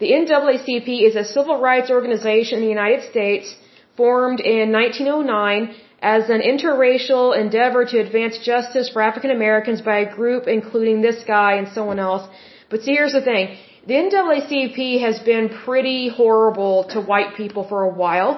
the 0.00 0.10
NAACP 0.20 0.88
is 1.08 1.14
a 1.14 1.24
civil 1.36 1.60
rights 1.68 1.88
organization 1.98 2.54
in 2.58 2.64
the 2.64 2.74
United 2.80 3.02
States 3.12 3.54
formed 3.96 4.40
in 4.40 4.72
1909 4.72 5.74
as 6.16 6.28
an 6.36 6.42
interracial 6.52 7.26
endeavor 7.44 7.84
to 7.84 7.96
advance 8.06 8.38
justice 8.52 8.88
for 8.92 9.02
African 9.02 9.30
Americans 9.30 9.80
by 9.82 9.98
a 10.00 10.12
group 10.18 10.48
including 10.58 11.00
this 11.00 11.22
guy 11.36 11.52
and 11.60 11.68
someone 11.76 12.00
else. 12.10 12.24
But 12.70 12.82
see, 12.82 12.94
here's 12.98 13.16
the 13.20 13.26
thing. 13.30 13.56
The 13.86 13.94
NAACP 13.94 15.00
has 15.06 15.18
been 15.20 15.48
pretty 15.66 16.08
horrible 16.08 16.76
to 16.92 17.00
white 17.00 17.36
people 17.36 17.64
for 17.68 17.82
a 17.82 17.92
while, 18.02 18.32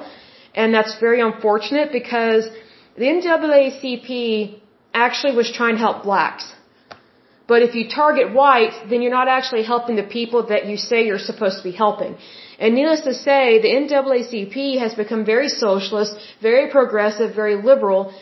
and 0.55 0.75
that's 0.75 0.95
very 1.01 1.21
unfortunate 1.21 1.91
because 2.01 2.49
the 2.97 3.07
NAACP 3.07 4.60
actually 4.93 5.35
was 5.35 5.51
trying 5.53 5.75
to 5.75 5.81
help 5.81 6.03
blacks. 6.03 6.53
But 7.51 7.63
if 7.63 7.75
you 7.75 7.89
target 7.89 8.33
whites, 8.33 8.77
then 8.89 9.03
you're 9.03 9.19
not 9.21 9.29
actually 9.29 9.65
helping 9.65 9.97
the 9.97 10.09
people 10.19 10.47
that 10.53 10.67
you 10.67 10.77
say 10.77 11.05
you're 11.05 11.27
supposed 11.31 11.57
to 11.59 11.65
be 11.71 11.73
helping. 11.73 12.17
And 12.61 12.75
needless 12.75 13.01
to 13.09 13.15
say, 13.15 13.61
the 13.61 13.73
NAACP 13.81 14.79
has 14.79 14.95
become 14.95 15.25
very 15.25 15.49
socialist, 15.49 16.15
very 16.41 16.71
progressive, 16.71 17.35
very 17.35 17.57
liberal, 17.71 18.13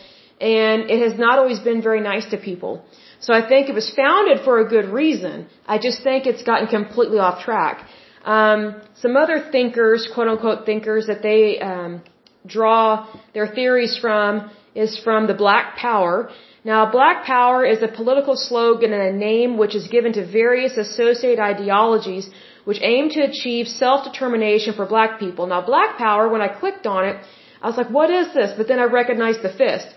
and 0.41 0.91
it 0.95 1.01
has 1.07 1.19
not 1.19 1.39
always 1.39 1.59
been 1.59 1.83
very 1.83 2.01
nice 2.01 2.27
to 2.31 2.39
people. 2.39 2.85
So 3.21 3.35
I 3.35 3.47
think 3.47 3.69
it 3.69 3.75
was 3.75 3.91
founded 3.95 4.45
for 4.45 4.61
a 4.61 4.67
good 4.75 4.89
reason. 5.03 5.49
I 5.67 5.79
just 5.79 6.03
think 6.03 6.27
it's 6.27 6.43
gotten 6.43 6.69
completely 6.69 7.19
off 7.19 7.45
track. 7.45 7.87
Um, 8.25 8.81
some 8.95 9.17
other 9.17 9.39
thinkers, 9.51 10.09
quote 10.15 10.29
unquote 10.29 10.65
thinkers, 10.65 11.07
that 11.09 11.23
they 11.23 11.59
um, 11.59 12.03
draw 12.47 13.07
their 13.35 13.49
theories 13.49 13.99
from 13.99 14.51
is 14.75 14.99
from 15.05 15.27
the 15.27 15.35
Black 15.35 15.77
Power. 15.77 16.31
Now, 16.73 16.81
Black 16.99 17.19
Power 17.25 17.61
is 17.75 17.81
a 17.83 17.91
political 18.01 18.37
slogan 18.37 18.93
and 18.97 19.05
a 19.11 19.19
name 19.31 19.51
which 19.61 19.75
is 19.81 19.87
given 19.97 20.13
to 20.17 20.23
various 20.41 20.75
associated 20.87 21.41
ideologies 21.53 22.27
which 22.69 22.81
aim 22.95 23.05
to 23.15 23.21
achieve 23.31 23.67
self-determination 23.85 24.75
for 24.79 24.85
black 24.95 25.13
people. 25.23 25.45
Now, 25.53 25.61
black 25.73 25.97
power, 25.97 26.25
when 26.35 26.43
I 26.47 26.51
clicked 26.61 26.87
on 26.97 27.03
it, 27.11 27.17
I 27.63 27.65
was 27.71 27.79
like, 27.81 27.91
what 27.99 28.11
is 28.11 28.27
this? 28.35 28.51
But 28.59 28.69
then 28.71 28.81
I 28.85 28.87
recognized 29.01 29.41
the 29.47 29.55
fist. 29.63 29.89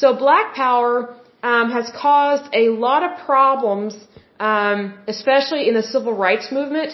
So 0.00 0.06
black 0.26 0.46
power 0.64 1.14
um, 1.44 1.70
has 1.76 1.86
caused 2.06 2.46
a 2.62 2.64
lot 2.86 3.02
of 3.08 3.12
problems, 3.30 3.92
um, 4.40 4.80
especially 5.06 5.62
in 5.68 5.74
the 5.80 5.86
civil 5.94 6.14
rights 6.26 6.50
movement. 6.58 6.90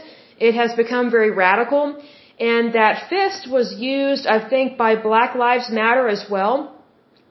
It 0.49 0.55
has 0.61 0.71
become 0.83 1.11
very 1.11 1.31
radical. 1.31 1.85
And 2.39 2.75
that 2.75 2.95
fist 3.09 3.51
was 3.57 3.69
used, 3.97 4.27
I 4.27 4.47
think, 4.53 4.77
by 4.77 4.91
Black 5.11 5.35
Lives 5.47 5.69
Matter 5.71 6.07
as 6.17 6.23
well. 6.35 6.57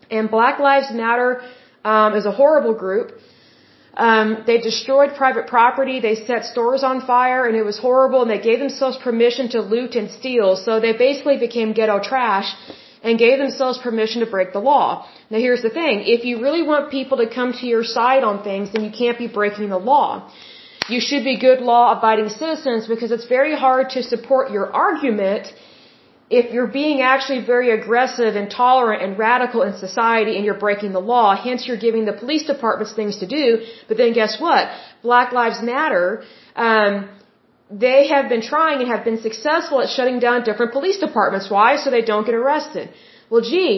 And 0.10 0.32
Black 0.38 0.58
Lives 0.60 0.92
Matter 0.92 1.42
um, 1.84 2.16
is 2.16 2.26
a 2.26 2.32
horrible 2.32 2.74
group. 2.74 3.20
Um, 3.94 4.44
they 4.48 4.60
destroyed 4.60 5.16
private 5.16 5.48
property. 5.48 6.00
They 6.00 6.16
set 6.16 6.46
stores 6.46 6.84
on 6.84 7.06
fire, 7.06 7.46
and 7.48 7.56
it 7.58 7.64
was 7.64 7.78
horrible. 7.78 8.22
And 8.22 8.32
they 8.32 8.40
gave 8.40 8.60
themselves 8.60 8.98
permission 8.98 9.50
to 9.50 9.62
loot 9.62 9.96
and 9.96 10.10
steal. 10.10 10.56
So 10.56 10.80
they 10.80 10.94
basically 10.94 11.38
became 11.38 11.74
ghetto 11.74 12.00
trash 12.00 12.56
and 13.04 13.18
gave 13.18 13.38
themselves 13.40 13.80
permission 13.80 14.22
to 14.22 14.28
break 14.28 14.54
the 14.54 14.60
law. 14.60 15.08
Now 15.30 15.40
here's 15.40 15.62
the 15.62 15.70
thing. 15.70 16.04
If 16.06 16.24
you 16.24 16.42
really 16.42 16.62
want 16.62 16.92
people 16.92 17.18
to 17.18 17.28
come 17.28 17.54
to 17.54 17.66
your 17.66 17.84
side 17.84 18.24
on 18.24 18.44
things, 18.44 18.72
then 18.72 18.84
you 18.84 18.92
can't 18.92 19.18
be 19.18 19.28
breaking 19.28 19.70
the 19.70 19.78
law. 19.78 20.32
You 20.88 21.00
should 21.00 21.24
be 21.24 21.38
good 21.40 21.62
law 21.62 21.98
abiding 21.98 22.30
citizens 22.30 22.88
because 22.88 23.12
it's 23.12 23.26
very 23.26 23.56
hard 23.56 23.90
to 23.92 24.04
support 24.04 24.52
your 24.52 24.72
argument 24.72 25.52
if 26.40 26.54
you're 26.54 26.74
being 26.82 27.02
actually 27.02 27.42
very 27.54 27.70
aggressive 27.78 28.36
and 28.40 28.50
tolerant 28.50 29.02
and 29.06 29.20
radical 29.28 29.62
in 29.68 29.74
society 29.88 30.34
and 30.38 30.46
you're 30.46 30.62
breaking 30.68 30.92
the 31.00 31.06
law, 31.14 31.28
hence 31.48 31.68
you're 31.68 31.84
giving 31.88 32.06
the 32.06 32.14
police 32.22 32.46
departments 32.52 32.94
things 33.00 33.18
to 33.24 33.28
do, 33.28 33.46
but 33.88 33.98
then 33.98 34.14
guess 34.20 34.40
what? 34.46 34.70
Black 35.04 35.34
Lives 35.40 35.62
Matter, 35.62 36.24
um, 36.56 36.94
they 37.70 38.08
have 38.14 38.30
been 38.34 38.44
trying 38.54 38.80
and 38.82 38.90
have 38.96 39.04
been 39.10 39.22
successful 39.30 39.82
at 39.82 39.90
shutting 39.90 40.20
down 40.20 40.44
different 40.50 40.72
police 40.78 41.00
departments. 41.00 41.50
Why? 41.50 41.70
So 41.82 41.90
they 41.90 42.06
don't 42.12 42.26
get 42.30 42.36
arrested. 42.36 42.90
Well, 43.30 43.42
gee, 43.42 43.74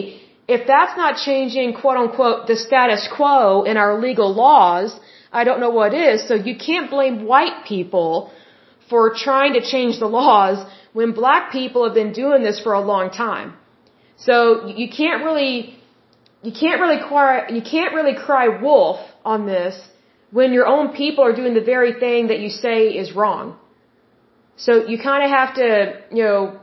if 0.46 0.66
that's 0.66 0.96
not 0.96 1.16
changing 1.28 1.74
quote 1.80 1.96
unquote 1.96 2.46
the 2.46 2.56
status 2.56 3.08
quo 3.16 3.64
in 3.64 3.76
our 3.76 4.00
legal 4.00 4.32
laws, 4.32 4.98
I 5.32 5.42
don't 5.42 5.60
know 5.64 5.70
what 5.70 5.92
is. 5.94 6.26
So 6.28 6.34
you 6.34 6.56
can't 6.56 6.88
blame 6.88 7.24
white 7.24 7.64
people 7.66 8.32
for 8.90 9.02
trying 9.26 9.54
to 9.54 9.62
change 9.72 9.98
the 9.98 10.06
laws 10.06 10.58
when 10.94 11.12
black 11.12 11.52
people 11.52 11.84
have 11.86 11.96
been 12.02 12.12
doing 12.12 12.42
this 12.48 12.58
for 12.64 12.72
a 12.72 12.84
long 12.92 13.10
time. 13.10 13.48
So 14.16 14.34
you 14.80 14.88
can't 15.00 15.22
really, 15.24 15.54
you 16.42 16.52
can't 16.62 16.80
really 16.84 17.00
cry, 17.10 17.48
you 17.56 17.62
can't 17.74 17.92
really 17.98 18.16
cry 18.26 18.46
wolf 18.66 19.00
on 19.24 19.44
this 19.54 19.74
when 20.30 20.52
your 20.52 20.66
own 20.74 20.86
people 21.02 21.22
are 21.28 21.36
doing 21.40 21.54
the 21.60 21.66
very 21.74 21.92
thing 22.04 22.28
that 22.28 22.40
you 22.44 22.48
say 22.48 22.78
is 23.02 23.12
wrong. 23.12 23.56
So 24.56 24.72
you 24.90 24.98
kind 25.10 25.22
of 25.24 25.30
have 25.38 25.54
to, 25.60 25.70
you 26.16 26.24
know, 26.28 26.60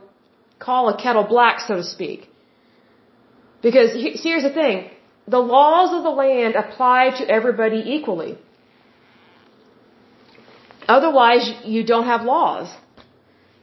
call 0.58 0.88
a 0.88 0.96
kettle 1.02 1.24
black, 1.34 1.60
so 1.60 1.76
to 1.76 1.84
speak. 1.84 2.28
Because 3.60 3.90
here's 4.24 4.44
the 4.48 4.54
thing. 4.60 4.90
The 5.28 5.38
laws 5.38 5.90
of 5.96 6.02
the 6.08 6.14
land 6.24 6.54
apply 6.54 7.02
to 7.18 7.28
everybody 7.38 7.80
equally. 7.96 8.38
Otherwise, 10.88 11.44
you 11.64 11.84
don't 11.84 12.06
have 12.06 12.22
laws. 12.22 12.68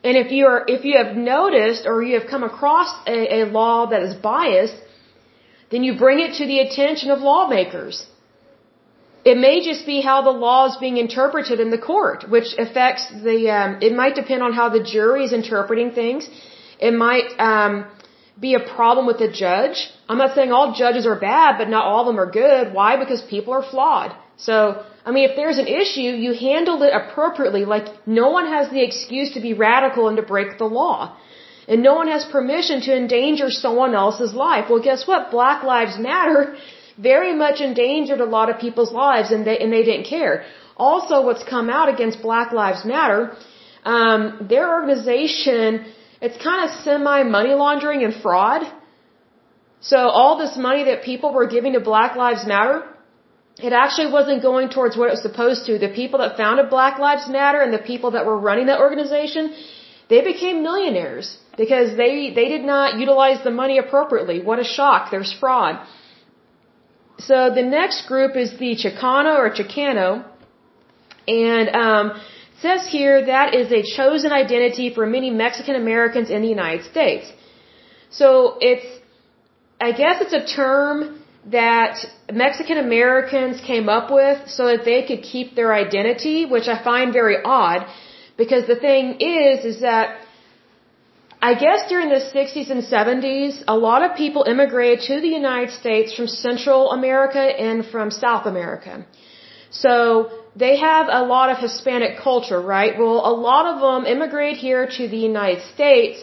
And 0.04 0.16
if 0.18 0.32
you 0.32 0.46
are, 0.48 0.64
if 0.68 0.86
you 0.86 0.98
have 0.98 1.16
noticed 1.16 1.86
or 1.86 2.02
you 2.02 2.20
have 2.20 2.30
come 2.30 2.44
across 2.44 2.90
a, 3.06 3.42
a 3.42 3.46
law 3.46 3.88
that 3.88 4.02
is 4.02 4.14
biased, 4.16 4.76
then 5.72 5.84
you 5.84 5.98
bring 5.98 6.20
it 6.20 6.36
to 6.38 6.46
the 6.46 6.60
attention 6.60 7.12
of 7.12 7.20
lawmakers. 7.20 8.06
It 9.26 9.38
may 9.38 9.56
just 9.70 9.86
be 9.86 10.00
how 10.02 10.22
the 10.22 10.36
law 10.46 10.68
is 10.68 10.78
being 10.78 10.98
interpreted 10.98 11.60
in 11.60 11.70
the 11.70 11.78
court, 11.78 12.30
which 12.30 12.50
affects 12.58 13.04
the. 13.28 13.50
Um, 13.58 13.80
it 13.82 13.94
might 13.94 14.16
depend 14.16 14.42
on 14.42 14.54
how 14.54 14.70
the 14.70 14.82
jury 14.82 15.26
is 15.26 15.34
interpreting 15.34 15.92
things. 15.92 16.30
It 16.80 16.94
might 16.94 17.28
um, 17.38 17.86
be 18.40 18.54
a 18.54 18.62
problem 18.62 19.06
with 19.06 19.20
the 19.20 19.30
judge. 19.30 19.90
I'm 20.08 20.18
not 20.18 20.34
saying 20.36 20.54
all 20.54 20.74
judges 20.74 21.06
are 21.06 21.20
bad, 21.20 21.58
but 21.58 21.68
not 21.68 21.84
all 21.86 22.02
of 22.02 22.08
them 22.08 22.20
are 22.20 22.32
good. 22.32 22.74
Why? 22.74 22.96
Because 22.96 23.22
people 23.22 23.54
are 23.54 23.66
flawed. 23.70 24.16
So, 24.48 24.84
I 25.06 25.12
mean, 25.12 25.30
if 25.30 25.36
there's 25.36 25.58
an 25.58 25.68
issue, 25.68 26.10
you 26.26 26.34
handle 26.34 26.82
it 26.84 26.94
appropriately. 26.94 27.66
Like, 27.66 27.88
no 28.08 28.30
one 28.30 28.48
has 28.48 28.70
the 28.70 28.82
excuse 28.82 29.34
to 29.34 29.42
be 29.42 29.54
radical 29.54 30.08
and 30.08 30.18
to 30.18 30.24
break 30.24 30.58
the 30.58 30.70
law. 30.82 31.18
And 31.68 31.84
no 31.84 31.96
one 31.96 32.08
has 32.08 32.24
permission 32.26 32.82
to 32.88 32.96
endanger 32.96 33.50
someone 33.52 33.94
else's 33.94 34.34
life. 34.34 34.70
Well, 34.70 34.82
guess 34.82 35.06
what? 35.06 35.30
Black 35.30 35.64
Lives 35.64 36.00
Matter 36.00 36.56
very 37.12 37.34
much 37.36 37.62
endangered 37.62 38.22
a 38.22 38.30
lot 38.38 38.50
of 38.50 38.60
people's 38.60 38.92
lives 38.92 39.32
and 39.32 39.46
they, 39.46 39.58
and 39.60 39.72
they 39.72 39.84
didn't 39.84 40.08
care. 40.08 40.46
Also, 40.78 41.22
what's 41.26 41.44
come 41.44 41.70
out 41.70 41.90
against 41.94 42.22
Black 42.22 42.52
Lives 42.54 42.84
Matter, 42.86 43.36
um, 43.84 44.48
their 44.50 44.68
organization, 44.74 45.86
it's 46.22 46.42
kind 46.42 46.64
of 46.66 46.76
semi 46.84 47.24
money 47.24 47.54
laundering 47.54 48.04
and 48.04 48.14
fraud. 48.14 48.62
So 49.82 49.98
all 49.98 50.38
this 50.38 50.58
money 50.58 50.86
that 50.86 51.04
people 51.04 51.34
were 51.34 51.48
giving 51.48 51.74
to 51.74 51.82
Black 51.82 52.16
Lives 52.16 52.46
Matter, 52.46 52.84
it 53.68 53.74
actually 53.74 54.12
wasn't 54.12 54.42
going 54.42 54.70
towards 54.70 54.96
what 54.98 55.08
it 55.10 55.12
was 55.12 55.22
supposed 55.22 55.66
to. 55.68 55.78
The 55.78 55.90
people 55.90 56.20
that 56.20 56.38
founded 56.38 56.70
Black 56.70 56.98
Lives 57.00 57.28
Matter 57.28 57.60
and 57.62 57.74
the 57.74 57.86
people 57.92 58.12
that 58.12 58.26
were 58.26 58.38
running 58.38 58.68
that 58.68 58.80
organization, 58.80 59.54
they 60.10 60.22
became 60.22 60.64
millionaires 60.64 61.38
because 61.58 61.96
they, 61.98 62.32
they 62.34 62.48
did 62.56 62.64
not 62.64 62.98
utilize 62.98 63.44
the 63.44 63.52
money 63.52 63.78
appropriately. 63.78 64.42
What 64.42 64.60
a 64.60 64.64
shock. 64.64 65.12
There's 65.12 65.34
fraud. 65.42 65.86
So 67.20 67.54
the 67.54 67.64
next 67.64 68.08
group 68.08 68.38
is 68.38 68.58
the 68.58 68.76
Chicano 68.82 69.38
or 69.38 69.50
Chicano. 69.50 70.26
And 71.28 71.70
um, 71.76 72.22
says 72.62 72.88
here 72.88 73.26
that 73.26 73.54
is 73.54 73.72
a 73.72 73.84
chosen 73.98 74.32
identity 74.32 74.94
for 74.94 75.06
many 75.06 75.30
Mexican 75.30 75.76
Americans 75.76 76.30
in 76.30 76.42
the 76.42 76.48
United 76.48 76.86
States. 76.86 77.32
So 78.10 78.58
it's, 78.60 78.88
I 79.80 79.92
guess 79.92 80.22
it's 80.22 80.34
a 80.34 80.46
term 80.56 81.19
that 81.52 82.06
Mexican 82.32 82.78
Americans 82.78 83.60
came 83.62 83.90
up 83.90 84.12
with 84.12 84.50
so 84.50 84.68
that 84.68 84.86
they 84.86 85.04
could 85.08 85.22
keep 85.24 85.56
their 85.56 85.74
identity, 85.74 86.46
which 86.46 86.68
I 86.68 86.84
find 86.84 87.12
very 87.12 87.38
odd 87.44 87.88
because 88.38 88.68
the 88.68 88.76
thing 88.76 89.20
is, 89.20 89.66
is 89.66 89.82
that 89.82 90.20
I 91.42 91.54
guess 91.54 91.88
during 91.88 92.10
the 92.10 92.24
60s 92.36 92.70
and 92.70 92.84
70s, 92.84 93.64
a 93.68 93.78
lot 93.78 94.04
of 94.04 94.18
people 94.18 94.44
immigrated 94.44 95.06
to 95.06 95.22
the 95.22 95.30
United 95.30 95.72
States 95.72 96.14
from 96.14 96.28
Central 96.28 96.92
America 96.92 97.40
and 97.40 97.86
from 97.86 98.12
South 98.12 98.46
America. 98.46 99.06
So 99.72 100.32
they 100.56 100.78
have 100.78 101.08
a 101.10 101.24
lot 101.24 101.50
of 101.50 101.58
Hispanic 101.60 102.20
culture, 102.20 102.62
right? 102.62 102.98
Well, 103.00 103.22
a 103.34 103.36
lot 103.50 103.66
of 103.72 103.80
them 103.80 104.06
immigrate 104.06 104.58
here 104.58 104.86
to 104.98 105.08
the 105.08 105.18
United 105.18 105.64
States 105.74 106.22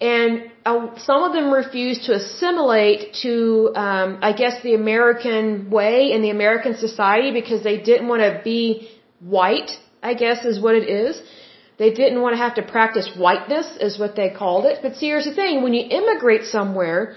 and 0.00 0.49
some 0.64 1.22
of 1.22 1.32
them 1.32 1.50
refuse 1.50 2.06
to 2.06 2.12
assimilate 2.14 3.14
to, 3.22 3.72
um, 3.74 4.18
I 4.22 4.32
guess, 4.32 4.62
the 4.62 4.74
American 4.74 5.70
way 5.70 6.12
and 6.12 6.22
the 6.22 6.30
American 6.30 6.76
society 6.76 7.30
because 7.32 7.62
they 7.62 7.78
didn't 7.78 8.08
want 8.08 8.22
to 8.22 8.40
be 8.44 8.90
white, 9.20 9.70
I 10.02 10.14
guess 10.14 10.44
is 10.44 10.60
what 10.60 10.74
it 10.74 10.88
is. 10.88 11.22
They 11.78 11.90
didn't 11.94 12.20
want 12.20 12.34
to 12.34 12.40
have 12.46 12.56
to 12.56 12.62
practice 12.62 13.10
whiteness, 13.16 13.66
is 13.80 13.98
what 13.98 14.14
they 14.16 14.28
called 14.28 14.66
it. 14.66 14.80
But 14.82 14.96
see, 14.96 15.06
here's 15.06 15.24
the 15.24 15.34
thing 15.34 15.62
when 15.62 15.72
you 15.72 15.84
immigrate 16.00 16.44
somewhere, 16.44 17.16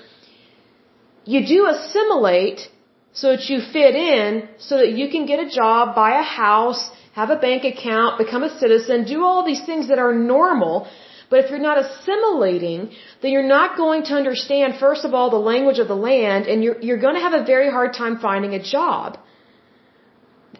you 1.25 1.45
do 1.45 1.67
assimilate 1.67 2.69
so 3.11 3.35
that 3.35 3.49
you 3.49 3.59
fit 3.59 3.95
in, 3.95 4.47
so 4.57 4.77
that 4.77 4.91
you 4.93 5.09
can 5.09 5.25
get 5.25 5.39
a 5.39 5.49
job, 5.49 5.95
buy 5.95 6.19
a 6.19 6.23
house, 6.23 6.89
have 7.13 7.29
a 7.29 7.35
bank 7.35 7.63
account, 7.63 8.17
become 8.17 8.43
a 8.43 8.57
citizen, 8.57 9.03
do 9.03 9.23
all 9.23 9.45
these 9.45 9.63
things 9.65 9.89
that 9.89 9.99
are 9.99 10.13
normal. 10.13 10.87
But 11.33 11.45
if 11.45 11.49
you're 11.51 11.67
not 11.71 11.79
assimilating, 11.83 12.79
then 13.21 13.31
you're 13.35 13.51
not 13.57 13.69
going 13.83 14.01
to 14.09 14.13
understand, 14.21 14.75
first 14.87 15.03
of 15.07 15.15
all, 15.15 15.27
the 15.37 15.45
language 15.51 15.79
of 15.83 15.87
the 15.93 15.99
land, 16.09 16.41
and 16.45 16.63
you're, 16.63 16.79
you're 16.87 17.01
going 17.05 17.15
to 17.19 17.23
have 17.27 17.33
a 17.39 17.43
very 17.53 17.69
hard 17.77 17.91
time 18.01 18.15
finding 18.25 18.53
a 18.53 18.61
job. 18.75 19.17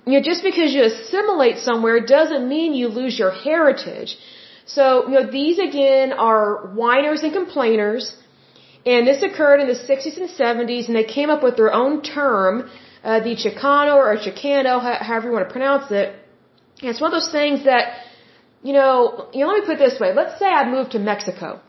You 0.07 0.13
know, 0.13 0.24
just 0.32 0.41
because 0.49 0.69
you 0.76 0.82
assimilate 0.91 1.57
somewhere 1.69 1.99
doesn't 2.17 2.49
mean 2.53 2.74
you 2.74 2.88
lose 3.01 3.19
your 3.24 3.30
heritage. 3.49 4.11
So, 4.65 4.86
you 5.09 5.15
know, 5.17 5.26
these 5.39 5.59
again 5.59 6.11
are 6.30 6.45
whiners 6.82 7.21
and 7.26 7.34
complainers. 7.41 8.05
And 8.93 9.05
this 9.09 9.21
occurred 9.30 9.59
in 9.63 9.67
the 9.74 9.80
60s 9.89 10.17
and 10.24 10.30
70s, 10.43 10.88
and 10.88 10.95
they 11.01 11.09
came 11.17 11.30
up 11.36 11.43
with 11.47 11.55
their 11.55 11.71
own 11.82 12.01
term, 12.01 12.53
uh, 13.03 13.19
the 13.28 13.36
Chicano 13.43 13.93
or 14.03 14.17
Chicano, 14.26 14.74
however 15.09 15.28
you 15.28 15.34
want 15.38 15.47
to 15.47 15.53
pronounce 15.57 15.91
it. 15.91 16.07
And 16.82 16.89
it's 16.89 16.99
one 17.05 17.13
of 17.13 17.17
those 17.19 17.32
things 17.39 17.65
that, 17.65 17.84
you 18.64 18.74
know, 18.74 19.28
you 19.34 19.41
know, 19.41 19.47
let 19.51 19.59
me 19.59 19.66
put 19.66 19.76
it 19.80 19.84
this 19.88 19.99
way. 19.99 20.14
Let's 20.14 20.39
say 20.39 20.45
I 20.45 20.64
moved 20.70 20.91
to 20.91 20.99
Mexico. 20.99 21.61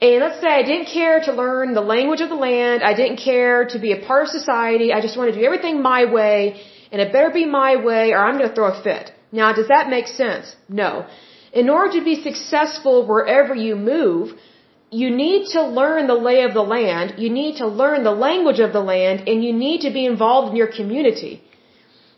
And 0.00 0.20
let's 0.24 0.40
say 0.42 0.48
I 0.48 0.62
didn't 0.70 0.88
care 0.98 1.20
to 1.28 1.32
learn 1.32 1.72
the 1.72 1.86
language 1.94 2.20
of 2.20 2.28
the 2.28 2.40
land. 2.48 2.82
I 2.82 2.94
didn't 3.00 3.20
care 3.30 3.64
to 3.74 3.78
be 3.78 3.92
a 3.92 4.00
part 4.06 4.24
of 4.24 4.28
society. 4.28 4.92
I 4.92 5.00
just 5.00 5.16
wanted 5.16 5.32
to 5.32 5.38
do 5.38 5.46
everything 5.50 5.82
my 5.82 6.04
way 6.18 6.60
and 6.92 7.00
it 7.02 7.12
better 7.12 7.30
be 7.30 7.46
my 7.46 7.76
way 7.88 8.12
or 8.12 8.18
I'm 8.24 8.36
going 8.38 8.48
to 8.48 8.54
throw 8.54 8.68
a 8.72 8.82
fit. 8.82 9.12
Now, 9.32 9.52
does 9.52 9.68
that 9.68 9.88
make 9.88 10.06
sense? 10.06 10.54
No. 10.68 11.06
In 11.52 11.68
order 11.68 11.98
to 11.98 12.04
be 12.04 12.16
successful 12.28 13.06
wherever 13.06 13.54
you 13.54 13.74
move, 13.74 14.34
you 14.90 15.08
need 15.10 15.48
to 15.54 15.62
learn 15.80 16.06
the 16.06 16.20
lay 16.28 16.42
of 16.42 16.52
the 16.54 16.66
land, 16.76 17.14
you 17.18 17.30
need 17.30 17.56
to 17.62 17.66
learn 17.66 18.04
the 18.04 18.18
language 18.28 18.60
of 18.60 18.72
the 18.72 18.84
land, 18.92 19.28
and 19.28 19.42
you 19.44 19.52
need 19.52 19.80
to 19.86 19.90
be 19.98 20.04
involved 20.06 20.50
in 20.50 20.56
your 20.56 20.72
community. 20.80 21.42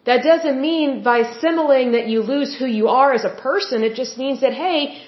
That 0.07 0.22
doesn't 0.22 0.59
mean 0.68 1.02
by 1.02 1.16
assimilating 1.26 1.92
that 1.96 2.07
you 2.12 2.18
lose 2.22 2.50
who 2.59 2.66
you 2.80 2.86
are 2.88 3.12
as 3.12 3.24
a 3.24 3.34
person. 3.48 3.82
It 3.82 3.94
just 4.02 4.16
means 4.16 4.40
that, 4.40 4.54
hey, 4.64 5.02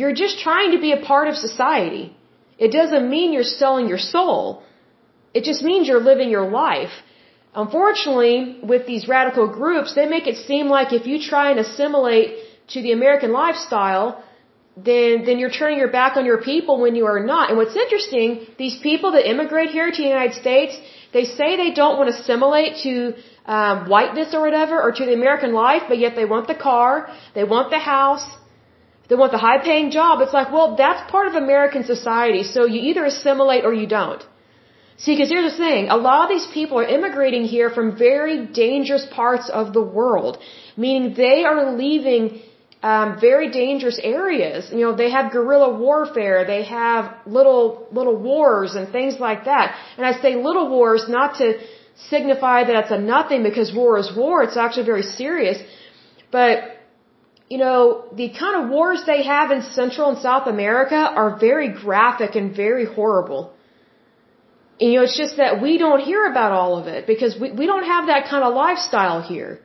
you're 0.00 0.16
just 0.24 0.38
trying 0.38 0.70
to 0.74 0.80
be 0.86 0.92
a 0.92 1.00
part 1.12 1.26
of 1.28 1.34
society. 1.48 2.04
It 2.58 2.70
doesn't 2.78 3.10
mean 3.14 3.32
you're 3.32 3.52
selling 3.62 3.88
your 3.88 3.98
soul. 3.98 4.62
It 5.38 5.42
just 5.50 5.62
means 5.62 5.88
you're 5.88 6.06
living 6.12 6.30
your 6.30 6.48
life. 6.48 6.94
Unfortunately, 7.62 8.58
with 8.62 8.86
these 8.86 9.08
radical 9.08 9.46
groups, 9.48 9.94
they 9.94 10.06
make 10.06 10.26
it 10.32 10.36
seem 10.36 10.66
like 10.76 10.92
if 10.92 11.06
you 11.06 11.16
try 11.32 11.50
and 11.50 11.58
assimilate 11.60 12.28
to 12.74 12.82
the 12.82 12.92
American 12.92 13.32
lifestyle, 13.32 14.22
then 14.76 15.24
then 15.26 15.38
you're 15.38 15.56
turning 15.60 15.78
your 15.78 15.92
back 16.00 16.16
on 16.16 16.24
your 16.24 16.40
people 16.42 16.80
when 16.80 16.94
you 16.98 17.06
are 17.06 17.22
not. 17.32 17.50
And 17.50 17.58
what's 17.58 17.76
interesting, 17.84 18.46
these 18.58 18.78
people 18.88 19.12
that 19.12 19.28
immigrate 19.28 19.70
here 19.70 19.88
to 19.90 20.00
the 20.02 20.08
United 20.16 20.34
States, 20.44 20.76
they 21.12 21.24
say 21.24 21.56
they 21.56 21.72
don't 21.82 21.96
want 21.98 22.08
to 22.10 22.16
assimilate 22.20 22.72
to 22.86 23.14
um, 23.46 23.88
whiteness 23.88 24.34
or 24.34 24.40
whatever, 24.40 24.80
or 24.80 24.92
to 24.92 25.04
the 25.04 25.12
American 25.12 25.52
life, 25.52 25.82
but 25.88 25.98
yet 25.98 26.16
they 26.16 26.24
want 26.24 26.48
the 26.48 26.54
car, 26.54 27.08
they 27.34 27.44
want 27.44 27.70
the 27.70 27.78
house, 27.78 28.26
they 29.08 29.16
want 29.16 29.32
the 29.32 29.38
high-paying 29.38 29.90
job. 29.90 30.20
It's 30.20 30.32
like, 30.32 30.50
well, 30.50 30.76
that's 30.76 31.10
part 31.10 31.26
of 31.28 31.34
American 31.34 31.84
society, 31.84 32.42
so 32.42 32.64
you 32.64 32.80
either 32.90 33.04
assimilate 33.04 33.64
or 33.64 33.74
you 33.74 33.86
don't. 33.86 34.22
See, 34.96 35.12
because 35.14 35.28
here's 35.28 35.50
the 35.52 35.58
thing, 35.58 35.88
a 35.88 35.96
lot 35.96 36.24
of 36.24 36.28
these 36.34 36.46
people 36.54 36.78
are 36.78 36.86
immigrating 36.86 37.44
here 37.44 37.68
from 37.68 37.96
very 37.98 38.46
dangerous 38.46 39.04
parts 39.10 39.50
of 39.50 39.72
the 39.72 39.82
world, 39.82 40.38
meaning 40.76 41.14
they 41.14 41.44
are 41.44 41.74
leaving 41.76 42.40
um, 42.84 43.18
very 43.20 43.50
dangerous 43.50 43.98
areas. 44.02 44.70
You 44.70 44.82
know, 44.84 44.94
they 44.94 45.10
have 45.10 45.32
guerrilla 45.32 45.70
warfare, 45.76 46.44
they 46.46 46.64
have 46.64 47.14
little 47.26 47.88
little 47.90 48.16
wars 48.16 48.74
and 48.74 48.92
things 48.92 49.18
like 49.18 49.46
that. 49.46 49.74
And 49.96 50.06
I 50.06 50.12
say 50.20 50.36
little 50.36 50.68
wars 50.68 51.06
not 51.08 51.38
to 51.38 51.58
signify 52.10 52.64
that 52.64 52.76
it's 52.76 52.90
a 52.90 52.98
nothing 52.98 53.42
because 53.42 53.72
war 53.72 53.98
is 53.98 54.10
war. 54.16 54.42
It's 54.42 54.56
actually 54.56 54.86
very 54.86 55.02
serious. 55.02 55.58
But 56.30 56.74
you 57.48 57.58
know, 57.58 58.04
the 58.20 58.28
kind 58.30 58.54
of 58.60 58.70
wars 58.70 59.02
they 59.06 59.22
have 59.24 59.50
in 59.50 59.62
Central 59.62 60.08
and 60.10 60.18
South 60.18 60.46
America 60.46 60.96
are 60.96 61.36
very 61.38 61.68
graphic 61.68 62.34
and 62.34 62.56
very 62.56 62.86
horrible. 62.86 63.52
And, 64.80 64.90
you 64.90 64.96
know, 64.96 65.04
it's 65.04 65.16
just 65.16 65.36
that 65.36 65.60
we 65.62 65.78
don't 65.78 66.00
hear 66.00 66.26
about 66.26 66.52
all 66.52 66.78
of 66.78 66.86
it 66.86 67.06
because 67.06 67.38
we, 67.38 67.52
we 67.52 67.66
don't 67.66 67.84
have 67.84 68.06
that 68.06 68.28
kind 68.28 68.42
of 68.44 68.54
lifestyle 68.54 69.20
here. 69.22 69.60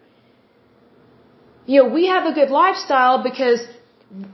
You 1.66 1.84
know, 1.84 1.90
we 1.90 2.08
have 2.08 2.26
a 2.26 2.34
good 2.34 2.50
lifestyle 2.50 3.24
because 3.24 3.62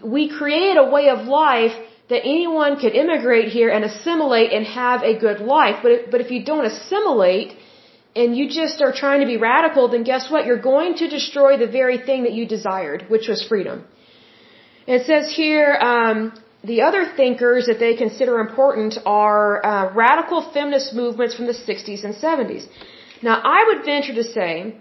we 0.03 0.29
create 0.39 0.77
a 0.77 0.87
way 0.95 1.09
of 1.09 1.27
life 1.27 1.75
that 2.09 2.21
anyone 2.23 2.79
could 2.79 2.93
immigrate 2.93 3.49
here 3.49 3.69
and 3.69 3.83
assimilate 3.83 4.51
and 4.51 4.65
have 4.65 5.03
a 5.03 5.17
good 5.17 5.39
life. 5.39 5.77
But 5.83 5.91
if, 5.91 6.11
but 6.11 6.21
if 6.21 6.31
you 6.31 6.43
don't 6.43 6.65
assimilate 6.65 7.57
and 8.15 8.35
you 8.37 8.45
just 8.49 8.81
are 8.81 8.93
trying 8.93 9.19
to 9.19 9.25
be 9.33 9.37
radical, 9.37 9.89
then 9.89 10.03
guess 10.03 10.29
what? 10.31 10.45
You're 10.45 10.65
going 10.73 10.95
to 11.01 11.09
destroy 11.09 11.57
the 11.57 11.67
very 11.67 11.97
thing 11.97 12.23
that 12.23 12.33
you 12.33 12.47
desired, 12.47 13.05
which 13.09 13.27
was 13.27 13.43
freedom. 13.51 13.83
It 14.87 15.05
says 15.05 15.31
here, 15.35 15.69
um, 15.91 16.33
the 16.63 16.81
other 16.87 17.03
thinkers 17.19 17.65
that 17.67 17.79
they 17.79 17.95
consider 17.95 18.39
important 18.39 18.97
are 19.05 19.65
uh, 19.65 19.93
radical 19.93 20.41
feminist 20.53 20.93
movements 20.93 21.35
from 21.35 21.47
the 21.47 21.57
60s 21.69 22.03
and 22.03 22.15
70s. 22.15 22.65
Now, 23.21 23.35
I 23.57 23.59
would 23.67 23.85
venture 23.85 24.15
to 24.15 24.23
say 24.23 24.75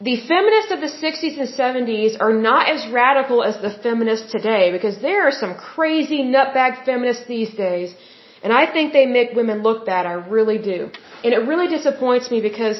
the 0.00 0.16
feminists 0.30 0.70
of 0.76 0.80
the 0.80 0.92
60s 1.04 1.38
and 1.42 1.48
70s 1.48 2.20
are 2.20 2.34
not 2.50 2.68
as 2.68 2.86
radical 2.92 3.42
as 3.42 3.56
the 3.66 3.70
feminists 3.70 4.30
today 4.32 4.72
because 4.76 5.00
there 5.00 5.26
are 5.26 5.36
some 5.42 5.54
crazy 5.54 6.20
nutbag 6.22 6.84
feminists 6.84 7.26
these 7.26 7.54
days. 7.54 7.94
And 8.42 8.52
I 8.52 8.70
think 8.70 8.92
they 8.92 9.06
make 9.06 9.34
women 9.34 9.62
look 9.62 9.86
bad. 9.86 10.04
I 10.06 10.14
really 10.36 10.58
do. 10.58 10.90
And 11.24 11.32
it 11.36 11.42
really 11.50 11.68
disappoints 11.76 12.30
me 12.34 12.40
because, 12.50 12.76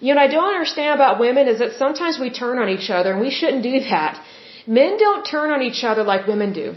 you 0.00 0.14
know, 0.14 0.20
I 0.20 0.30
don't 0.36 0.52
understand 0.56 0.92
about 1.00 1.20
women 1.26 1.46
is 1.52 1.58
that 1.60 1.72
sometimes 1.84 2.18
we 2.24 2.30
turn 2.42 2.58
on 2.64 2.68
each 2.76 2.90
other 2.96 3.12
and 3.12 3.20
we 3.28 3.30
shouldn't 3.38 3.62
do 3.62 3.78
that. 3.92 4.20
Men 4.66 4.98
don't 5.06 5.24
turn 5.34 5.50
on 5.56 5.62
each 5.62 5.82
other 5.90 6.02
like 6.12 6.26
women 6.32 6.52
do. 6.52 6.68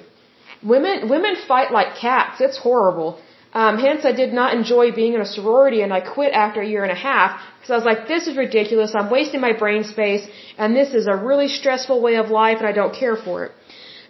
Women, 0.74 1.10
women 1.10 1.36
fight 1.48 1.72
like 1.80 1.96
cats. 2.08 2.40
It's 2.40 2.60
horrible. 2.68 3.20
Um, 3.54 3.78
hence, 3.78 4.06
I 4.06 4.14
did 4.14 4.32
not 4.32 4.54
enjoy 4.54 4.92
being 4.94 5.14
in 5.14 5.22
a 5.22 5.26
sorority, 5.26 5.82
and 5.82 5.92
I 5.94 6.00
quit 6.00 6.32
after 6.32 6.62
a 6.62 6.68
year 6.74 6.84
and 6.84 6.92
a 6.92 7.02
half 7.10 7.42
because 7.56 7.72
I 7.72 7.76
was 7.76 7.88
like, 7.92 8.08
"This 8.08 8.28
is 8.28 8.38
ridiculous. 8.38 8.96
I'm 8.96 9.10
wasting 9.10 9.42
my 9.42 9.52
brain 9.64 9.84
space, 9.84 10.26
and 10.58 10.74
this 10.74 10.94
is 11.00 11.08
a 11.08 11.16
really 11.30 11.50
stressful 11.50 12.00
way 12.00 12.16
of 12.16 12.30
life, 12.30 12.60
and 12.60 12.68
I 12.68 12.72
don't 12.72 12.94
care 12.94 13.18
for 13.18 13.44
it." 13.46 13.52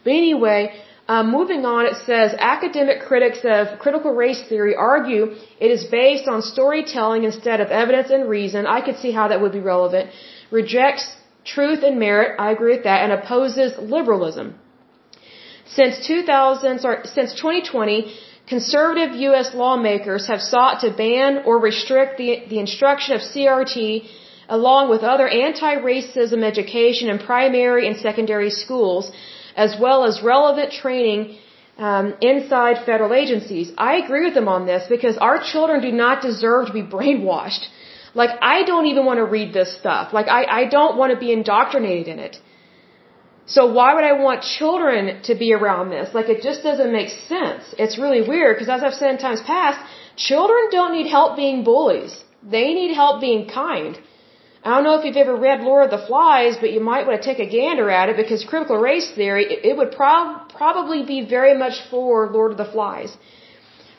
But 0.04 0.14
anyway, 0.14 0.62
um, 1.14 1.30
moving 1.38 1.64
on, 1.76 1.82
it 1.92 1.98
says 2.10 2.34
academic 2.56 2.98
critics 3.10 3.40
of 3.56 3.80
critical 3.84 4.12
race 4.24 4.42
theory 4.50 4.76
argue 4.92 5.24
it 5.66 5.70
is 5.78 5.84
based 6.00 6.28
on 6.34 6.42
storytelling 6.42 7.24
instead 7.30 7.60
of 7.64 7.68
evidence 7.82 8.10
and 8.18 8.30
reason. 8.38 8.66
I 8.78 8.80
could 8.86 8.98
see 9.04 9.12
how 9.20 9.26
that 9.32 9.42
would 9.42 9.56
be 9.60 9.64
relevant. 9.74 10.12
Rejects 10.52 11.06
truth 11.54 11.84
and 11.90 12.00
merit. 12.00 12.30
I 12.46 12.48
agree 12.56 12.74
with 12.76 12.86
that, 12.90 13.00
and 13.04 13.12
opposes 13.20 13.72
liberalism. 13.96 14.48
Since 15.78 16.08
2000, 16.08 16.80
sorry, 16.80 17.00
since 17.16 17.34
2020 17.34 17.98
conservative 18.54 19.12
U.S. 19.28 19.50
lawmakers 19.54 20.28
have 20.32 20.42
sought 20.54 20.80
to 20.86 20.90
ban 21.04 21.44
or 21.46 21.56
restrict 21.60 22.18
the, 22.22 22.30
the 22.54 22.60
instruction 22.60 23.16
of 23.18 23.22
CRT 23.22 23.78
along 24.58 24.90
with 24.90 25.02
other 25.14 25.28
anti-racism 25.28 26.42
education 26.52 27.10
in 27.10 27.18
primary 27.20 27.88
and 27.88 27.96
secondary 27.98 28.50
schools, 28.50 29.12
as 29.56 29.76
well 29.80 30.04
as 30.06 30.22
relevant 30.22 30.72
training 30.72 31.38
um, 31.78 32.14
inside 32.22 32.86
federal 32.86 33.14
agencies. 33.14 33.72
I 33.78 33.96
agree 33.98 34.26
with 34.26 34.34
them 34.34 34.48
on 34.48 34.66
this 34.66 34.88
because 34.88 35.18
our 35.18 35.42
children 35.44 35.82
do 35.82 35.92
not 35.92 36.22
deserve 36.22 36.68
to 36.68 36.74
be 36.74 36.84
brainwashed. 36.98 37.68
Like, 38.14 38.32
I 38.42 38.64
don't 38.64 38.88
even 38.88 39.06
want 39.06 39.20
to 39.20 39.26
read 39.26 39.54
this 39.54 39.78
stuff. 39.78 40.12
Like, 40.14 40.28
I, 40.28 40.44
I 40.62 40.66
don't 40.66 40.98
want 40.98 41.14
to 41.14 41.20
be 41.20 41.32
indoctrinated 41.32 42.08
in 42.08 42.20
it. 42.20 42.38
So 43.46 43.62
why 43.78 43.94
would 43.96 44.04
I 44.04 44.14
want 44.14 44.44
children 44.44 45.22
to 45.24 45.34
be 45.36 45.54
around 45.54 45.90
this? 45.90 46.14
Like 46.14 46.30
it 46.30 46.42
just 46.42 46.64
doesn't 46.64 46.92
make 46.92 47.10
sense. 47.10 47.64
It's 47.78 47.98
really 48.04 48.22
weird 48.28 48.56
because 48.56 48.70
as 48.70 48.84
I've 48.84 48.94
said 48.94 49.10
in 49.16 49.18
times 49.18 49.42
past, 49.42 49.80
children 50.16 50.70
don't 50.72 50.94
need 50.94 51.08
help 51.08 51.36
being 51.36 51.64
bullies. 51.64 52.14
They 52.44 52.74
need 52.74 52.94
help 52.94 53.20
being 53.20 53.50
kind. 53.50 54.00
I 54.64 54.70
don't 54.76 54.84
know 54.84 54.98
if 55.00 55.06
you've 55.06 55.18
ever 55.18 55.36
read 55.36 55.62
Lord 55.62 55.86
of 55.86 55.92
the 55.98 56.06
Flies, 56.06 56.56
but 56.62 56.72
you 56.72 56.82
might 56.82 57.08
want 57.08 57.20
to 57.20 57.28
take 57.28 57.40
a 57.40 57.50
gander 57.50 57.90
at 57.90 58.10
it 58.10 58.18
because 58.18 58.44
critical 58.46 58.78
race 58.78 59.10
theory, 59.20 59.46
it, 59.54 59.66
it 59.70 59.78
would 59.78 59.92
prob- 59.92 60.50
probably 60.50 61.02
be 61.04 61.20
very 61.26 61.56
much 61.58 61.82
for 61.90 62.28
Lord 62.30 62.52
of 62.52 62.58
the 62.58 62.72
Flies. 62.76 63.18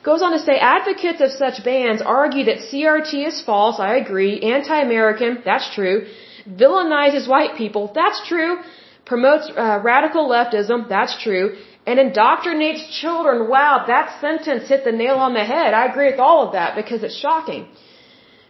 Goes 0.04 0.22
on 0.22 0.32
to 0.32 0.38
say, 0.38 0.58
advocates 0.58 1.20
of 1.20 1.32
such 1.32 1.64
bans 1.64 2.00
argue 2.00 2.44
that 2.44 2.58
CRT 2.68 3.26
is 3.26 3.40
false, 3.40 3.80
I 3.80 3.96
agree, 3.96 4.40
anti-American, 4.40 5.42
that's 5.44 5.68
true, 5.74 6.06
villainizes 6.48 7.28
white 7.28 7.56
people, 7.56 7.90
that's 7.92 8.20
true, 8.28 8.58
promotes 9.04 9.50
uh, 9.50 9.80
radical 9.82 10.28
leftism, 10.28 10.88
that's 10.88 11.20
true, 11.22 11.56
and 11.86 11.98
indoctrinates 11.98 12.88
children. 13.00 13.48
Wow, 13.48 13.84
that 13.88 14.20
sentence 14.20 14.68
hit 14.68 14.84
the 14.84 14.92
nail 14.92 15.16
on 15.16 15.34
the 15.34 15.44
head. 15.44 15.74
I 15.74 15.86
agree 15.86 16.10
with 16.12 16.20
all 16.20 16.46
of 16.46 16.52
that 16.52 16.76
because 16.76 17.02
it's 17.02 17.18
shocking. 17.18 17.66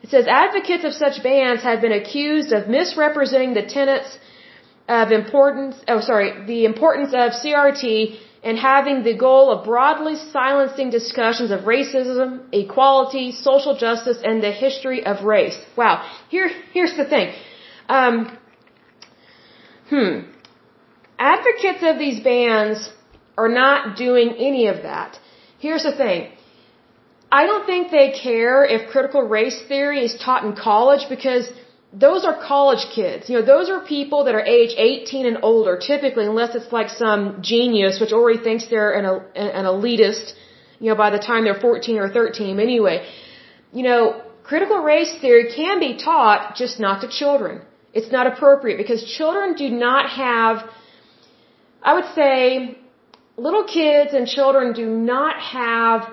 It 0.03 0.11
says 0.11 0.27
advocates 0.27 0.85
of 0.85 0.95
such 0.95 1.23
bans 1.23 1.63
have 1.63 1.81
been 1.81 1.93
accused 1.93 2.53
of 2.53 2.69
misrepresenting 2.69 3.55
the 3.55 3.63
tenets 3.63 4.19
of 4.89 5.13
importance, 5.13 5.77
oh 5.87 6.01
sorry, 6.01 6.45
the 6.47 6.65
importance 6.65 7.11
of 7.15 7.33
CRT 7.33 8.19
and 8.43 8.59
having 8.59 9.05
the 9.05 9.17
goal 9.17 9.53
of 9.53 9.65
broadly 9.65 10.17
silencing 10.17 10.91
discussions 10.91 11.53
of 11.53 11.61
racism, 11.61 12.29
equality, 12.53 13.31
social 13.31 13.77
justice, 13.77 14.19
and 14.25 14.43
the 14.43 14.51
history 14.51 15.07
of 15.07 15.25
race. 15.25 15.59
Wow. 15.77 16.05
Here, 16.29 16.51
here's 16.73 16.97
the 16.97 17.05
thing. 17.05 17.33
Um, 17.89 18.37
hmm 19.89 20.33
advocates 21.19 21.83
of 21.83 21.99
these 21.99 22.19
bans 22.21 22.91
are 23.39 23.49
not 23.49 23.97
doing 23.97 24.35
any 24.39 24.67
of 24.67 24.83
that. 24.83 25.19
Here's 25.59 25.85
the 25.85 25.95
thing. 25.95 26.33
I 27.41 27.43
don't 27.49 27.67
think 27.71 27.91
they 27.91 28.09
care 28.27 28.57
if 28.75 28.91
critical 28.95 29.23
race 29.37 29.59
theory 29.71 30.01
is 30.09 30.15
taught 30.25 30.43
in 30.49 30.53
college 30.55 31.05
because 31.15 31.45
those 32.07 32.25
are 32.29 32.35
college 32.53 32.85
kids. 32.95 33.31
You 33.31 33.35
know, 33.39 33.45
those 33.55 33.71
are 33.73 33.81
people 33.97 34.25
that 34.27 34.35
are 34.39 34.45
age 34.59 34.75
18 34.77 35.27
and 35.31 35.39
older, 35.51 35.75
typically, 35.79 36.27
unless 36.33 36.55
it's 36.59 36.73
like 36.79 36.91
some 37.05 37.23
genius 37.53 38.01
which 38.03 38.13
already 38.19 38.41
thinks 38.49 38.69
they're 38.75 38.93
an, 39.01 39.07
an 39.35 39.65
elitist, 39.73 40.35
you 40.79 40.89
know, 40.91 40.99
by 41.05 41.11
the 41.17 41.23
time 41.31 41.45
they're 41.45 41.63
14 41.71 41.99
or 42.05 42.09
13. 42.21 42.61
Anyway, 42.61 42.97
you 43.73 43.83
know, 43.89 44.01
critical 44.51 44.79
race 44.93 45.13
theory 45.23 45.47
can 45.55 45.81
be 45.81 45.93
taught, 45.97 46.55
just 46.63 46.81
not 46.87 47.01
to 47.03 47.09
children. 47.09 47.63
It's 47.95 48.13
not 48.17 48.27
appropriate 48.27 48.79
because 48.83 49.03
children 49.19 49.55
do 49.55 49.69
not 49.71 50.09
have 50.11 50.69
I 51.83 51.95
would 51.95 52.09
say 52.15 52.79
little 53.37 53.65
kids 53.65 54.15
and 54.15 54.27
children 54.27 54.73
do 54.73 54.87
not 54.87 55.39
have 55.41 56.09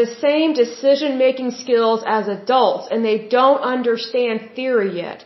the 0.00 0.06
same 0.06 0.54
decision 0.54 1.18
making 1.18 1.50
skills 1.62 2.02
as 2.06 2.28
adults 2.28 2.88
and 2.90 3.04
they 3.04 3.18
don't 3.28 3.60
understand 3.74 4.50
theory 4.56 4.96
yet. 4.96 5.24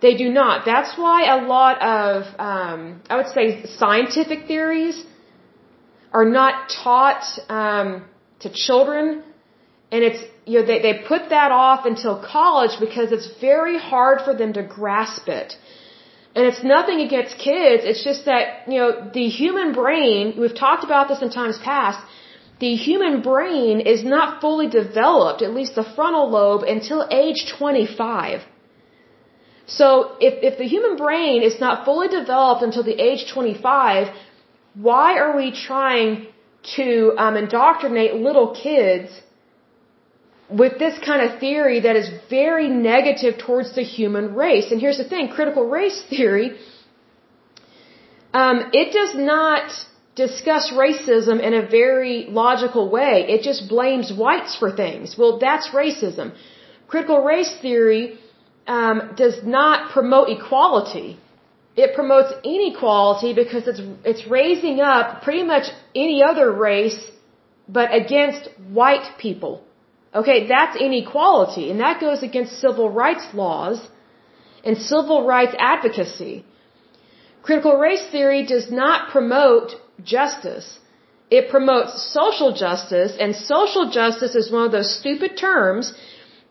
They 0.00 0.14
do 0.16 0.28
not. 0.40 0.64
That's 0.64 0.92
why 0.98 1.18
a 1.36 1.40
lot 1.46 1.80
of, 1.80 2.24
um, 2.50 3.02
I 3.08 3.16
would 3.18 3.28
say, 3.28 3.64
scientific 3.66 4.46
theories 4.46 4.96
are 6.12 6.24
not 6.24 6.54
taught 6.82 7.24
um, 7.48 8.04
to 8.40 8.50
children, 8.52 9.22
and 9.92 10.02
it's 10.08 10.22
you 10.44 10.58
know 10.58 10.66
they 10.66 10.80
they 10.86 10.94
put 11.12 11.30
that 11.30 11.52
off 11.52 11.86
until 11.86 12.14
college 12.20 12.74
because 12.80 13.12
it's 13.12 13.28
very 13.40 13.78
hard 13.78 14.20
for 14.26 14.34
them 14.34 14.52
to 14.54 14.62
grasp 14.62 15.28
it. 15.28 15.54
And 16.34 16.46
it's 16.46 16.62
nothing 16.64 17.00
against 17.00 17.36
kids. 17.38 17.82
It's 17.84 18.02
just 18.02 18.24
that, 18.24 18.66
you 18.66 18.78
know, 18.78 19.10
the 19.12 19.28
human 19.28 19.74
brain, 19.74 20.34
we've 20.40 20.54
talked 20.54 20.82
about 20.82 21.08
this 21.08 21.20
in 21.20 21.28
times 21.30 21.58
past, 21.58 21.98
the 22.62 22.74
human 22.88 23.14
brain 23.30 23.76
is 23.92 24.00
not 24.14 24.40
fully 24.42 24.68
developed, 24.80 25.40
at 25.46 25.52
least 25.58 25.72
the 25.80 25.86
frontal 25.96 26.26
lobe, 26.36 26.62
until 26.74 27.00
age 27.22 27.40
25. 27.58 28.42
So 29.78 29.86
if, 30.26 30.34
if 30.48 30.54
the 30.60 30.68
human 30.74 30.94
brain 31.04 31.38
is 31.50 31.56
not 31.64 31.84
fully 31.86 32.08
developed 32.20 32.62
until 32.68 32.84
the 32.90 32.98
age 33.08 33.22
25, 33.34 34.14
why 34.88 35.08
are 35.22 35.34
we 35.40 35.46
trying 35.68 36.28
to 36.76 36.88
um, 37.24 37.36
indoctrinate 37.42 38.14
little 38.28 38.48
kids 38.64 39.10
with 40.62 40.74
this 40.84 40.96
kind 41.08 41.22
of 41.26 41.40
theory 41.44 41.78
that 41.86 41.96
is 41.96 42.08
very 42.30 42.68
negative 42.68 43.38
towards 43.46 43.74
the 43.78 43.86
human 43.96 44.34
race. 44.44 44.66
And 44.70 44.80
here's 44.80 44.98
the 44.98 45.08
thing, 45.12 45.28
critical 45.38 45.64
race 45.78 46.00
theory, 46.10 46.48
um, 48.42 48.56
it 48.72 48.92
does 48.98 49.14
not 49.16 49.66
discuss 50.14 50.70
racism 50.72 51.40
in 51.40 51.54
a 51.54 51.66
very 51.66 52.26
logical 52.28 52.90
way. 52.90 53.26
It 53.28 53.42
just 53.42 53.68
blames 53.68 54.12
whites 54.12 54.54
for 54.56 54.70
things. 54.70 55.16
Well, 55.16 55.38
that's 55.38 55.68
racism. 55.70 56.32
Critical 56.86 57.22
race 57.24 57.54
theory 57.62 58.18
um, 58.66 59.14
does 59.16 59.42
not 59.42 59.90
promote 59.92 60.28
equality. 60.28 61.18
It 61.74 61.94
promotes 61.94 62.32
inequality 62.44 63.32
because 63.32 63.66
it's 63.66 63.80
it's 64.04 64.26
raising 64.26 64.80
up 64.80 65.22
pretty 65.22 65.42
much 65.42 65.68
any 65.94 66.22
other 66.22 66.52
race, 66.52 67.00
but 67.66 67.94
against 67.94 68.50
white 68.80 69.06
people. 69.18 69.64
Okay, 70.14 70.46
that's 70.46 70.76
inequality, 70.76 71.70
and 71.70 71.80
that 71.80 71.98
goes 71.98 72.22
against 72.22 72.60
civil 72.60 72.90
rights 72.90 73.26
laws 73.32 73.80
and 74.62 74.76
civil 74.76 75.26
rights 75.26 75.54
advocacy. 75.58 76.44
Critical 77.42 77.78
race 77.78 78.04
theory 78.12 78.44
does 78.44 78.70
not 78.70 79.08
promote 79.10 79.72
justice. 80.02 80.78
It 81.30 81.50
promotes 81.50 82.02
social 82.12 82.52
justice, 82.52 83.12
and 83.18 83.34
social 83.34 83.90
justice 83.90 84.34
is 84.34 84.50
one 84.50 84.64
of 84.66 84.72
those 84.72 84.90
stupid 85.00 85.36
terms 85.36 85.94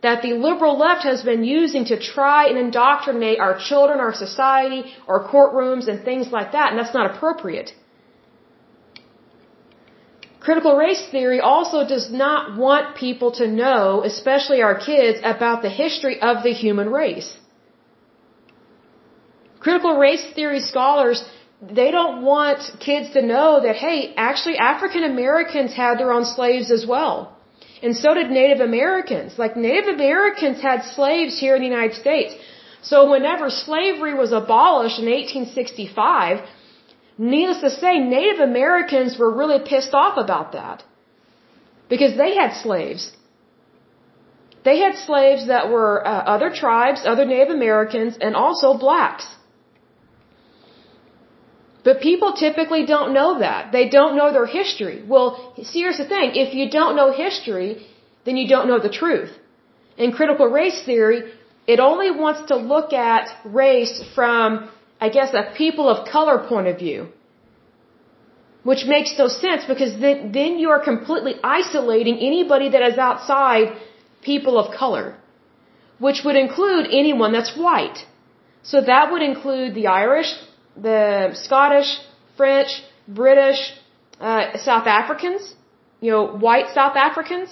that 0.01 0.23
the 0.23 0.33
liberal 0.33 0.77
left 0.77 1.03
has 1.03 1.21
been 1.21 1.43
using 1.43 1.85
to 1.85 1.97
try 1.99 2.47
and 2.47 2.57
indoctrinate 2.57 3.39
our 3.39 3.55
children, 3.57 3.99
our 3.99 4.13
society, 4.13 4.81
our 5.07 5.21
courtrooms, 5.31 5.87
and 5.87 6.03
things 6.03 6.31
like 6.31 6.51
that, 6.53 6.71
and 6.71 6.79
that's 6.79 6.95
not 6.95 7.15
appropriate. 7.15 7.71
Critical 10.39 10.75
race 10.75 11.03
theory 11.11 11.39
also 11.39 11.87
does 11.87 12.11
not 12.11 12.57
want 12.57 12.95
people 12.95 13.31
to 13.33 13.47
know, 13.47 14.03
especially 14.03 14.63
our 14.63 14.77
kids, 14.89 15.19
about 15.23 15.61
the 15.61 15.69
history 15.69 16.19
of 16.19 16.41
the 16.41 16.53
human 16.63 16.89
race. 16.89 17.37
Critical 19.59 19.97
race 19.97 20.25
theory 20.33 20.59
scholars, 20.59 21.23
they 21.61 21.91
don't 21.91 22.23
want 22.23 22.59
kids 22.79 23.11
to 23.11 23.21
know 23.21 23.61
that, 23.61 23.75
hey, 23.75 24.13
actually 24.15 24.57
African 24.57 25.03
Americans 25.03 25.73
had 25.73 25.99
their 25.99 26.11
own 26.11 26.25
slaves 26.25 26.71
as 26.71 26.85
well. 26.85 27.37
And 27.83 27.95
so 27.95 28.13
did 28.13 28.29
Native 28.29 28.61
Americans. 28.61 29.37
Like 29.37 29.55
Native 29.57 29.93
Americans 29.93 30.61
had 30.61 30.83
slaves 30.83 31.39
here 31.39 31.55
in 31.55 31.61
the 31.61 31.67
United 31.67 31.95
States. 31.95 32.35
So 32.81 33.11
whenever 33.11 33.49
slavery 33.49 34.13
was 34.13 34.31
abolished 34.31 34.99
in 34.99 35.05
1865, 35.05 36.47
Needless 37.17 37.61
to 37.61 37.69
say, 37.69 37.99
Native 37.99 38.39
Americans 38.39 39.17
were 39.17 39.31
really 39.31 39.59
pissed 39.71 39.93
off 39.93 40.17
about 40.17 40.53
that. 40.53 40.83
Because 41.89 42.17
they 42.17 42.35
had 42.35 42.53
slaves. 42.53 43.11
They 44.63 44.79
had 44.79 44.95
slaves 44.95 45.47
that 45.47 45.69
were 45.69 45.95
uh, 46.07 46.23
other 46.35 46.49
tribes, 46.49 47.01
other 47.05 47.25
Native 47.25 47.53
Americans, 47.53 48.17
and 48.19 48.35
also 48.35 48.77
blacks. 48.85 49.27
But 51.83 52.01
people 52.01 52.33
typically 52.33 52.85
don't 52.85 53.13
know 53.13 53.39
that. 53.39 53.71
They 53.71 53.89
don't 53.89 54.15
know 54.15 54.31
their 54.31 54.45
history. 54.45 55.03
Well, 55.13 55.53
see, 55.63 55.79
here's 55.79 55.97
the 55.97 56.07
thing. 56.13 56.35
If 56.35 56.53
you 56.53 56.69
don't 56.69 56.95
know 56.95 57.11
history, 57.11 57.87
then 58.25 58.37
you 58.37 58.47
don't 58.47 58.67
know 58.67 58.79
the 58.79 58.95
truth. 59.01 59.31
In 59.97 60.11
critical 60.11 60.47
race 60.47 60.83
theory, 60.83 61.19
it 61.67 61.79
only 61.79 62.11
wants 62.11 62.41
to 62.49 62.55
look 62.55 62.93
at 62.93 63.29
race 63.45 64.03
from, 64.15 64.69
I 64.99 65.09
guess, 65.09 65.33
a 65.33 65.43
people 65.57 65.89
of 65.89 66.07
color 66.07 66.37
point 66.47 66.67
of 66.67 66.77
view. 66.77 67.09
Which 68.63 68.85
makes 68.85 69.17
no 69.17 69.27
sense 69.27 69.65
because 69.65 69.99
then, 69.99 70.31
then 70.31 70.59
you 70.59 70.69
are 70.69 70.83
completely 70.91 71.35
isolating 71.43 72.17
anybody 72.19 72.69
that 72.69 72.83
is 72.83 72.97
outside 72.99 73.75
people 74.21 74.59
of 74.59 74.75
color. 74.75 75.17
Which 75.97 76.21
would 76.23 76.35
include 76.35 76.85
anyone 76.91 77.31
that's 77.31 77.55
white. 77.57 78.05
So 78.61 78.81
that 78.81 79.11
would 79.11 79.23
include 79.23 79.73
the 79.73 79.87
Irish, 79.87 80.31
the 80.75 81.31
Scottish, 81.33 81.99
French, 82.37 82.81
British, 83.07 83.73
uh, 84.19 84.57
South 84.57 84.87
Africans, 84.87 85.55
you 85.99 86.11
know, 86.11 86.27
white 86.27 86.67
South 86.73 86.95
Africans. 86.95 87.49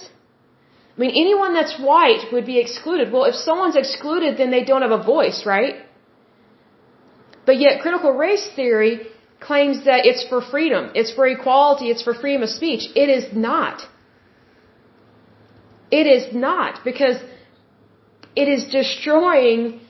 I 0.96 1.00
mean, 1.00 1.10
anyone 1.10 1.54
that's 1.54 1.78
white 1.78 2.32
would 2.32 2.46
be 2.46 2.58
excluded. 2.58 3.12
Well, 3.12 3.24
if 3.24 3.34
someone's 3.34 3.76
excluded, 3.76 4.36
then 4.36 4.50
they 4.50 4.64
don't 4.64 4.82
have 4.82 4.90
a 4.90 5.02
voice, 5.02 5.46
right? 5.46 5.76
But 7.46 7.58
yet, 7.58 7.80
critical 7.80 8.12
race 8.12 8.48
theory 8.54 9.06
claims 9.40 9.84
that 9.84 10.04
it's 10.04 10.26
for 10.28 10.40
freedom, 10.42 10.90
it's 10.94 11.12
for 11.12 11.26
equality, 11.26 11.90
it's 11.90 12.02
for 12.02 12.14
freedom 12.14 12.42
of 12.42 12.50
speech. 12.50 12.90
It 12.94 13.08
is 13.08 13.34
not. 13.34 13.82
It 15.90 16.06
is 16.06 16.34
not, 16.34 16.84
because 16.84 17.16
it 18.36 18.48
is 18.48 18.66
destroying 18.66 19.80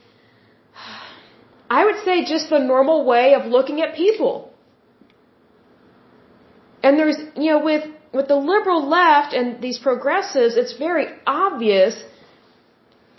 I 1.77 1.81
would 1.87 1.99
say 2.05 2.15
just 2.35 2.49
the 2.53 2.59
normal 2.73 2.99
way 3.11 3.25
of 3.39 3.43
looking 3.55 3.81
at 3.83 3.89
people. 4.03 4.33
And 6.83 6.99
there's, 6.99 7.19
you 7.43 7.49
know, 7.51 7.59
with, 7.69 7.83
with 8.17 8.27
the 8.33 8.39
liberal 8.53 8.81
left 8.99 9.33
and 9.39 9.61
these 9.65 9.79
progressives, 9.89 10.57
it's 10.61 10.73
very 10.87 11.05
obvious 11.25 11.93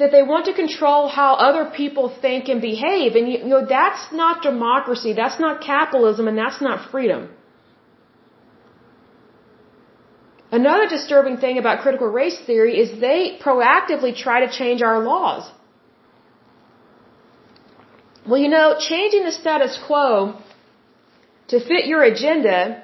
that 0.01 0.11
they 0.15 0.23
want 0.33 0.45
to 0.51 0.55
control 0.63 1.09
how 1.21 1.31
other 1.49 1.65
people 1.81 2.07
think 2.25 2.51
and 2.55 2.61
behave. 2.61 3.15
And, 3.21 3.33
you, 3.33 3.39
you 3.45 3.53
know, 3.55 3.65
that's 3.79 4.05
not 4.23 4.43
democracy, 4.51 5.15
that's 5.23 5.41
not 5.47 5.63
capitalism, 5.73 6.29
and 6.29 6.37
that's 6.43 6.61
not 6.69 6.91
freedom. 6.91 7.31
Another 10.61 10.87
disturbing 10.97 11.39
thing 11.45 11.57
about 11.65 11.83
critical 11.85 12.09
race 12.21 12.39
theory 12.51 12.75
is 12.83 13.01
they 13.01 13.39
proactively 13.47 14.15
try 14.25 14.39
to 14.47 14.53
change 14.61 14.83
our 14.83 14.99
laws. 15.13 15.51
Well, 18.27 18.41
you 18.41 18.49
know, 18.49 18.77
changing 18.79 19.25
the 19.25 19.33
status 19.33 19.79
quo 19.87 20.37
to 21.49 21.59
fit 21.59 21.87
your 21.87 22.03
agenda 22.03 22.83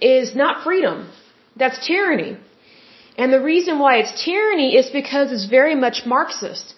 is 0.00 0.34
not 0.34 0.64
freedom. 0.64 1.08
That's 1.54 1.86
tyranny. 1.86 2.36
And 3.16 3.32
the 3.32 3.40
reason 3.40 3.78
why 3.78 3.96
it's 3.98 4.24
tyranny 4.24 4.76
is 4.76 4.90
because 4.90 5.32
it's 5.32 5.46
very 5.46 5.74
much 5.74 6.04
Marxist. 6.04 6.74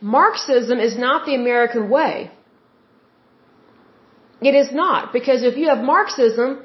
Marxism 0.00 0.78
is 0.78 0.96
not 0.96 1.24
the 1.26 1.34
American 1.34 1.88
way. 1.88 2.30
It 4.42 4.54
is 4.54 4.70
not, 4.72 5.12
because 5.12 5.42
if 5.42 5.56
you 5.56 5.68
have 5.68 5.82
Marxism, 5.82 6.62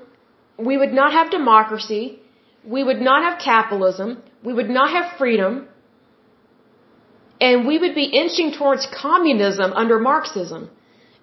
we 0.57 0.77
would 0.77 0.91
not 0.91 1.13
have 1.13 1.31
democracy, 1.31 2.19
we 2.65 2.83
would 2.83 3.01
not 3.01 3.23
have 3.23 3.39
capitalism, 3.39 4.21
we 4.43 4.53
would 4.53 4.69
not 4.69 4.89
have 4.91 5.17
freedom, 5.17 5.68
and 7.39 7.65
we 7.65 7.77
would 7.77 7.95
be 7.95 8.05
inching 8.21 8.51
towards 8.51 8.85
communism 9.01 9.71
under 9.73 9.99
Marxism. 9.99 10.69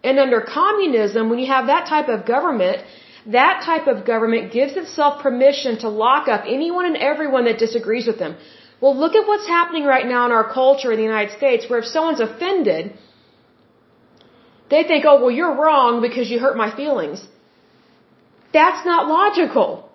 And 0.02 0.18
under 0.18 0.40
communism, 0.40 1.28
when 1.30 1.38
you 1.38 1.46
have 1.46 1.66
that 1.66 1.86
type 1.86 2.08
of 2.08 2.26
government, 2.26 2.78
that 3.38 3.62
type 3.64 3.86
of 3.86 4.04
government 4.04 4.52
gives 4.52 4.74
itself 4.76 5.22
permission 5.22 5.78
to 5.78 5.88
lock 5.88 6.28
up 6.28 6.42
anyone 6.46 6.86
and 6.86 6.96
everyone 6.96 7.44
that 7.46 7.58
disagrees 7.58 8.06
with 8.06 8.18
them. 8.18 8.36
Well, 8.80 8.96
look 8.96 9.14
at 9.14 9.26
what's 9.26 9.46
happening 9.46 9.84
right 9.84 10.06
now 10.06 10.26
in 10.26 10.32
our 10.32 10.48
culture 10.52 10.92
in 10.92 10.98
the 10.98 11.08
United 11.12 11.36
States, 11.36 11.68
where 11.68 11.80
if 11.80 11.86
someone's 11.86 12.20
offended, 12.20 12.92
they 14.70 14.82
think, 14.84 15.04
oh, 15.06 15.20
well, 15.20 15.30
you're 15.30 15.56
wrong 15.62 16.00
because 16.02 16.30
you 16.30 16.38
hurt 16.38 16.56
my 16.56 16.70
feelings. 16.74 17.26
That's 18.52 18.84
not 18.84 19.08
logical. 19.08 19.90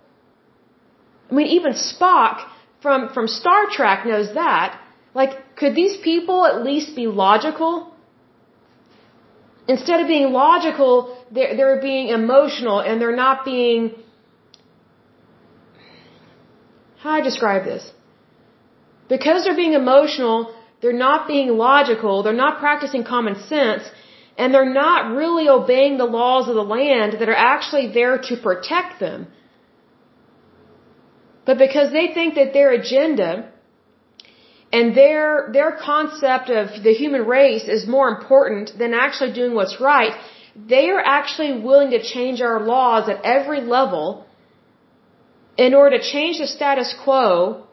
I 1.30 1.34
mean, 1.34 1.48
even 1.48 1.74
Spock 1.74 2.48
from, 2.82 3.10
from 3.14 3.28
Star 3.28 3.68
Trek 3.70 4.06
knows 4.06 4.34
that. 4.34 4.80
Like, 5.14 5.32
could 5.62 5.76
these 5.80 5.96
people 6.10 6.40
at 6.50 6.64
least 6.68 6.96
be 7.00 7.06
logical? 7.26 7.72
Instead 9.74 10.00
of 10.04 10.08
being 10.14 10.30
logical, 10.34 10.94
they're, 11.36 11.52
they're 11.58 11.82
being 11.82 12.08
emotional 12.22 12.80
and 12.80 13.00
they're 13.00 13.20
not 13.26 13.46
being. 13.52 13.92
How 17.04 17.12
I 17.20 17.22
describe 17.30 17.64
this? 17.72 17.84
Because 19.14 19.44
they're 19.44 19.62
being 19.64 19.78
emotional, 19.84 20.36
they're 20.82 21.02
not 21.08 21.28
being 21.28 21.50
logical, 21.70 22.24
they're 22.24 22.42
not 22.46 22.60
practicing 22.66 23.04
common 23.14 23.36
sense, 23.54 23.84
and 24.40 24.54
they're 24.54 24.74
not 24.74 25.16
really 25.22 25.48
obeying 25.60 25.98
the 26.00 26.12
laws 26.20 26.50
of 26.52 26.56
the 26.56 26.70
land 26.78 27.18
that 27.20 27.30
are 27.30 27.42
actually 27.54 27.88
there 28.00 28.18
to 28.30 28.36
protect 28.50 29.00
them. 29.00 29.28
But 31.46 31.58
because 31.66 31.92
they 31.98 32.08
think 32.18 32.36
that 32.42 32.54
their 32.60 32.72
agenda 32.82 33.32
and 34.72 34.96
their 34.96 35.50
their 35.54 35.72
concept 35.72 36.50
of 36.50 36.84
the 36.84 36.94
human 36.94 37.24
race 37.38 37.66
is 37.78 37.88
more 37.96 38.08
important 38.10 38.78
than 38.82 38.94
actually 38.94 39.34
doing 39.34 39.54
what's 39.54 39.80
right. 39.82 40.14
They 40.74 40.90
are 40.90 41.04
actually 41.18 41.52
willing 41.60 41.92
to 41.92 42.02
change 42.02 42.42
our 42.42 42.60
laws 42.74 43.10
at 43.10 43.20
every 43.24 43.62
level 43.62 44.26
in 45.58 45.74
order 45.74 45.98
to 45.98 46.04
change 46.04 46.40
the 46.40 46.48
status 46.48 46.94
quo. 47.04 47.68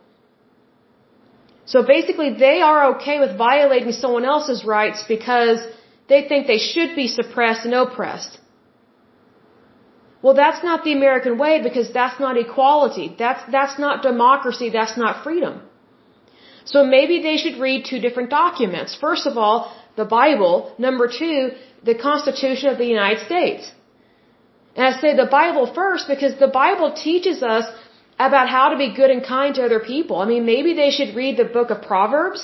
So 1.67 1.83
basically 1.83 2.31
they 2.35 2.61
are 2.63 2.81
okay 2.95 3.17
with 3.21 3.37
violating 3.37 3.93
someone 3.93 4.25
else's 4.25 4.65
rights 4.65 5.05
because 5.07 5.59
they 6.09 6.21
think 6.29 6.47
they 6.47 6.59
should 6.59 6.97
be 6.97 7.07
suppressed 7.07 7.65
and 7.65 7.75
oppressed. 7.75 8.39
Well 10.23 10.35
that's 10.35 10.65
not 10.65 10.83
the 10.83 10.93
american 11.01 11.39
way 11.39 11.63
because 11.63 11.93
that's 11.93 12.19
not 12.19 12.37
equality. 12.37 13.15
That's 13.25 13.43
that's 13.57 13.79
not 13.79 14.03
democracy. 14.03 14.71
That's 14.71 14.97
not 14.97 15.23
freedom 15.23 15.68
so 16.71 16.85
maybe 16.97 17.17
they 17.27 17.37
should 17.43 17.57
read 17.67 17.87
two 17.91 18.01
different 18.05 18.31
documents. 18.31 18.95
First 19.07 19.27
of 19.31 19.39
all, 19.43 19.59
the 20.01 20.09
Bible. 20.21 20.55
Number 20.87 21.07
two, 21.21 21.39
the 21.91 21.97
Constitution 22.09 22.69
of 22.73 22.79
the 22.83 22.89
United 22.97 23.21
States. 23.29 23.73
And 24.77 24.85
I 24.89 24.93
say 25.03 25.11
the 25.17 25.31
Bible 25.41 25.67
first 25.81 26.09
because 26.15 26.35
the 26.47 26.53
Bible 26.63 26.91
teaches 27.07 27.43
us 27.55 27.67
about 28.29 28.49
how 28.57 28.67
to 28.73 28.77
be 28.85 28.89
good 29.01 29.11
and 29.15 29.25
kind 29.25 29.55
to 29.57 29.65
other 29.69 29.81
people. 29.81 30.17
I 30.25 30.27
mean, 30.33 30.45
maybe 30.55 30.75
they 30.83 30.91
should 30.97 31.15
read 31.23 31.37
the 31.43 31.49
book 31.59 31.71
of 31.75 31.83
Proverbs 31.91 32.43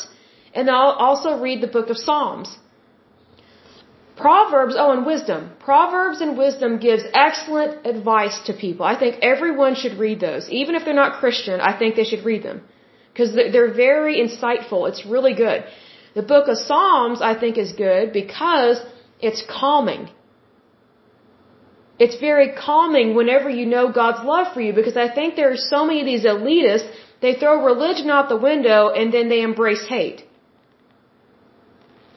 and 0.54 0.70
also 0.70 1.30
read 1.46 1.60
the 1.60 1.72
book 1.76 1.90
of 1.94 1.98
Psalms. 2.06 2.50
Proverbs, 4.16 4.74
oh, 4.78 4.90
and 4.96 5.04
wisdom. 5.04 5.40
Proverbs 5.70 6.20
and 6.24 6.38
wisdom 6.38 6.78
gives 6.78 7.02
excellent 7.12 7.84
advice 7.94 8.36
to 8.46 8.52
people. 8.66 8.86
I 8.86 8.96
think 9.00 9.16
everyone 9.32 9.74
should 9.80 9.96
read 10.04 10.20
those. 10.28 10.48
Even 10.60 10.76
if 10.76 10.84
they're 10.84 11.02
not 11.04 11.18
Christian, 11.22 11.60
I 11.70 11.72
think 11.78 11.96
they 11.96 12.08
should 12.10 12.24
read 12.24 12.44
them 12.44 12.62
because 13.14 13.32
they're 13.34 13.72
very 13.72 14.14
insightful. 14.24 14.88
It's 14.90 15.06
really 15.06 15.34
good. 15.34 15.64
The 16.14 16.22
book 16.22 16.48
of 16.48 16.56
Psalms, 16.58 17.22
I 17.22 17.34
think, 17.38 17.56
is 17.64 17.72
good 17.72 18.12
because 18.12 18.78
it's 19.20 19.42
calming. 19.48 20.10
It's 22.04 22.18
very 22.18 22.48
calming 22.66 23.14
whenever 23.14 23.48
you 23.48 23.66
know 23.66 23.84
God's 23.92 24.22
love 24.32 24.52
for 24.52 24.60
you 24.60 24.72
because 24.72 24.96
I 24.96 25.08
think 25.16 25.36
there 25.36 25.52
are 25.52 25.62
so 25.74 25.86
many 25.86 26.00
of 26.00 26.06
these 26.06 26.24
elitists, 26.24 26.90
they 27.22 27.34
throw 27.34 27.64
religion 27.64 28.10
out 28.10 28.28
the 28.28 28.42
window 28.50 28.88
and 28.88 29.14
then 29.14 29.28
they 29.28 29.42
embrace 29.42 29.86
hate. 29.88 30.24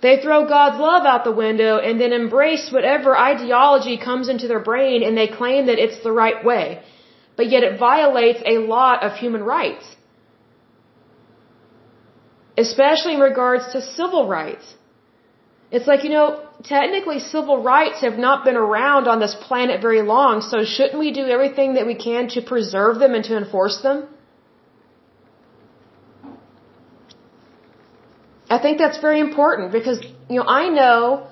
They 0.01 0.15
throw 0.23 0.47
God's 0.47 0.79
love 0.79 1.05
out 1.05 1.23
the 1.23 1.37
window 1.45 1.77
and 1.77 2.01
then 2.01 2.11
embrace 2.11 2.71
whatever 2.71 3.15
ideology 3.15 3.97
comes 3.97 4.29
into 4.29 4.47
their 4.47 4.63
brain 4.71 5.03
and 5.03 5.15
they 5.15 5.27
claim 5.27 5.67
that 5.67 5.77
it's 5.77 6.01
the 6.03 6.11
right 6.11 6.43
way. 6.43 6.81
But 7.35 7.49
yet 7.51 7.61
it 7.63 7.79
violates 7.79 8.41
a 8.45 8.57
lot 8.57 9.03
of 9.03 9.13
human 9.13 9.43
rights 9.43 9.85
especially 12.57 13.13
in 13.13 13.19
regards 13.19 13.71
to 13.73 13.81
civil 13.81 14.27
rights. 14.27 14.75
It's 15.69 15.85
like, 15.85 16.03
you 16.03 16.09
know, 16.09 16.27
technically 16.63 17.19
civil 17.19 17.61
rights 17.61 18.01
have 18.01 18.17
not 18.17 18.45
been 18.45 18.55
around 18.55 19.07
on 19.07 19.19
this 19.19 19.35
planet 19.35 19.81
very 19.81 20.01
long, 20.01 20.41
so 20.41 20.63
shouldn't 20.63 20.99
we 20.99 21.11
do 21.11 21.25
everything 21.25 21.73
that 21.75 21.85
we 21.85 21.95
can 21.95 22.29
to 22.29 22.41
preserve 22.41 22.99
them 22.99 23.13
and 23.13 23.23
to 23.25 23.37
enforce 23.37 23.81
them? 23.81 24.07
I 28.49 28.59
think 28.59 28.77
that's 28.77 28.99
very 28.99 29.19
important 29.19 29.73
because, 29.73 29.99
you 30.29 30.37
know, 30.39 30.47
I 30.47 30.69
know 30.69 31.27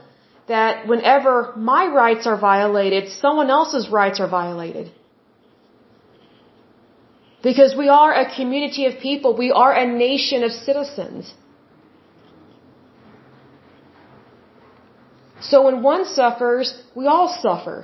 that 0.48 0.86
whenever 0.88 1.54
my 1.56 1.88
rights 1.88 2.28
are 2.28 2.38
violated, 2.38 3.10
someone 3.10 3.50
else's 3.50 3.90
rights 3.90 4.20
are 4.20 4.28
violated. 4.28 4.92
Because 7.48 7.76
we 7.82 7.88
are 7.90 8.12
a 8.12 8.26
community 8.38 8.84
of 8.90 8.94
people, 9.08 9.30
we 9.46 9.52
are 9.64 9.74
a 9.86 9.86
nation 9.86 10.44
of 10.48 10.52
citizens. 10.68 11.34
So 15.50 15.58
when 15.66 15.84
one 15.84 16.06
suffers, 16.06 16.68
we 16.96 17.06
all 17.06 17.30
suffer. 17.46 17.78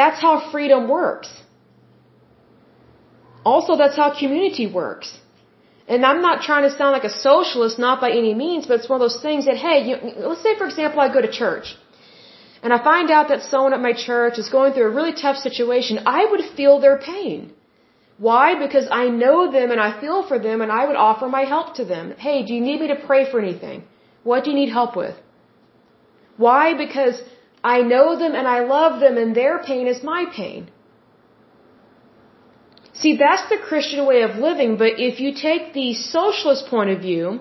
That's 0.00 0.20
how 0.26 0.34
freedom 0.52 0.88
works. 0.88 1.30
Also, 3.44 3.76
that's 3.76 3.96
how 3.96 4.08
community 4.22 4.66
works. 4.82 5.08
And 5.88 6.06
I'm 6.10 6.22
not 6.28 6.42
trying 6.42 6.64
to 6.68 6.74
sound 6.78 6.92
like 6.98 7.08
a 7.12 7.16
socialist, 7.30 7.78
not 7.86 8.00
by 8.00 8.10
any 8.22 8.34
means, 8.34 8.66
but 8.68 8.74
it's 8.78 8.88
one 8.88 9.00
of 9.00 9.04
those 9.06 9.20
things 9.20 9.46
that, 9.46 9.56
hey, 9.56 9.78
you, 9.88 9.96
let's 10.28 10.44
say, 10.44 10.56
for 10.56 10.66
example, 10.66 11.00
I 11.00 11.12
go 11.12 11.20
to 11.20 11.32
church 11.42 11.76
and 12.64 12.72
I 12.72 12.78
find 12.82 13.10
out 13.16 13.28
that 13.28 13.42
someone 13.52 13.74
at 13.76 13.82
my 13.88 13.92
church 13.92 14.38
is 14.42 14.48
going 14.56 14.72
through 14.72 14.86
a 14.90 14.94
really 14.98 15.14
tough 15.24 15.38
situation, 15.46 15.98
I 16.18 16.24
would 16.30 16.44
feel 16.58 16.74
their 16.84 16.98
pain. 16.98 17.52
Why? 18.26 18.46
Because 18.66 18.86
I 18.90 19.04
know 19.22 19.38
them 19.56 19.70
and 19.70 19.80
I 19.86 19.90
feel 20.00 20.20
for 20.30 20.38
them 20.46 20.62
and 20.62 20.72
I 20.72 20.86
would 20.88 20.96
offer 21.08 21.28
my 21.28 21.44
help 21.54 21.74
to 21.78 21.84
them. 21.84 22.14
Hey, 22.26 22.36
do 22.46 22.54
you 22.54 22.62
need 22.68 22.80
me 22.80 22.88
to 22.88 23.00
pray 23.08 23.22
for 23.30 23.38
anything? 23.46 23.84
What 24.22 24.44
do 24.44 24.50
you 24.50 24.56
need 24.56 24.72
help 24.80 24.96
with? 24.96 25.16
Why? 26.44 26.62
Because 26.84 27.20
I 27.62 27.82
know 27.82 28.06
them 28.22 28.34
and 28.34 28.48
I 28.48 28.60
love 28.76 29.00
them 29.00 29.18
and 29.18 29.36
their 29.40 29.58
pain 29.70 29.86
is 29.86 30.02
my 30.02 30.22
pain. 30.36 30.70
See, 32.94 33.16
that's 33.16 33.46
the 33.50 33.58
Christian 33.68 34.06
way 34.06 34.22
of 34.22 34.36
living, 34.36 34.78
but 34.78 34.92
if 35.08 35.20
you 35.20 35.34
take 35.34 35.74
the 35.74 35.92
socialist 35.94 36.68
point 36.68 36.90
of 36.94 37.00
view, 37.00 37.40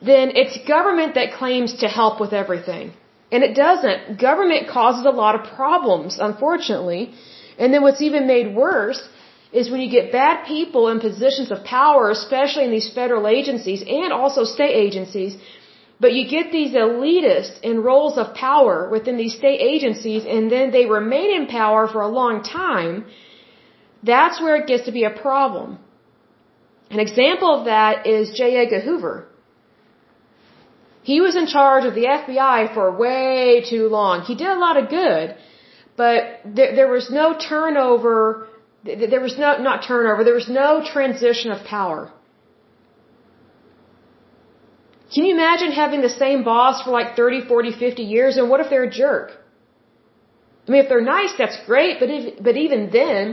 then 0.00 0.32
it's 0.34 0.56
government 0.76 1.14
that 1.16 1.32
claims 1.40 1.74
to 1.82 1.88
help 1.88 2.20
with 2.20 2.32
everything. 2.32 2.92
And 3.30 3.44
it 3.44 3.54
doesn't. 3.54 4.18
Government 4.18 4.68
causes 4.68 5.04
a 5.04 5.10
lot 5.10 5.34
of 5.38 5.42
problems, 5.54 6.18
unfortunately. 6.18 7.12
And 7.58 7.74
then 7.74 7.82
what's 7.82 8.00
even 8.00 8.26
made 8.26 8.54
worse 8.54 9.02
is 9.52 9.70
when 9.70 9.80
you 9.80 9.90
get 9.90 10.12
bad 10.12 10.46
people 10.46 10.88
in 10.88 11.00
positions 11.00 11.50
of 11.50 11.64
power, 11.64 12.10
especially 12.10 12.64
in 12.64 12.70
these 12.70 12.90
federal 12.92 13.26
agencies 13.26 13.82
and 13.86 14.12
also 14.12 14.44
state 14.44 14.74
agencies, 14.86 15.36
but 16.00 16.12
you 16.12 16.28
get 16.28 16.52
these 16.52 16.72
elitists 16.74 17.60
in 17.60 17.82
roles 17.82 18.18
of 18.18 18.34
power 18.34 18.88
within 18.88 19.16
these 19.16 19.34
state 19.34 19.60
agencies 19.60 20.24
and 20.24 20.50
then 20.50 20.70
they 20.70 20.86
remain 20.86 21.30
in 21.34 21.46
power 21.46 21.88
for 21.88 22.02
a 22.02 22.08
long 22.08 22.42
time, 22.42 23.04
that's 24.02 24.40
where 24.40 24.56
it 24.56 24.66
gets 24.66 24.84
to 24.84 24.92
be 24.92 25.04
a 25.04 25.10
problem. 25.10 25.78
An 26.90 27.00
example 27.00 27.52
of 27.58 27.64
that 27.64 28.06
is 28.06 28.30
J. 28.30 28.56
Edgar 28.56 28.80
Hoover. 28.80 29.26
He 31.10 31.18
was 31.26 31.34
in 31.40 31.46
charge 31.56 31.84
of 31.88 31.94
the 31.98 32.06
FBI 32.14 32.74
for 32.74 32.84
way 33.04 33.62
too 33.72 33.84
long. 33.96 34.16
He 34.30 34.34
did 34.42 34.50
a 34.56 34.60
lot 34.66 34.76
of 34.80 34.84
good, 34.90 35.26
but 36.00 36.18
there, 36.56 36.72
there 36.78 36.90
was 36.96 37.06
no 37.20 37.26
turnover, 37.50 38.16
there 39.12 39.24
was 39.28 39.36
no, 39.42 39.50
not 39.68 39.78
turnover, 39.90 40.22
there 40.28 40.40
was 40.42 40.50
no 40.62 40.70
transition 40.94 41.50
of 41.56 41.64
power. 41.76 42.02
Can 45.12 45.24
you 45.24 45.32
imagine 45.38 45.72
having 45.72 46.02
the 46.08 46.14
same 46.24 46.44
boss 46.44 46.82
for 46.82 46.90
like 46.98 47.16
30, 47.16 47.40
40, 47.52 47.72
50 47.86 48.02
years? 48.02 48.36
And 48.36 48.50
what 48.50 48.60
if 48.60 48.68
they're 48.68 48.88
a 48.92 48.96
jerk? 49.02 49.28
I 50.66 50.70
mean, 50.70 50.82
if 50.84 50.90
they're 50.90 51.08
nice, 51.18 51.32
that's 51.42 51.58
great, 51.70 52.00
but 52.00 52.10
if, 52.16 52.42
but 52.48 52.56
even 52.66 52.90
then, 53.00 53.24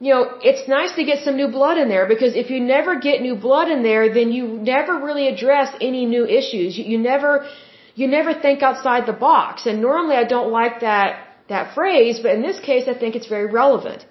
you 0.00 0.12
know, 0.14 0.22
it's 0.42 0.66
nice 0.66 0.92
to 0.98 1.04
get 1.04 1.24
some 1.24 1.36
new 1.36 1.48
blood 1.48 1.76
in 1.76 1.88
there 1.88 2.06
because 2.08 2.34
if 2.34 2.50
you 2.50 2.60
never 2.60 2.98
get 2.98 3.20
new 3.20 3.36
blood 3.48 3.68
in 3.70 3.82
there, 3.82 4.12
then 4.18 4.32
you 4.32 4.44
never 4.74 4.94
really 4.98 5.26
address 5.28 5.74
any 5.80 6.06
new 6.06 6.24
issues. 6.26 6.78
You, 6.78 6.84
you 6.92 6.98
never, 6.98 7.46
you 7.94 8.06
never 8.08 8.32
think 8.32 8.62
outside 8.62 9.06
the 9.06 9.18
box. 9.28 9.66
And 9.66 9.82
normally 9.82 10.16
I 10.16 10.24
don't 10.24 10.50
like 10.50 10.80
that, 10.80 11.10
that 11.48 11.74
phrase, 11.74 12.20
but 12.22 12.32
in 12.32 12.42
this 12.42 12.60
case 12.60 12.88
I 12.88 12.94
think 12.94 13.14
it's 13.14 13.28
very 13.36 13.46
relevant. 13.46 14.06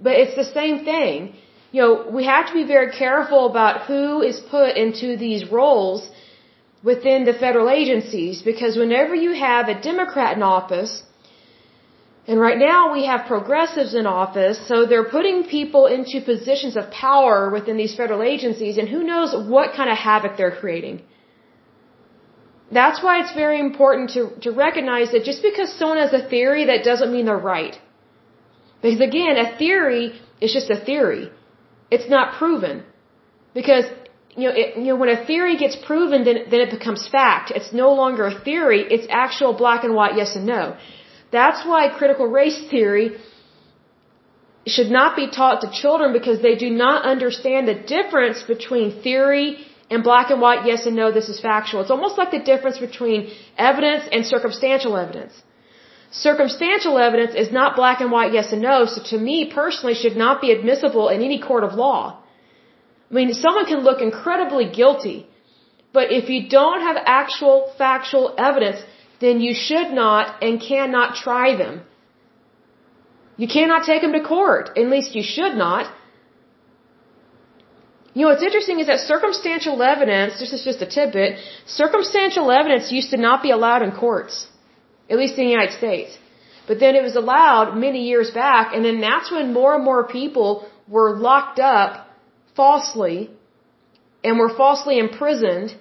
But 0.00 0.14
it's 0.22 0.36
the 0.36 0.50
same 0.60 0.84
thing 0.84 1.34
you 1.72 1.80
know, 1.80 1.92
we 2.16 2.24
have 2.26 2.46
to 2.48 2.52
be 2.52 2.64
very 2.64 2.90
careful 2.92 3.46
about 3.50 3.86
who 3.86 4.20
is 4.30 4.38
put 4.56 4.76
into 4.76 5.16
these 5.16 5.50
roles 5.50 6.08
within 6.84 7.24
the 7.24 7.32
federal 7.32 7.70
agencies 7.70 8.42
because 8.42 8.76
whenever 8.76 9.14
you 9.14 9.32
have 9.32 9.68
a 9.68 9.80
Democrat 9.80 10.36
in 10.36 10.42
office, 10.42 11.02
and 12.28 12.40
right 12.40 12.58
now 12.58 12.92
we 12.92 13.04
have 13.06 13.26
progressives 13.26 13.94
in 13.94 14.06
office, 14.06 14.58
so 14.68 14.86
they're 14.86 15.10
putting 15.18 15.42
people 15.44 15.86
into 15.86 16.20
positions 16.20 16.76
of 16.76 16.90
power 16.90 17.50
within 17.50 17.76
these 17.76 17.94
federal 17.96 18.22
agencies, 18.22 18.78
and 18.78 18.88
who 18.88 19.02
knows 19.02 19.34
what 19.54 19.74
kind 19.74 19.90
of 19.90 19.96
havoc 19.96 20.36
they're 20.36 20.56
creating. 20.62 21.02
That's 22.70 23.02
why 23.02 23.20
it's 23.22 23.34
very 23.34 23.58
important 23.60 24.10
to, 24.10 24.30
to 24.44 24.50
recognize 24.52 25.10
that 25.12 25.24
just 25.24 25.42
because 25.42 25.72
someone 25.78 25.98
has 25.98 26.12
a 26.12 26.26
theory, 26.34 26.66
that 26.66 26.84
doesn't 26.84 27.12
mean 27.12 27.26
they're 27.26 27.46
right. 27.56 27.76
Because 28.80 29.00
again, 29.00 29.36
a 29.36 29.58
theory 29.58 30.20
is 30.40 30.52
just 30.52 30.70
a 30.70 30.78
theory. 30.88 31.30
It's 31.90 32.08
not 32.08 32.38
proven. 32.38 32.84
Because, 33.52 33.84
you 34.36 34.44
know, 34.48 34.54
it, 34.62 34.76
you 34.78 34.88
know, 34.90 34.96
when 34.96 35.10
a 35.10 35.26
theory 35.26 35.56
gets 35.58 35.76
proven, 35.76 36.24
then, 36.24 36.36
then 36.50 36.60
it 36.60 36.70
becomes 36.70 37.06
fact. 37.08 37.52
It's 37.54 37.72
no 37.72 37.92
longer 37.92 38.26
a 38.26 38.40
theory, 38.48 38.80
it's 38.94 39.06
actual 39.10 39.52
black 39.52 39.84
and 39.84 39.94
white 39.94 40.16
yes 40.16 40.34
and 40.36 40.46
no. 40.46 40.76
That's 41.38 41.66
why 41.66 41.80
critical 42.00 42.26
race 42.40 42.60
theory 42.70 43.06
should 44.74 44.90
not 44.90 45.16
be 45.20 45.26
taught 45.38 45.62
to 45.62 45.68
children 45.82 46.12
because 46.18 46.40
they 46.46 46.56
do 46.64 46.70
not 46.70 47.04
understand 47.04 47.66
the 47.66 47.78
difference 47.94 48.42
between 48.54 49.02
theory 49.06 49.46
and 49.90 50.04
black 50.10 50.30
and 50.30 50.40
white 50.40 50.66
yes 50.66 50.86
and 50.88 50.96
no, 50.96 51.06
this 51.10 51.28
is 51.28 51.40
factual. 51.40 51.80
It's 51.80 51.94
almost 51.96 52.16
like 52.20 52.30
the 52.30 52.44
difference 52.50 52.78
between 52.78 53.32
evidence 53.70 54.04
and 54.12 54.24
circumstantial 54.34 54.96
evidence. 54.96 55.34
Circumstantial 56.10 56.98
evidence 56.98 57.34
is 57.42 57.50
not 57.58 57.76
black 57.80 58.00
and 58.02 58.10
white 58.16 58.32
yes 58.38 58.52
and 58.52 58.62
no, 58.62 58.84
so 58.84 59.02
to 59.12 59.18
me 59.18 59.36
personally 59.60 59.94
should 59.94 60.16
not 60.24 60.40
be 60.40 60.50
admissible 60.52 61.08
in 61.08 61.22
any 61.22 61.38
court 61.48 61.64
of 61.64 61.74
law. 61.74 62.02
I 63.10 63.14
mean, 63.14 63.34
someone 63.34 63.66
can 63.66 63.80
look 63.88 64.00
incredibly 64.00 64.66
guilty, 64.80 65.26
but 65.92 66.12
if 66.12 66.28
you 66.30 66.48
don't 66.48 66.80
have 66.88 66.96
actual 67.04 67.56
factual 67.76 68.34
evidence, 68.38 68.78
then 69.24 69.40
you 69.46 69.54
should 69.66 69.90
not 70.02 70.42
and 70.44 70.60
cannot 70.60 71.16
try 71.24 71.56
them. 71.62 71.74
You 73.42 73.48
cannot 73.56 73.84
take 73.90 74.02
them 74.02 74.14
to 74.18 74.22
court. 74.34 74.70
At 74.82 74.88
least 74.94 75.14
you 75.18 75.24
should 75.34 75.54
not. 75.66 75.84
You 78.14 78.22
know, 78.22 78.30
what's 78.30 78.46
interesting 78.48 78.78
is 78.80 78.88
that 78.88 79.00
circumstantial 79.12 79.82
evidence, 79.82 80.38
this 80.38 80.52
is 80.56 80.62
just 80.70 80.82
a 80.86 80.88
tidbit, 80.96 81.38
circumstantial 81.82 82.50
evidence 82.60 82.92
used 82.98 83.10
to 83.14 83.20
not 83.28 83.42
be 83.42 83.50
allowed 83.58 83.82
in 83.86 83.92
courts 83.92 84.48
at 85.12 85.18
least 85.18 85.38
in 85.38 85.44
the 85.44 85.50
United 85.58 85.74
States. 85.82 86.18
But 86.66 86.80
then 86.80 86.94
it 86.96 87.02
was 87.02 87.16
allowed 87.16 87.76
many 87.76 88.02
years 88.12 88.30
back, 88.30 88.74
and 88.74 88.84
then 88.84 89.00
that's 89.00 89.30
when 89.30 89.52
more 89.52 89.74
and 89.76 89.84
more 89.84 90.04
people 90.06 90.68
were 90.88 91.10
locked 91.28 91.58
up 91.58 92.08
falsely 92.56 93.30
and 94.24 94.38
were 94.38 94.54
falsely 94.62 94.98
imprisoned. 94.98 95.76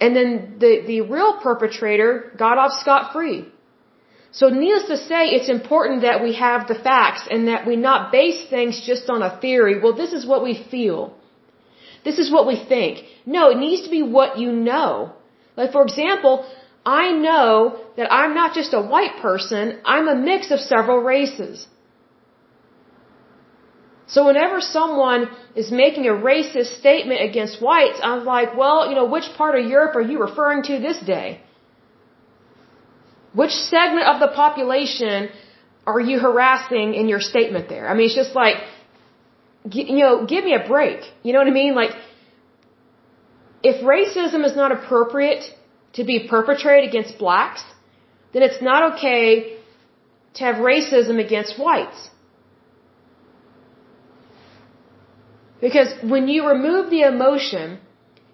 And 0.00 0.16
then 0.16 0.56
the, 0.58 0.82
the 0.86 1.00
real 1.02 1.32
perpetrator 1.46 2.32
got 2.36 2.56
off 2.58 2.72
scot 2.80 3.12
free. 3.12 3.46
So 4.32 4.48
needless 4.48 4.86
to 4.88 4.96
say, 4.96 5.22
it's 5.36 5.48
important 5.48 6.02
that 6.02 6.22
we 6.22 6.34
have 6.34 6.68
the 6.68 6.78
facts 6.90 7.26
and 7.30 7.48
that 7.48 7.66
we 7.66 7.76
not 7.76 8.12
base 8.12 8.48
things 8.48 8.80
just 8.90 9.10
on 9.10 9.22
a 9.22 9.38
theory. 9.40 9.80
Well, 9.80 9.96
this 10.02 10.12
is 10.12 10.24
what 10.24 10.42
we 10.42 10.54
feel. 10.70 11.14
This 12.04 12.18
is 12.18 12.30
what 12.32 12.46
we 12.46 12.56
think. 12.56 13.04
No, 13.26 13.50
it 13.50 13.58
needs 13.58 13.82
to 13.82 13.90
be 13.90 14.02
what 14.02 14.38
you 14.38 14.52
know. 14.52 15.12
Like 15.56 15.72
for 15.72 15.82
example, 15.82 16.46
I 16.86 17.12
know 17.12 17.80
that 17.96 18.10
I'm 18.10 18.34
not 18.34 18.54
just 18.54 18.72
a 18.72 18.80
white 18.80 19.20
person, 19.20 19.80
I'm 19.84 20.08
a 20.08 20.14
mix 20.14 20.50
of 20.50 20.60
several 20.60 20.98
races. 20.98 21.66
So 24.12 24.26
whenever 24.28 24.60
someone 24.60 25.28
is 25.54 25.70
making 25.70 26.04
a 26.12 26.14
racist 26.30 26.78
statement 26.78 27.20
against 27.28 27.62
whites, 27.66 28.00
I'm 28.02 28.24
like, 28.24 28.56
well, 28.62 28.88
you 28.88 28.96
know, 28.98 29.06
which 29.14 29.28
part 29.40 29.54
of 29.58 29.70
Europe 29.74 29.94
are 30.00 30.06
you 30.10 30.18
referring 30.28 30.62
to 30.70 30.80
this 30.86 30.98
day? 31.14 31.40
Which 33.40 33.52
segment 33.52 34.06
of 34.12 34.18
the 34.24 34.28
population 34.42 35.28
are 35.86 36.00
you 36.00 36.18
harassing 36.18 36.94
in 36.94 37.08
your 37.12 37.20
statement 37.20 37.68
there? 37.68 37.88
I 37.88 37.94
mean, 37.94 38.06
it's 38.06 38.16
just 38.16 38.34
like, 38.34 38.56
you 39.70 40.02
know, 40.04 40.26
give 40.26 40.44
me 40.44 40.54
a 40.54 40.66
break. 40.66 41.00
You 41.22 41.32
know 41.32 41.38
what 41.38 41.48
I 41.54 41.56
mean? 41.62 41.74
Like, 41.74 41.92
if 43.62 43.76
racism 43.84 44.44
is 44.44 44.56
not 44.56 44.72
appropriate 44.72 45.44
to 45.92 46.04
be 46.04 46.26
perpetrated 46.28 46.88
against 46.88 47.18
blacks, 47.18 47.62
then 48.32 48.42
it's 48.42 48.60
not 48.60 48.94
okay 48.94 49.56
to 50.34 50.44
have 50.44 50.56
racism 50.56 51.24
against 51.24 51.58
whites. 51.58 52.10
Because 55.60 55.88
when 56.02 56.28
you 56.28 56.48
remove 56.48 56.90
the 56.90 57.02
emotion 57.02 57.78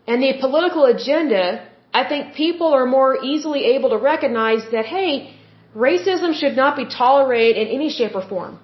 and 0.06 0.22
the 0.22 0.34
political 0.40 0.84
agenda, 0.84 1.66
I 1.92 2.04
think 2.08 2.34
people 2.34 2.68
are 2.78 2.86
more 2.86 3.12
easily 3.22 3.64
able 3.74 3.90
to 3.90 3.98
recognize 3.98 4.62
that, 4.70 4.86
hey, 4.86 5.34
racism 5.74 6.34
should 6.40 6.56
not 6.56 6.76
be 6.76 6.86
tolerated 6.86 7.56
in 7.62 7.74
any 7.78 7.90
shape 7.90 8.14
or 8.14 8.22
form. 8.22 8.60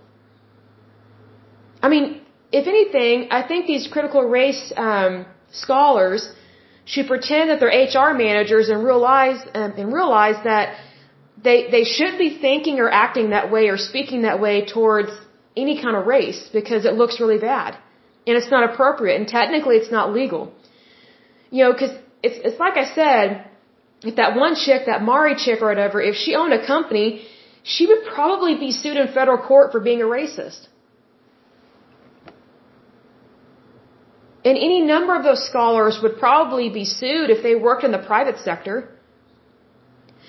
I 1.82 1.88
mean, 1.88 2.20
if 2.52 2.66
anything, 2.68 3.28
I 3.30 3.42
think 3.48 3.66
these 3.66 3.88
critical 3.88 4.22
race 4.22 4.72
um, 4.76 5.26
scholars 5.50 6.32
should 6.84 7.06
pretend 7.08 7.50
that 7.50 7.58
they're 7.60 7.76
HR 7.92 8.12
managers 8.14 8.68
and 8.68 8.84
realize 8.84 9.40
um, 9.54 9.72
and 9.76 9.92
realize 9.92 10.38
that 10.44 10.76
they 11.42 11.70
they 11.70 11.84
should 11.84 12.18
be 12.18 12.30
thinking 12.46 12.78
or 12.80 12.88
acting 12.90 13.30
that 13.30 13.50
way 13.50 13.68
or 13.68 13.76
speaking 13.76 14.22
that 14.22 14.40
way 14.40 14.64
towards 14.64 15.10
any 15.56 15.80
kind 15.82 15.96
of 15.96 16.06
race 16.06 16.48
because 16.52 16.84
it 16.84 16.94
looks 16.94 17.20
really 17.20 17.38
bad 17.38 17.76
and 18.26 18.36
it's 18.36 18.50
not 18.50 18.62
appropriate 18.70 19.16
and 19.20 19.28
technically 19.28 19.76
it's 19.76 19.90
not 19.90 20.12
legal. 20.12 20.52
You 21.50 21.64
know, 21.64 21.72
because 21.72 21.90
it's 22.22 22.38
it's 22.46 22.58
like 22.58 22.76
I 22.76 22.86
said, 22.94 23.48
if 24.02 24.16
that 24.16 24.36
one 24.36 24.54
chick, 24.54 24.86
that 24.86 25.02
Mari 25.02 25.34
chick 25.36 25.60
or 25.62 25.68
whatever, 25.68 26.00
if 26.00 26.16
she 26.16 26.34
owned 26.34 26.52
a 26.52 26.66
company 26.66 27.26
she 27.62 27.86
would 27.86 28.04
probably 28.14 28.56
be 28.56 28.72
sued 28.72 28.96
in 28.96 29.08
federal 29.08 29.38
court 29.38 29.70
for 29.72 29.80
being 29.80 30.02
a 30.02 30.04
racist. 30.04 30.66
And 34.44 34.56
any 34.58 34.80
number 34.80 35.14
of 35.16 35.22
those 35.22 35.46
scholars 35.48 36.00
would 36.02 36.18
probably 36.18 36.68
be 36.68 36.84
sued 36.84 37.30
if 37.30 37.44
they 37.44 37.54
worked 37.54 37.84
in 37.84 37.92
the 37.92 37.98
private 37.98 38.38
sector. 38.38 38.88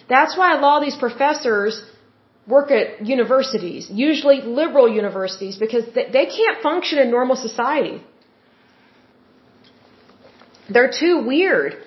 That's 0.07 0.37
why 0.37 0.55
a 0.55 0.59
lot 0.59 0.77
of 0.77 0.83
these 0.83 0.95
professors 0.95 1.81
work 2.47 2.71
at 2.71 3.05
universities, 3.05 3.89
usually 3.89 4.41
liberal 4.41 4.87
universities, 4.89 5.57
because 5.57 5.85
they 5.93 6.25
can't 6.25 6.61
function 6.61 6.99
in 6.99 7.09
normal 7.09 7.35
society. 7.35 8.01
They're 10.69 10.91
too 10.91 11.25
weird. 11.25 11.77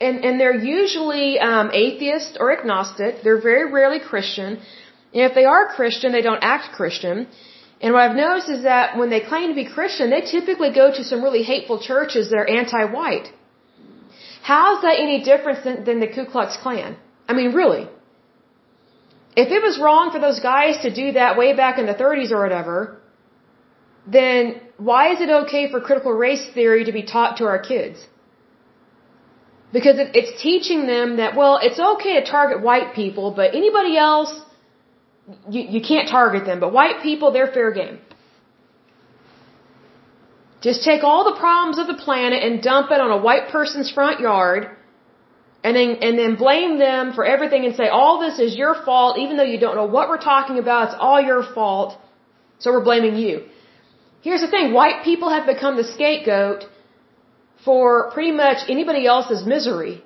And, 0.00 0.24
and 0.24 0.40
they're 0.40 0.56
usually 0.56 1.38
um, 1.38 1.70
atheist 1.72 2.38
or 2.40 2.50
agnostic. 2.58 3.22
They're 3.22 3.40
very 3.40 3.70
rarely 3.70 4.00
Christian. 4.00 4.58
And 5.12 5.22
if 5.28 5.34
they 5.34 5.44
are 5.44 5.68
Christian, 5.68 6.12
they 6.12 6.22
don't 6.22 6.42
act 6.42 6.72
Christian. 6.74 7.28
And 7.82 7.92
what 7.92 8.02
I've 8.02 8.16
noticed 8.16 8.48
is 8.48 8.62
that 8.62 8.96
when 8.96 9.10
they 9.10 9.20
claim 9.20 9.48
to 9.48 9.54
be 9.54 9.66
Christian, 9.66 10.08
they 10.08 10.22
typically 10.22 10.72
go 10.72 10.90
to 10.90 11.04
some 11.04 11.22
really 11.22 11.42
hateful 11.42 11.78
churches 11.80 12.30
that 12.30 12.36
are 12.36 12.46
anti-white. 12.46 13.30
How 14.42 14.76
is 14.76 14.82
that 14.82 14.98
any 14.98 15.22
different 15.22 15.64
than, 15.64 15.84
than 15.84 16.00
the 16.00 16.08
Ku 16.08 16.24
Klux 16.24 16.56
Klan? 16.56 16.96
I 17.28 17.34
mean, 17.34 17.52
really. 17.52 17.86
If 19.42 19.48
it 19.56 19.62
was 19.68 19.76
wrong 19.84 20.10
for 20.14 20.20
those 20.26 20.40
guys 20.52 20.74
to 20.84 20.90
do 21.00 21.06
that 21.20 21.38
way 21.40 21.50
back 21.60 21.78
in 21.80 21.86
the 21.90 21.98
30s 22.02 22.30
or 22.36 22.40
whatever, 22.46 22.76
then 24.16 24.42
why 24.88 25.02
is 25.12 25.20
it 25.24 25.30
okay 25.42 25.64
for 25.70 25.80
critical 25.88 26.12
race 26.26 26.46
theory 26.56 26.82
to 26.88 26.94
be 26.98 27.04
taught 27.14 27.32
to 27.38 27.44
our 27.52 27.60
kids? 27.72 27.98
Because 29.76 29.96
it's 30.20 30.32
teaching 30.42 30.80
them 30.94 31.08
that, 31.20 31.36
well, 31.40 31.54
it's 31.66 31.80
okay 31.92 32.14
to 32.18 32.24
target 32.36 32.58
white 32.70 32.90
people, 33.00 33.26
but 33.40 33.54
anybody 33.62 33.96
else, 33.96 34.32
you, 35.54 35.62
you 35.74 35.80
can't 35.90 36.08
target 36.08 36.44
them. 36.44 36.58
But 36.64 36.72
white 36.78 36.98
people, 37.08 37.30
they're 37.34 37.52
fair 37.58 37.70
game. 37.80 37.98
Just 40.68 40.82
take 40.90 41.02
all 41.10 41.22
the 41.30 41.38
problems 41.44 41.78
of 41.82 41.86
the 41.92 41.98
planet 42.06 42.42
and 42.46 42.60
dump 42.70 42.90
it 42.90 43.00
on 43.00 43.10
a 43.18 43.20
white 43.28 43.46
person's 43.56 43.90
front 43.98 44.20
yard 44.20 44.62
and 45.62 45.76
then 45.76 45.90
and 46.06 46.18
then 46.18 46.36
blame 46.36 46.78
them 46.78 47.12
for 47.12 47.24
everything 47.24 47.64
and 47.66 47.74
say 47.76 47.88
all 47.88 48.18
this 48.20 48.38
is 48.38 48.56
your 48.56 48.74
fault 48.84 49.18
even 49.18 49.36
though 49.36 49.50
you 49.54 49.58
don't 49.64 49.76
know 49.76 49.90
what 49.96 50.08
we're 50.08 50.26
talking 50.32 50.58
about. 50.58 50.88
It's 50.88 50.98
all 50.98 51.20
your 51.20 51.42
fault. 51.54 51.98
So 52.58 52.72
we're 52.72 52.84
blaming 52.90 53.16
you. 53.16 53.44
Here's 54.22 54.42
the 54.42 54.50
thing. 54.54 54.72
White 54.72 55.02
people 55.04 55.30
have 55.30 55.46
become 55.46 55.76
the 55.76 55.84
scapegoat 55.84 56.64
for 57.64 58.10
pretty 58.10 58.32
much 58.32 58.58
anybody 58.68 59.06
else's 59.06 59.44
misery. 59.46 60.02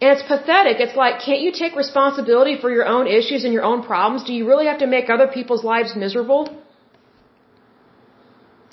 And 0.00 0.10
it's 0.14 0.26
pathetic. 0.34 0.80
It's 0.80 0.96
like 0.96 1.20
can't 1.26 1.40
you 1.40 1.52
take 1.52 1.76
responsibility 1.76 2.56
for 2.60 2.70
your 2.70 2.86
own 2.86 3.06
issues 3.06 3.44
and 3.44 3.52
your 3.52 3.64
own 3.64 3.82
problems? 3.82 4.24
Do 4.24 4.32
you 4.32 4.46
really 4.48 4.66
have 4.66 4.78
to 4.78 4.86
make 4.86 5.10
other 5.10 5.28
people's 5.38 5.64
lives 5.64 5.94
miserable? 5.96 6.42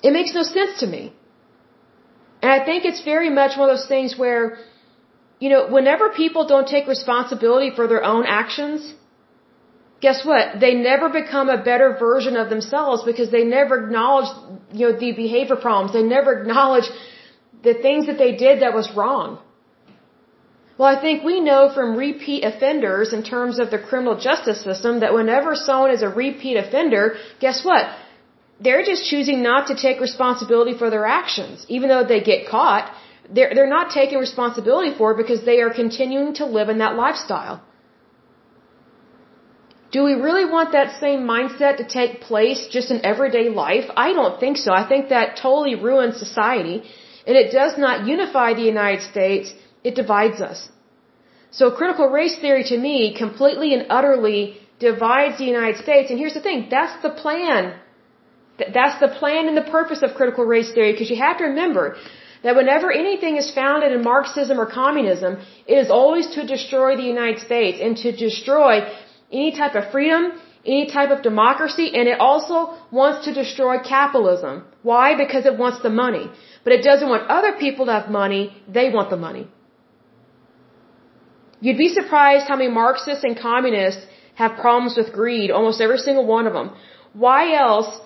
It 0.02 0.12
makes 0.14 0.34
no 0.34 0.44
sense 0.44 0.80
to 0.82 0.88
me. 0.88 1.14
And 2.42 2.52
i 2.52 2.60
think 2.66 2.86
it's 2.90 3.04
very 3.04 3.30
much 3.30 3.58
one 3.58 3.70
of 3.70 3.76
those 3.76 3.88
things 3.88 4.18
where 4.18 4.44
you 5.40 5.50
know, 5.50 5.68
whenever 5.68 6.10
people 6.10 6.48
don't 6.48 6.68
take 6.68 6.88
responsibility 6.88 7.72
for 7.76 7.88
their 7.88 8.04
own 8.04 8.26
actions, 8.26 8.94
guess 10.02 10.26
what? 10.26 10.60
They 10.60 10.74
never 10.74 11.10
become 11.10 11.50
a 11.50 11.62
better 11.64 11.96
version 12.00 12.36
of 12.36 12.50
themselves 12.50 13.04
because 13.04 13.32
they 13.32 13.44
never 13.44 13.86
acknowledge, 13.86 14.30
you 14.74 14.88
know, 14.88 15.00
the 15.00 15.12
behavior 15.14 15.56
problems. 15.56 15.94
They 15.94 16.04
never 16.04 16.42
acknowledge 16.42 16.90
the 17.64 17.74
things 17.74 18.08
that 18.08 18.18
they 18.18 18.36
did 18.36 18.62
that 18.62 18.74
was 18.74 18.92
wrong. 18.96 19.40
Well, 20.78 20.88
I 20.98 21.00
think 21.02 21.24
we 21.24 21.42
know 21.42 21.72
from 21.74 21.98
repeat 21.98 22.46
offenders 22.46 23.12
in 23.12 23.24
terms 23.24 23.60
of 23.60 23.70
the 23.70 23.80
criminal 23.80 24.18
justice 24.18 24.62
system 24.64 25.02
that 25.02 25.14
whenever 25.14 25.56
someone 25.56 25.92
is 25.92 26.04
a 26.04 26.08
repeat 26.08 26.56
offender, 26.56 27.18
guess 27.42 27.66
what? 27.66 27.86
They're 28.62 28.84
just 28.84 29.10
choosing 29.10 29.42
not 29.44 29.68
to 29.68 29.76
take 29.76 30.00
responsibility 30.00 30.78
for 30.78 30.90
their 30.90 31.06
actions, 31.06 31.66
even 31.68 31.90
though 31.90 32.06
they 32.06 32.22
get 32.22 32.48
caught 32.48 32.94
they're, 33.34 33.52
they're 33.56 33.74
not 33.78 33.92
taking 33.92 34.18
responsibility 34.18 34.92
for 34.98 35.12
it 35.12 35.18
because 35.18 35.42
they 35.46 35.60
are 35.62 35.74
continuing 35.74 36.34
to 36.36 36.46
live 36.46 36.70
in 36.70 36.80
that 36.80 36.96
lifestyle. 36.96 37.62
Do 39.92 40.04
we 40.04 40.14
really 40.14 40.46
want 40.46 40.72
that 40.74 41.00
same 41.00 41.22
mindset 41.36 41.78
to 41.78 41.86
take 42.00 42.22
place 42.22 42.68
just 42.76 42.92
in 42.92 43.04
everyday 43.04 43.50
life? 43.50 43.86
I 44.06 44.14
don't 44.14 44.40
think 44.40 44.58
so. 44.58 44.72
I 44.72 44.88
think 44.88 45.10
that 45.10 45.38
totally 45.38 45.76
ruins 45.76 46.18
society 46.18 46.84
and 47.26 47.36
it 47.44 47.52
does 47.52 47.78
not 47.78 48.08
unify 48.08 48.54
the 48.54 48.68
United 48.76 49.04
States, 49.14 49.54
it 49.84 49.96
divides 49.96 50.42
us. 50.42 50.70
So 51.52 51.72
critical 51.72 52.08
race 52.10 52.36
theory 52.44 52.64
to 52.72 52.78
me 52.78 53.16
completely 53.18 53.74
and 53.76 53.86
utterly 53.90 54.42
divides 54.80 55.38
the 55.40 55.46
United 55.46 55.78
States. 55.86 56.10
And 56.12 56.20
here's 56.20 56.36
the 56.40 56.46
thing, 56.48 56.68
that's 56.70 57.02
the 57.02 57.10
plan. 57.10 57.74
That's 58.78 59.00
the 59.00 59.12
plan 59.20 59.48
and 59.48 59.58
the 59.58 59.70
purpose 59.78 60.02
of 60.04 60.16
critical 60.16 60.46
race 60.46 60.72
theory 60.72 60.92
because 60.92 61.10
you 61.10 61.18
have 61.18 61.38
to 61.40 61.46
remember 61.46 61.98
that 62.44 62.56
whenever 62.56 62.92
anything 62.92 63.38
is 63.38 63.52
founded 63.52 63.92
in 63.92 64.02
Marxism 64.04 64.60
or 64.60 64.66
communism, 64.66 65.38
it 65.68 65.78
is 65.84 65.90
always 65.90 66.28
to 66.36 66.46
destroy 66.46 66.96
the 66.96 67.04
United 67.04 67.40
States 67.40 67.80
and 67.82 67.98
to 67.98 68.12
destroy 68.16 68.74
any 69.32 69.52
type 69.52 69.76
of 69.76 69.92
freedom, 69.92 70.32
any 70.66 70.90
type 70.92 71.12
of 71.12 71.22
democracy, 71.22 71.92
and 71.94 72.08
it 72.08 72.20
also 72.20 72.58
wants 72.92 73.26
to 73.26 73.34
destroy 73.34 73.80
capitalism. 73.80 74.64
Why? 74.84 75.16
Because 75.16 75.46
it 75.46 75.58
wants 75.58 75.82
the 75.82 75.90
money. 75.90 76.26
But 76.64 76.74
it 76.74 76.84
doesn't 76.84 77.10
want 77.10 77.30
other 77.30 77.54
people 77.58 77.86
to 77.88 77.94
have 77.94 78.10
money, 78.10 78.44
they 78.68 78.90
want 78.90 79.10
the 79.10 79.18
money. 79.18 79.48
You'd 81.62 81.78
be 81.78 81.90
surprised 81.90 82.48
how 82.48 82.56
many 82.56 82.70
Marxists 82.70 83.24
and 83.24 83.38
communists 83.38 84.06
have 84.36 84.56
problems 84.56 84.96
with 84.96 85.12
greed, 85.12 85.52
almost 85.52 85.82
every 85.82 85.98
single 85.98 86.26
one 86.26 86.48
of 86.48 86.54
them. 86.54 86.72
Why 87.12 87.54
else, 87.56 88.00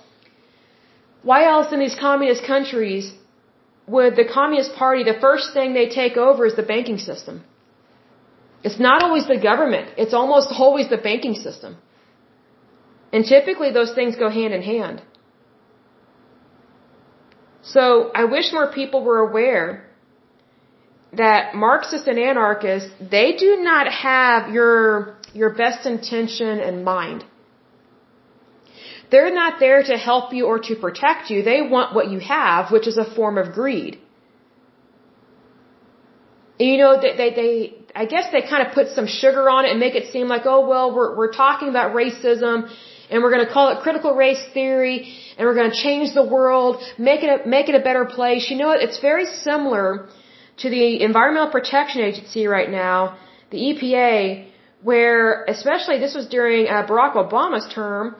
why 1.22 1.46
else 1.46 1.72
in 1.72 1.80
these 1.80 1.96
communist 1.96 2.44
countries 2.46 3.14
with 3.88 4.16
the 4.16 4.26
Communist 4.26 4.76
Party, 4.76 5.04
the 5.04 5.20
first 5.20 5.54
thing 5.54 5.74
they 5.74 5.90
take 5.90 6.16
over 6.18 6.46
is 6.46 6.56
the 6.56 6.64
banking 6.64 6.98
system. 6.98 7.44
It's 8.64 8.80
not 8.80 9.04
always 9.04 9.28
the 9.28 9.38
government. 9.38 9.90
It's 9.98 10.14
almost 10.14 10.50
always 10.52 10.90
the 10.90 10.98
banking 10.98 11.36
system. 11.36 11.78
And 13.12 13.26
typically 13.26 13.72
those 13.72 13.94
things 13.94 14.16
go 14.16 14.30
hand 14.30 14.54
in 14.54 14.62
hand. 14.62 15.02
So 17.62 18.12
I 18.14 18.26
wish 18.26 18.52
more 18.52 18.72
people 18.72 19.04
were 19.04 19.20
aware 19.20 19.90
that 21.14 21.54
Marxists 21.54 22.08
and 22.08 22.18
anarchists, 22.18 22.90
they 23.00 23.36
do 23.36 23.62
not 23.62 23.88
have 23.88 24.52
your, 24.52 25.18
your 25.34 25.52
best 25.52 25.86
intention 25.86 26.60
in 26.60 26.84
mind. 26.84 27.24
They're 29.14 29.36
not 29.44 29.60
there 29.66 29.82
to 29.90 29.96
help 30.10 30.34
you 30.36 30.44
or 30.52 30.58
to 30.68 30.74
protect 30.86 31.30
you. 31.32 31.38
They 31.52 31.62
want 31.76 31.94
what 31.98 32.08
you 32.14 32.20
have, 32.20 32.72
which 32.76 32.88
is 32.92 32.98
a 32.98 33.08
form 33.18 33.38
of 33.42 33.54
greed. 33.60 33.94
You 36.68 36.78
know, 36.82 36.92
they, 37.04 37.14
they, 37.20 37.30
they 37.40 37.52
I 37.96 38.06
guess 38.14 38.26
they 38.32 38.42
kind 38.54 38.66
of 38.66 38.74
put 38.74 38.88
some 38.98 39.08
sugar 39.22 39.44
on 39.56 39.66
it 39.66 39.72
and 39.72 39.80
make 39.80 39.96
it 40.02 40.12
seem 40.12 40.28
like, 40.36 40.46
oh, 40.54 40.62
well, 40.72 40.88
we're, 40.96 41.12
we're 41.18 41.32
talking 41.44 41.70
about 41.70 41.94
racism 42.02 42.56
and 43.10 43.22
we're 43.22 43.34
going 43.36 43.46
to 43.46 43.54
call 43.56 43.70
it 43.74 43.84
critical 43.86 44.16
race 44.16 44.44
theory 44.56 44.98
and 45.38 45.46
we're 45.48 45.60
going 45.62 45.70
to 45.70 45.82
change 45.88 46.14
the 46.22 46.28
world, 46.38 46.82
make 46.98 47.24
it 47.24 47.32
a, 47.36 47.48
make 47.48 47.70
it 47.70 47.76
a 47.76 47.84
better 47.90 48.06
place. 48.06 48.50
You 48.50 48.58
know 48.58 48.70
what? 48.74 48.82
It's 48.82 49.00
very 49.00 49.28
similar 49.48 50.10
to 50.62 50.70
the 50.76 51.04
Environmental 51.10 51.52
Protection 51.52 52.02
Agency 52.02 52.48
right 52.48 52.72
now, 52.84 53.18
the 53.52 53.60
EPA, 53.70 54.48
where 54.82 55.44
especially 55.46 56.00
this 56.00 56.16
was 56.16 56.26
during 56.38 56.68
uh, 56.68 56.88
Barack 56.88 57.14
Obama's 57.14 57.68
term, 57.74 58.16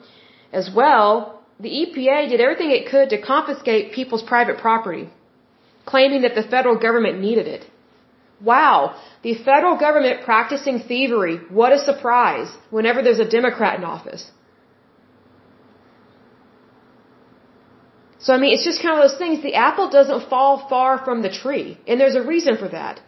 as 0.60 0.70
well, 0.80 1.40
the 1.60 1.72
EPA 1.82 2.28
did 2.28 2.40
everything 2.40 2.70
it 2.70 2.88
could 2.92 3.10
to 3.10 3.20
confiscate 3.20 3.92
people's 3.92 4.22
private 4.22 4.58
property, 4.58 5.08
claiming 5.92 6.22
that 6.22 6.34
the 6.34 6.46
federal 6.54 6.76
government 6.86 7.20
needed 7.20 7.46
it. 7.46 7.64
Wow, 8.40 8.96
the 9.22 9.34
federal 9.50 9.76
government 9.78 10.24
practicing 10.24 10.80
thievery. 10.80 11.36
What 11.60 11.72
a 11.72 11.78
surprise 11.90 12.50
whenever 12.70 13.02
there's 13.02 13.24
a 13.26 13.30
Democrat 13.38 13.78
in 13.78 13.84
office. 13.84 14.24
So, 18.24 18.32
I 18.32 18.38
mean, 18.38 18.52
it's 18.54 18.64
just 18.64 18.80
kind 18.82 18.94
of 18.98 19.02
those 19.04 19.18
things. 19.18 19.42
The 19.42 19.54
apple 19.54 19.88
doesn't 19.90 20.30
fall 20.30 20.66
far 20.68 20.92
from 21.04 21.20
the 21.20 21.28
tree. 21.42 21.78
And 21.86 22.00
there's 22.00 22.14
a 22.14 22.22
reason 22.22 22.56
for 22.56 22.68
that. 22.68 23.00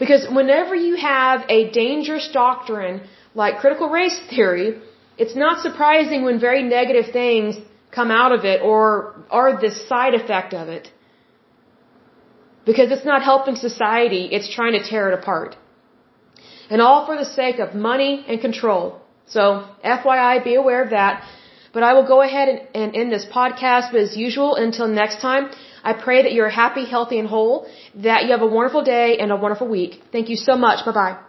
Because 0.00 0.26
whenever 0.38 0.74
you 0.74 0.96
have 0.96 1.44
a 1.48 1.70
dangerous 1.70 2.28
doctrine 2.32 3.02
like 3.34 3.58
critical 3.58 3.88
race 3.88 4.18
theory, 4.30 4.80
it's 5.22 5.36
not 5.44 5.60
surprising 5.66 6.24
when 6.24 6.38
very 6.48 6.62
negative 6.62 7.06
things 7.12 7.56
come 7.90 8.10
out 8.10 8.32
of 8.32 8.44
it 8.44 8.60
or 8.62 8.82
are 9.30 9.60
the 9.60 9.70
side 9.70 10.14
effect 10.14 10.54
of 10.54 10.68
it. 10.68 10.90
Because 12.64 12.90
it's 12.90 13.06
not 13.12 13.22
helping 13.22 13.56
society, 13.56 14.22
it's 14.36 14.48
trying 14.54 14.74
to 14.78 14.82
tear 14.90 15.10
it 15.10 15.14
apart. 15.18 15.56
And 16.70 16.82
all 16.82 17.06
for 17.06 17.16
the 17.16 17.24
sake 17.24 17.58
of 17.58 17.74
money 17.74 18.24
and 18.28 18.40
control. 18.40 19.00
So, 19.26 19.64
FYI, 19.84 20.44
be 20.44 20.54
aware 20.54 20.82
of 20.82 20.90
that. 20.90 21.22
But 21.72 21.82
I 21.82 21.94
will 21.94 22.06
go 22.06 22.20
ahead 22.22 22.48
and, 22.48 22.60
and 22.74 22.96
end 22.96 23.12
this 23.12 23.26
podcast. 23.26 23.92
But 23.92 24.00
as 24.00 24.16
usual, 24.16 24.54
until 24.56 24.88
next 24.88 25.20
time, 25.20 25.50
I 25.82 25.92
pray 25.94 26.22
that 26.24 26.32
you're 26.32 26.50
happy, 26.50 26.84
healthy, 26.84 27.18
and 27.18 27.28
whole, 27.28 27.66
that 27.96 28.24
you 28.24 28.32
have 28.32 28.42
a 28.42 28.46
wonderful 28.46 28.82
day 28.82 29.18
and 29.18 29.32
a 29.32 29.36
wonderful 29.36 29.68
week. 29.68 30.02
Thank 30.12 30.28
you 30.28 30.36
so 30.36 30.56
much. 30.56 30.84
Bye 30.84 30.92
bye. 30.92 31.27